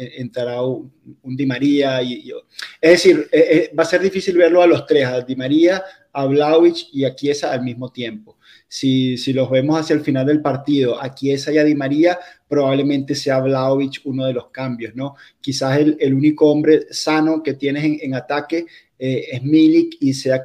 entrará 0.00 0.62
un, 0.62 0.92
Di 1.22 1.46
María. 1.46 2.02
Y, 2.02 2.32
es 2.80 2.90
decir, 2.90 3.28
eh, 3.32 3.48
eh, 3.50 3.74
va 3.76 3.82
a 3.82 3.86
ser 3.86 4.00
difícil 4.00 4.36
verlo 4.36 4.62
a 4.62 4.66
los 4.66 4.86
tres, 4.86 5.06
a 5.06 5.20
Di 5.20 5.36
María, 5.36 5.82
a 6.12 6.26
Vlaovic 6.26 6.88
y 6.92 7.04
a 7.04 7.14
Chiesa 7.14 7.52
al 7.52 7.62
mismo 7.62 7.90
tiempo. 7.90 8.38
Si, 8.72 9.16
si 9.16 9.32
los 9.32 9.50
vemos 9.50 9.80
hacia 9.80 9.94
el 9.94 10.02
final 10.02 10.24
del 10.24 10.40
partido, 10.40 11.02
a 11.02 11.12
Chiesa 11.12 11.52
y 11.52 11.58
a 11.58 11.64
Di 11.64 11.74
María, 11.74 12.16
probablemente 12.46 13.16
sea 13.16 13.40
Vlaovic 13.40 14.02
uno 14.04 14.26
de 14.26 14.32
los 14.32 14.50
cambios, 14.50 14.94
¿no? 14.94 15.16
Quizás 15.40 15.78
el, 15.78 15.96
el 15.98 16.14
único 16.14 16.48
hombre 16.48 16.86
sano 16.90 17.42
que 17.42 17.54
tienes 17.54 18.00
en, 18.00 18.14
ataque 18.14 18.66
eh, 18.96 19.24
es 19.32 19.42
Milik 19.42 19.96
y 20.00 20.14
sea 20.14 20.42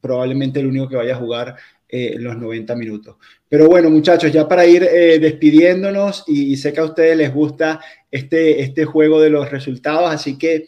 probablemente 0.00 0.60
el 0.60 0.66
único 0.66 0.88
que 0.88 0.96
vaya 0.96 1.14
a 1.14 1.18
jugar 1.18 1.56
los 2.18 2.36
90 2.36 2.74
minutos. 2.74 3.16
Pero 3.48 3.68
bueno, 3.68 3.88
muchachos, 3.88 4.32
ya 4.32 4.48
para 4.48 4.66
ir 4.66 4.82
despidiéndonos, 4.82 6.24
y, 6.26 6.56
sé 6.56 6.72
que 6.72 6.80
a 6.80 6.86
ustedes 6.86 7.16
les 7.16 7.32
gusta 7.32 7.78
este, 8.10 8.62
este 8.62 8.84
juego 8.84 9.20
de 9.20 9.30
los 9.30 9.48
resultados. 9.48 10.12
Así 10.12 10.36
que 10.36 10.66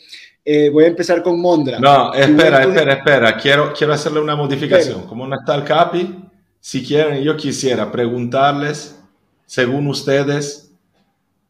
Eh, 0.48 0.70
voy 0.70 0.84
a 0.84 0.86
empezar 0.86 1.24
con 1.24 1.40
Mondra. 1.40 1.80
No, 1.80 2.14
espera, 2.14 2.62
espera, 2.62 2.92
espera. 2.92 3.36
Quiero, 3.36 3.72
quiero 3.76 3.92
hacerle 3.92 4.20
una 4.20 4.36
modificación. 4.36 5.04
Como 5.04 5.26
no 5.26 5.34
está 5.36 5.56
el 5.56 5.64
Capi, 5.64 6.25
si 6.66 6.84
quieren, 6.84 7.22
yo 7.22 7.36
quisiera 7.36 7.92
preguntarles, 7.92 9.00
según 9.44 9.86
ustedes, 9.86 10.72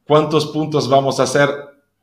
cuántos 0.06 0.48
puntos 0.48 0.90
vamos 0.90 1.18
a 1.18 1.22
hacer 1.22 1.48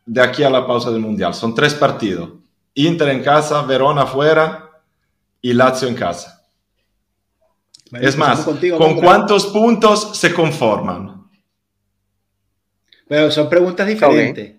de 0.03 0.19
aquí 0.19 0.41
a 0.41 0.49
la 0.49 0.65
pausa 0.65 0.89
del 0.89 1.01
Mundial. 1.01 1.35
Son 1.35 1.53
tres 1.53 1.75
partidos. 1.75 2.31
Inter 2.73 3.09
en 3.09 3.21
casa, 3.21 3.61
Verona 3.61 4.07
fuera 4.07 4.67
y 5.43 5.53
Lazio 5.53 5.87
en 5.89 5.93
casa. 5.93 6.41
es 7.91 8.17
más, 8.17 8.47
¿con 8.75 8.99
cuántos 8.99 9.45
puntos 9.45 10.17
se 10.17 10.33
conforman? 10.33 11.29
Pero 13.07 13.29
son 13.29 13.47
preguntas 13.47 13.85
diferentes. 13.85 14.55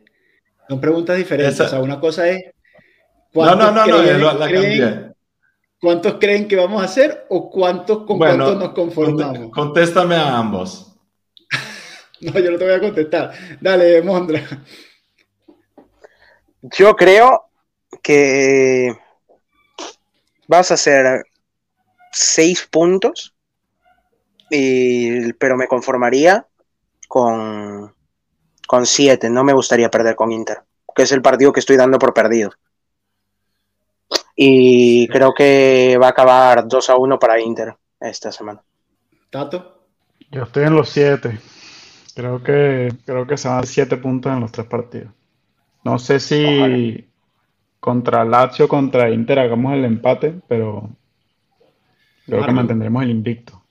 Son 0.69 0.81
preguntas 0.81 1.17
diferentes. 1.17 1.59
O 1.59 1.69
sea, 1.69 1.81
una 1.81 1.99
cosa 1.99 2.29
es. 2.29 2.53
No, 3.33 3.57
no, 3.57 3.73
no, 3.73 3.85
no, 3.85 4.33
la, 4.35 4.49
cambié. 4.49 5.14
¿Cuántos 5.85 6.15
creen 6.15 6.49
que 6.49 6.57
vamos 6.57 6.81
a 6.81 6.87
hacer 6.87 7.27
o 7.29 7.51
cuántos 7.51 8.07
con 8.07 8.17
cuántos 8.17 8.57
nos 8.57 8.71
conformamos? 8.71 9.51
Contéstame 9.53 10.15
a 10.15 10.39
ambos. 10.39 10.97
no, 12.23 12.41
yo 12.41 12.53
no 12.53 12.57
te 12.57 12.65
voy 12.65 12.73
a 12.73 12.81
contestar. 12.81 13.33
Dale, 13.61 14.01
Mondra. 14.01 14.41
Yo 16.63 16.97
creo 16.97 17.51
que 18.03 18.97
vas 20.49 20.71
a 20.71 20.75
hacer 20.75 21.27
seis 22.13 22.67
puntos, 22.71 23.35
pero 24.49 25.59
me 25.59 25.69
conformaría 25.69 26.47
con, 27.09 27.95
con 28.67 28.87
siete. 28.87 29.29
No 29.29 29.45
me 29.45 29.53
gustaría 29.53 29.91
perder 29.91 30.17
con 30.17 30.33
Inter, 30.33 30.63
que 30.97 31.03
es 31.03 31.13
el 31.13 31.21
partido 31.21 31.53
que 31.53 31.61
estoy 31.61 31.77
dando 31.77 31.99
por 31.99 32.15
perdido. 32.15 32.53
Y 34.37 35.07
creo 35.09 35.33
que 35.33 35.97
va 36.01 36.09
a 36.09 36.11
acabar 36.11 36.67
2 36.67 36.91
a 36.91 36.97
1 36.97 37.19
para 37.19 37.41
Inter 37.41 37.75
esta 38.01 38.33
semana. 38.33 38.63
¿Tato? 39.31 39.83
Yo 40.31 40.43
estoy 40.43 40.65
en 40.65 40.75
los 40.75 40.89
7. 40.89 41.39
Creo 42.15 42.43
que, 42.43 42.93
creo 43.05 43.27
que 43.27 43.37
se 43.37 43.49
van 43.49 43.63
a 43.63 43.67
7 43.67 43.97
puntos 43.99 44.33
en 44.33 44.41
los 44.41 44.53
tres 44.53 44.67
partidos. 44.67 45.13
No 45.85 45.99
sé 45.99 46.19
si 46.19 47.09
contra 47.79 48.25
Lazio, 48.25 48.67
contra 48.67 49.11
Inter 49.11 49.39
hagamos 49.39 49.75
el 49.75 49.85
empate, 49.85 50.35
pero 50.49 50.89
creo 52.25 52.47
que 52.47 52.53
mantendremos 52.53 53.03
el 53.03 53.11
invicto. 53.11 53.63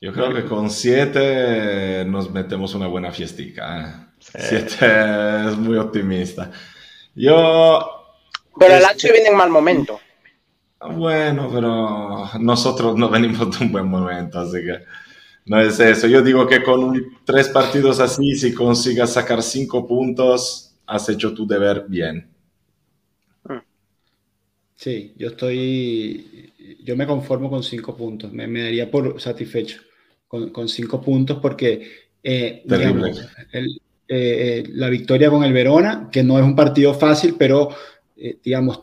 Yo 0.00 0.12
creo 0.12 0.34
que 0.34 0.44
con 0.44 0.68
7 0.68 2.04
nos 2.06 2.30
metemos 2.30 2.74
una 2.74 2.86
buena 2.86 3.12
fiestica. 3.12 4.12
7 4.18 4.76
¿eh? 4.80 5.44
es 5.48 5.56
muy 5.56 5.76
optimista. 5.76 6.50
Yo 7.14 8.05
pero 8.58 8.74
el 8.74 8.82
Lazio 8.82 9.12
viene 9.12 9.28
en 9.28 9.36
mal 9.36 9.50
momento. 9.50 10.00
Bueno, 10.94 11.50
pero 11.52 12.38
nosotros 12.40 12.96
no 12.96 13.08
venimos 13.08 13.58
de 13.58 13.64
un 13.64 13.72
buen 13.72 13.88
momento, 13.88 14.40
así 14.40 14.58
que 14.58 14.80
no 15.46 15.60
es 15.60 15.78
eso. 15.80 16.06
Yo 16.06 16.22
digo 16.22 16.46
que 16.46 16.62
con 16.62 17.18
tres 17.24 17.48
partidos 17.48 18.00
así, 18.00 18.34
si 18.34 18.52
consigas 18.52 19.12
sacar 19.12 19.42
cinco 19.42 19.86
puntos, 19.86 20.74
has 20.86 21.08
hecho 21.08 21.32
tu 21.32 21.46
deber 21.46 21.86
bien. 21.88 22.28
Mm. 23.44 23.58
Sí, 24.74 25.14
yo 25.16 25.28
estoy, 25.28 26.52
yo 26.82 26.96
me 26.96 27.06
conformo 27.06 27.48
con 27.48 27.62
cinco 27.62 27.96
puntos, 27.96 28.32
me, 28.32 28.46
daría 28.46 28.90
por 28.90 29.20
satisfecho 29.20 29.80
con, 30.28 30.68
cinco 30.68 31.00
puntos 31.00 31.38
porque 31.40 31.88
eh, 32.22 32.64
eh, 32.68 33.78
eh, 34.08 34.64
la 34.72 34.88
victoria 34.88 35.30
con 35.30 35.44
el 35.44 35.52
Verona, 35.52 36.08
que 36.10 36.22
no 36.22 36.38
es 36.38 36.44
un 36.44 36.56
partido 36.56 36.92
fácil, 36.94 37.36
pero 37.38 37.70
eh, 38.16 38.38
digamos, 38.42 38.82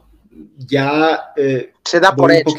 ya... 0.58 1.32
Eh, 1.36 1.74
se 1.84 2.00
da 2.00 2.16
por 2.16 2.32
hecho. 2.32 2.54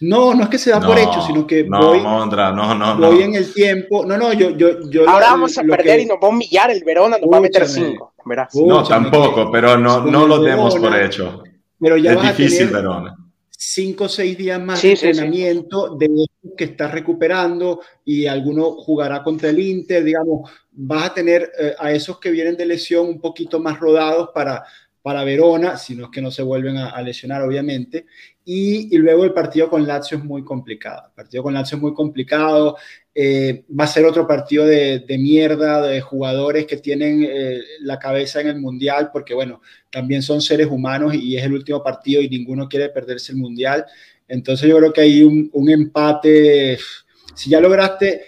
no, 0.00 0.34
no 0.34 0.42
es 0.44 0.48
que 0.48 0.58
se 0.58 0.70
da 0.70 0.80
por 0.80 0.98
hecho, 0.98 1.20
sino 1.26 1.46
que 1.46 1.64
no, 1.64 1.88
voy, 1.88 2.00
Mondra, 2.00 2.52
no, 2.52 2.74
no, 2.74 2.96
voy 2.96 3.22
en 3.22 3.34
el 3.34 3.52
tiempo. 3.52 4.04
No, 4.04 4.16
no, 4.16 4.32
yo... 4.32 4.50
yo, 4.50 4.88
yo 4.90 5.08
Ahora 5.08 5.30
vamos 5.30 5.56
a 5.58 5.62
perder 5.62 6.00
y 6.00 6.06
nos 6.06 6.18
va 6.18 6.28
a 6.28 6.30
humillar 6.30 6.70
el 6.70 6.82
Verona, 6.84 7.18
nos 7.18 7.30
va 7.30 7.38
a 7.38 7.40
meter 7.40 7.66
cinco. 7.66 8.14
no, 8.54 8.84
tampoco, 8.84 9.50
pero 9.50 9.76
no, 9.76 10.02
no 10.02 10.26
lo 10.26 10.40
demos 10.40 10.74
por 10.76 10.96
hecho. 10.96 11.42
Pero 11.80 11.96
ya 11.96 12.12
es 12.12 12.22
difícil, 12.22 12.68
Verona 12.68 13.16
cinco 13.66 14.04
o 14.04 14.08
seis 14.08 14.36
días 14.36 14.60
más 14.60 14.82
de 14.82 14.92
entrenamiento 14.92 15.96
de 15.96 16.08
que 16.56 16.64
estás 16.64 16.92
recuperando 16.92 17.80
y 18.04 18.26
alguno 18.26 18.72
jugará 18.72 19.22
contra 19.22 19.50
el 19.50 19.58
Inter, 19.58 20.04
digamos, 20.04 20.50
vas 20.70 21.10
a 21.10 21.14
tener 21.14 21.50
eh, 21.58 21.74
a 21.78 21.90
esos 21.92 22.18
que 22.18 22.30
vienen 22.30 22.56
de 22.56 22.66
lesión 22.66 23.08
un 23.08 23.20
poquito 23.20 23.60
más 23.60 23.80
rodados 23.80 24.30
para, 24.34 24.64
para 25.04 25.22
Verona, 25.22 25.76
si 25.76 25.94
no 25.94 26.06
es 26.06 26.10
que 26.10 26.22
no 26.22 26.30
se 26.30 26.42
vuelven 26.42 26.78
a, 26.78 27.02
lesionar, 27.02 27.42
obviamente. 27.42 28.06
Y, 28.42 28.96
luego 28.96 29.24
el 29.24 29.34
partido 29.34 29.68
con 29.68 29.86
Lazio 29.86 30.16
es 30.16 30.24
muy 30.24 30.42
complicado. 30.42 31.08
El 31.08 31.12
partido 31.12 31.42
con 31.42 31.52
Lazio 31.52 31.76
es 31.76 31.82
muy 31.82 31.92
complicado. 31.92 32.78
Eh, 33.14 33.66
va 33.78 33.84
a 33.84 33.86
ser 33.86 34.06
otro 34.06 34.26
partido 34.26 34.64
de, 34.64 35.04
mierda, 35.18 35.82
de 35.82 36.00
jugadores 36.00 36.64
que 36.64 36.78
tienen 36.78 37.22
eh, 37.22 37.60
la 37.80 37.98
cabeza 37.98 38.40
en 38.40 38.46
el 38.46 38.58
mundial, 38.58 39.10
porque 39.12 39.34
bueno, 39.34 39.60
también 39.90 40.22
son 40.22 40.40
seres 40.40 40.68
humanos 40.68 41.12
y 41.14 41.36
es 41.36 41.44
el 41.44 41.52
último 41.52 41.82
partido 41.82 42.22
y 42.22 42.30
ninguno 42.30 42.66
quiere 42.66 42.88
perderse 42.88 43.32
el 43.32 43.38
mundial. 43.38 43.84
Entonces 44.26 44.66
yo 44.70 44.78
creo 44.78 44.92
que 44.94 45.02
hay 45.02 45.22
un, 45.22 45.68
empate. 45.68 46.78
Si 47.34 47.50
ya 47.50 47.60
lograste 47.60 48.22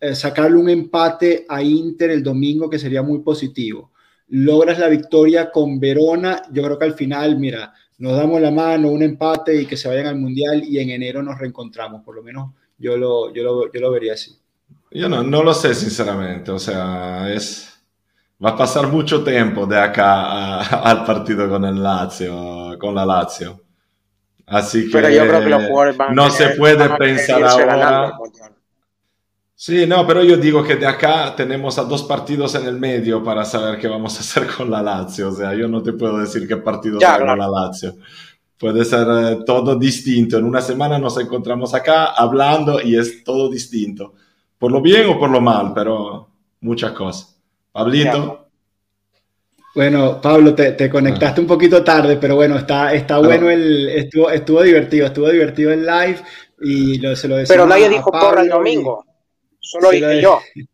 eh, 0.00 0.14
sacarle 0.14 0.56
un 0.56 0.70
empate 0.70 1.44
a 1.46 1.62
Inter 1.62 2.12
el 2.12 2.22
domingo, 2.22 2.70
que 2.70 2.78
sería 2.78 3.02
muy 3.02 3.18
positivo 3.18 3.92
logras 4.28 4.78
la 4.78 4.88
victoria 4.88 5.50
con 5.50 5.80
Verona, 5.80 6.42
yo 6.52 6.62
creo 6.62 6.78
que 6.78 6.84
al 6.84 6.94
final, 6.94 7.38
mira, 7.38 7.72
nos 7.98 8.16
damos 8.16 8.40
la 8.40 8.50
mano, 8.50 8.90
un 8.90 9.02
empate 9.02 9.60
y 9.60 9.66
que 9.66 9.76
se 9.76 9.88
vayan 9.88 10.06
al 10.06 10.16
Mundial 10.16 10.62
y 10.64 10.78
en 10.78 10.90
enero 10.90 11.22
nos 11.22 11.38
reencontramos, 11.38 12.02
por 12.04 12.14
lo 12.14 12.22
menos 12.22 12.52
yo 12.78 12.96
lo, 12.96 13.32
yo 13.32 13.42
lo, 13.42 13.72
yo 13.72 13.80
lo 13.80 13.90
vería 13.90 14.14
así. 14.14 14.36
Yo 14.90 15.08
no, 15.08 15.22
no 15.22 15.42
lo 15.42 15.52
sé, 15.52 15.74
sinceramente, 15.74 16.50
o 16.50 16.58
sea, 16.58 17.32
es... 17.32 17.74
Va 18.42 18.50
a 18.50 18.56
pasar 18.56 18.86
mucho 18.86 19.24
tiempo 19.24 19.66
de 19.66 19.76
acá 19.76 20.60
al 20.82 21.04
partido 21.04 21.48
con 21.48 21.64
el 21.64 21.82
Lazio, 21.82 22.78
con 22.78 22.94
la 22.94 23.04
Lazio. 23.04 23.60
Así 24.46 24.86
que, 24.86 24.92
Pero 24.92 25.10
yo 25.10 25.26
creo 25.26 25.40
que 25.40 25.48
los 25.50 25.64
jugadores 25.64 25.96
van 25.96 26.14
no 26.14 26.30
se 26.30 26.50
puede 26.50 26.88
pensar 26.96 27.42
ahora. 27.42 28.16
Sí, 29.60 29.88
no, 29.88 30.06
pero 30.06 30.22
yo 30.22 30.36
digo 30.36 30.62
que 30.62 30.76
de 30.76 30.86
acá 30.86 31.34
tenemos 31.34 31.80
a 31.80 31.82
dos 31.82 32.04
partidos 32.04 32.54
en 32.54 32.64
el 32.66 32.78
medio 32.78 33.24
para 33.24 33.44
saber 33.44 33.76
qué 33.76 33.88
vamos 33.88 34.16
a 34.16 34.20
hacer 34.20 34.46
con 34.46 34.70
la 34.70 34.80
Lazio. 34.80 35.30
O 35.30 35.32
sea, 35.32 35.52
yo 35.52 35.66
no 35.66 35.82
te 35.82 35.94
puedo 35.94 36.18
decir 36.18 36.46
qué 36.46 36.58
partido 36.58 37.00
será 37.00 37.18
con 37.18 37.36
la 37.36 37.48
Lazio. 37.48 37.96
Puede 38.56 38.84
ser 38.84 39.08
eh, 39.10 39.38
todo 39.44 39.74
distinto. 39.74 40.38
En 40.38 40.44
una 40.44 40.60
semana 40.60 40.96
nos 41.00 41.18
encontramos 41.18 41.74
acá 41.74 42.04
hablando 42.04 42.80
y 42.80 42.96
es 42.96 43.24
todo 43.24 43.50
distinto. 43.50 44.14
Por 44.56 44.70
lo 44.70 44.80
bien 44.80 45.08
o 45.08 45.18
por 45.18 45.28
lo 45.28 45.40
mal, 45.40 45.72
pero 45.74 46.28
muchas 46.60 46.92
cosas. 46.92 47.36
Pablito. 47.72 48.46
Bueno, 49.74 50.20
Pablo, 50.20 50.54
te, 50.54 50.88
conectaste 50.88 51.40
un 51.40 51.48
poquito 51.48 51.82
tarde, 51.82 52.16
pero 52.16 52.36
bueno, 52.36 52.56
está, 52.58 52.94
está 52.94 53.18
bueno 53.18 53.50
el, 53.50 53.88
estuvo, 53.88 54.30
estuvo 54.30 54.62
divertido, 54.62 55.06
estuvo 55.06 55.28
divertido 55.28 55.72
el 55.72 55.84
live 55.84 56.18
y 56.60 56.98
lo, 56.98 57.16
se 57.16 57.26
lo 57.26 57.38
Pero 57.48 57.66
nadie 57.66 57.88
dijo 57.88 58.12
porra 58.12 58.42
el 58.42 58.50
domingo. 58.50 59.07
Solo 59.60 59.92
yo. 59.92 60.40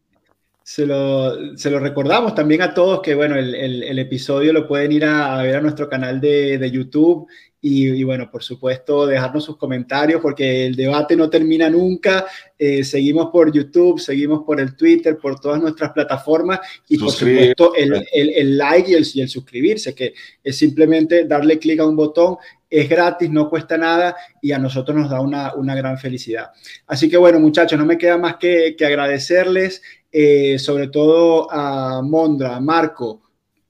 Se 0.67 0.87
lo, 0.87 1.59
se 1.59 1.69
lo, 1.69 1.79
recordamos 1.79 2.35
también 2.35 2.63
a 2.63 2.73
todos 2.73 3.03
que, 3.03 3.15
bueno, 3.15 3.37
el, 3.37 3.55
el, 3.55 3.99
episodio 3.99 4.51
lo 4.51 4.67
pueden 4.67 4.93
ir 4.93 5.05
a, 5.05 5.43
ver 5.43 5.57
a 5.57 5.61
nuestro 5.61 5.91
canal 5.91 6.23
de, 6.23 6.57
de 6.57 6.71
YouTube 6.71 7.29
y, 7.67 8.05
bueno, 8.05 8.31
por 8.31 8.43
supuesto, 8.43 9.07
dejarnos 9.07 9.43
sus 9.43 9.57
comentarios 9.57 10.21
porque 10.21 10.67
el 10.67 10.77
debate 10.77 11.17
no 11.17 11.31
termina 11.31 11.71
nunca. 11.71 12.27
Eh, 12.59 12.85
seguimos 12.85 13.31
por 13.31 13.51
YouTube, 13.51 13.99
seguimos 13.99 14.43
por 14.45 14.61
el 14.61 14.77
Twitter, 14.77 15.17
por 15.17 15.41
todas 15.41 15.63
nuestras 15.63 15.93
plataformas 15.93 16.61
y 16.87 16.99
por 16.99 17.11
supuesto 17.11 17.75
el, 17.75 18.05
el, 18.13 18.59
like 18.59 18.91
y 18.91 18.95
el, 18.95 19.07
y 19.15 19.23
el 19.23 19.31
suscribirse, 19.31 19.95
que 19.95 20.13
es 20.43 20.59
simplemente 20.59 21.25
darle 21.25 21.59
clic 21.59 21.81
a 21.81 21.87
un 21.87 21.97
botón 21.97 22.37
es 22.69 22.87
gratis, 22.87 23.31
no 23.31 23.49
cuesta 23.49 23.79
nada 23.79 24.15
y 24.43 24.53
a 24.53 24.59
nosotros 24.59 24.95
nos 24.95 25.09
da 25.09 25.23
una, 25.23 25.55
una 25.55 25.75
gran 25.75 25.97
felicidad. 25.97 26.51
Así 26.87 27.09
que 27.09 27.17
bueno, 27.17 27.41
muchachos, 27.41 27.79
no 27.79 27.87
me 27.87 27.97
queda 27.97 28.19
más 28.19 28.37
que, 28.37 28.75
que 28.77 28.85
agradecerles, 28.85 29.81
eh, 30.13 30.59
sobre 30.59 30.89
todo 30.89 31.51
a 31.51 32.03
Mondra, 32.03 32.57
a 32.57 32.61
Marco, 32.61 33.23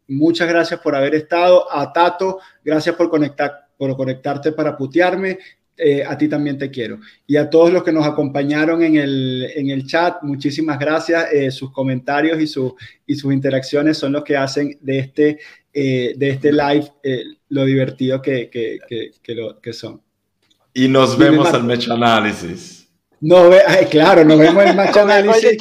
muchas 0.09 0.49
gracias 0.49 0.81
por 0.81 0.95
haber 0.95 1.15
estado, 1.15 1.73
a 1.73 1.93
Tato, 1.93 2.39
gracias 2.65 2.95
por, 2.97 3.09
conectar, 3.09 3.64
por 3.77 3.97
conectarte 3.97 4.53
para 4.53 4.77
putearme. 4.77 5.39
Eh, 5.77 6.05
a 6.05 6.17
ti 6.17 6.29
también 6.29 6.57
te 6.57 6.71
quiero. 6.71 7.01
Y 7.27 7.37
a 7.37 7.51
todos 7.51 7.73
los 7.73 7.83
que 7.83 7.93
nos 7.93 8.07
acompañaron 8.07 8.83
en 8.83 8.97
el, 8.97 9.51
en 9.57 9.71
el 9.71 9.87
chat, 9.87 10.23
muchísimas 10.23 10.79
gracias. 10.79 11.33
Eh, 11.33 11.51
sus 11.51 11.73
comentarios 11.73 12.41
y, 12.41 12.47
su, 12.47 12.77
y 13.07 13.17
sus 13.17 13.33
interacciones 13.33 13.99
son 13.99 14.13
los 14.13 14.23
que 14.23 14.37
hacen 14.37 14.79
de 14.81 14.99
este, 15.01 15.39
de 15.73 16.17
este 16.21 16.53
live 16.53 16.89
lo 17.49 17.65
divertido 17.65 18.23
que, 18.23 18.49
que, 18.49 18.79
que, 18.89 19.11
que, 19.21 19.35
lo, 19.35 19.61
que 19.61 19.73
son. 19.73 20.01
Y 20.73 20.87
nos 20.89 21.19
vemos 21.19 21.53
al 21.53 21.65
Match 21.65 21.89
Análisis. 21.89 22.84
No, 23.27 23.51
claro, 23.91 24.23
nos 24.23 24.39
vemos 24.39 24.65
en 24.67 24.77
match 24.77 24.97
análisis 24.99 25.57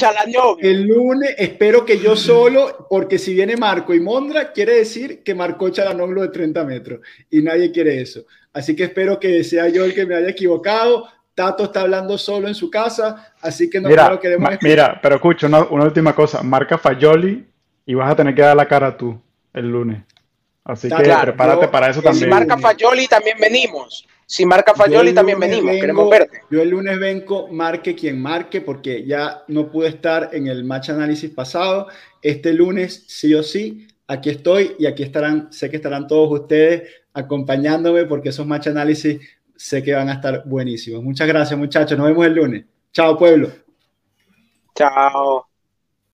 el 0.59 0.83
lunes. 0.83 1.33
Espero 1.37 1.85
que 1.85 1.97
yo 1.97 2.17
solo, 2.17 2.87
porque 2.89 3.17
si 3.17 3.33
viene 3.33 3.55
Marco 3.55 3.93
y 3.93 4.01
Mondra, 4.01 4.51
quiere 4.51 4.73
decir 4.73 5.23
que 5.23 5.33
marcó 5.33 5.69
Chalanoglu 5.69 6.23
de 6.23 6.27
30 6.27 6.65
metros 6.65 6.99
y 7.29 7.41
nadie 7.41 7.71
quiere 7.71 8.01
eso. 8.01 8.25
Así 8.51 8.75
que 8.75 8.83
espero 8.83 9.17
que 9.17 9.45
sea 9.45 9.69
yo 9.69 9.85
el 9.85 9.93
que 9.93 10.05
me 10.05 10.15
haya 10.15 10.27
equivocado. 10.27 11.07
Tato 11.33 11.63
está 11.63 11.81
hablando 11.81 12.17
solo 12.17 12.49
en 12.49 12.53
su 12.53 12.69
casa, 12.69 13.33
así 13.39 13.69
que 13.69 13.79
no 13.79 13.87
mira, 13.87 14.09
lo 14.09 14.19
queremos. 14.19 14.49
Mira, 14.61 14.99
pero 15.01 15.15
escucha, 15.15 15.47
una, 15.47 15.61
última 15.63 16.13
cosa. 16.13 16.43
Marca 16.43 16.77
Fayoli 16.77 17.47
y 17.85 17.93
vas 17.93 18.11
a 18.11 18.15
tener 18.17 18.35
que 18.35 18.41
dar 18.41 18.57
la 18.57 18.67
cara 18.67 18.97
tú 18.97 19.19
el 19.53 19.69
lunes. 19.69 20.03
Así 20.65 20.89
que 20.89 21.15
prepárate 21.21 21.69
para 21.69 21.89
eso 21.89 22.01
también. 22.01 22.25
Si 22.25 22.29
marca 22.29 22.57
Fayoli, 22.57 23.07
también 23.07 23.37
venimos. 23.39 24.05
Si 24.25 24.45
marca 24.45 24.73
Fayoli, 24.73 25.13
también 25.13 25.39
venimos. 25.39 25.71
Queremos 25.71 26.09
verte. 26.09 26.41
Yo 26.49 26.61
el 26.61 26.69
lunes 26.69 26.99
vengo, 26.99 27.47
marque 27.49 27.95
quien 27.95 28.21
marque, 28.21 28.61
porque 28.61 29.05
ya 29.05 29.43
no 29.47 29.69
pude 29.71 29.89
estar 29.89 30.29
en 30.33 30.47
el 30.47 30.63
match 30.63 30.89
análisis 30.89 31.29
pasado. 31.29 31.87
Este 32.21 32.53
lunes, 32.53 33.05
sí 33.07 33.33
o 33.33 33.43
sí, 33.43 33.87
aquí 34.07 34.29
estoy 34.29 34.75
y 34.79 34.85
aquí 34.85 35.03
estarán, 35.03 35.51
sé 35.51 35.69
que 35.69 35.77
estarán 35.77 36.07
todos 36.07 36.41
ustedes 36.41 36.89
acompañándome 37.13 38.05
porque 38.05 38.29
esos 38.29 38.47
match 38.47 38.67
análisis 38.67 39.19
sé 39.55 39.83
que 39.83 39.93
van 39.93 40.09
a 40.09 40.13
estar 40.13 40.43
buenísimos. 40.45 41.03
Muchas 41.03 41.27
gracias, 41.27 41.57
muchachos. 41.57 41.97
Nos 41.97 42.07
vemos 42.07 42.25
el 42.25 42.33
lunes. 42.33 42.65
Chao, 42.91 43.17
pueblo. 43.17 43.49
Chao. 44.75 45.52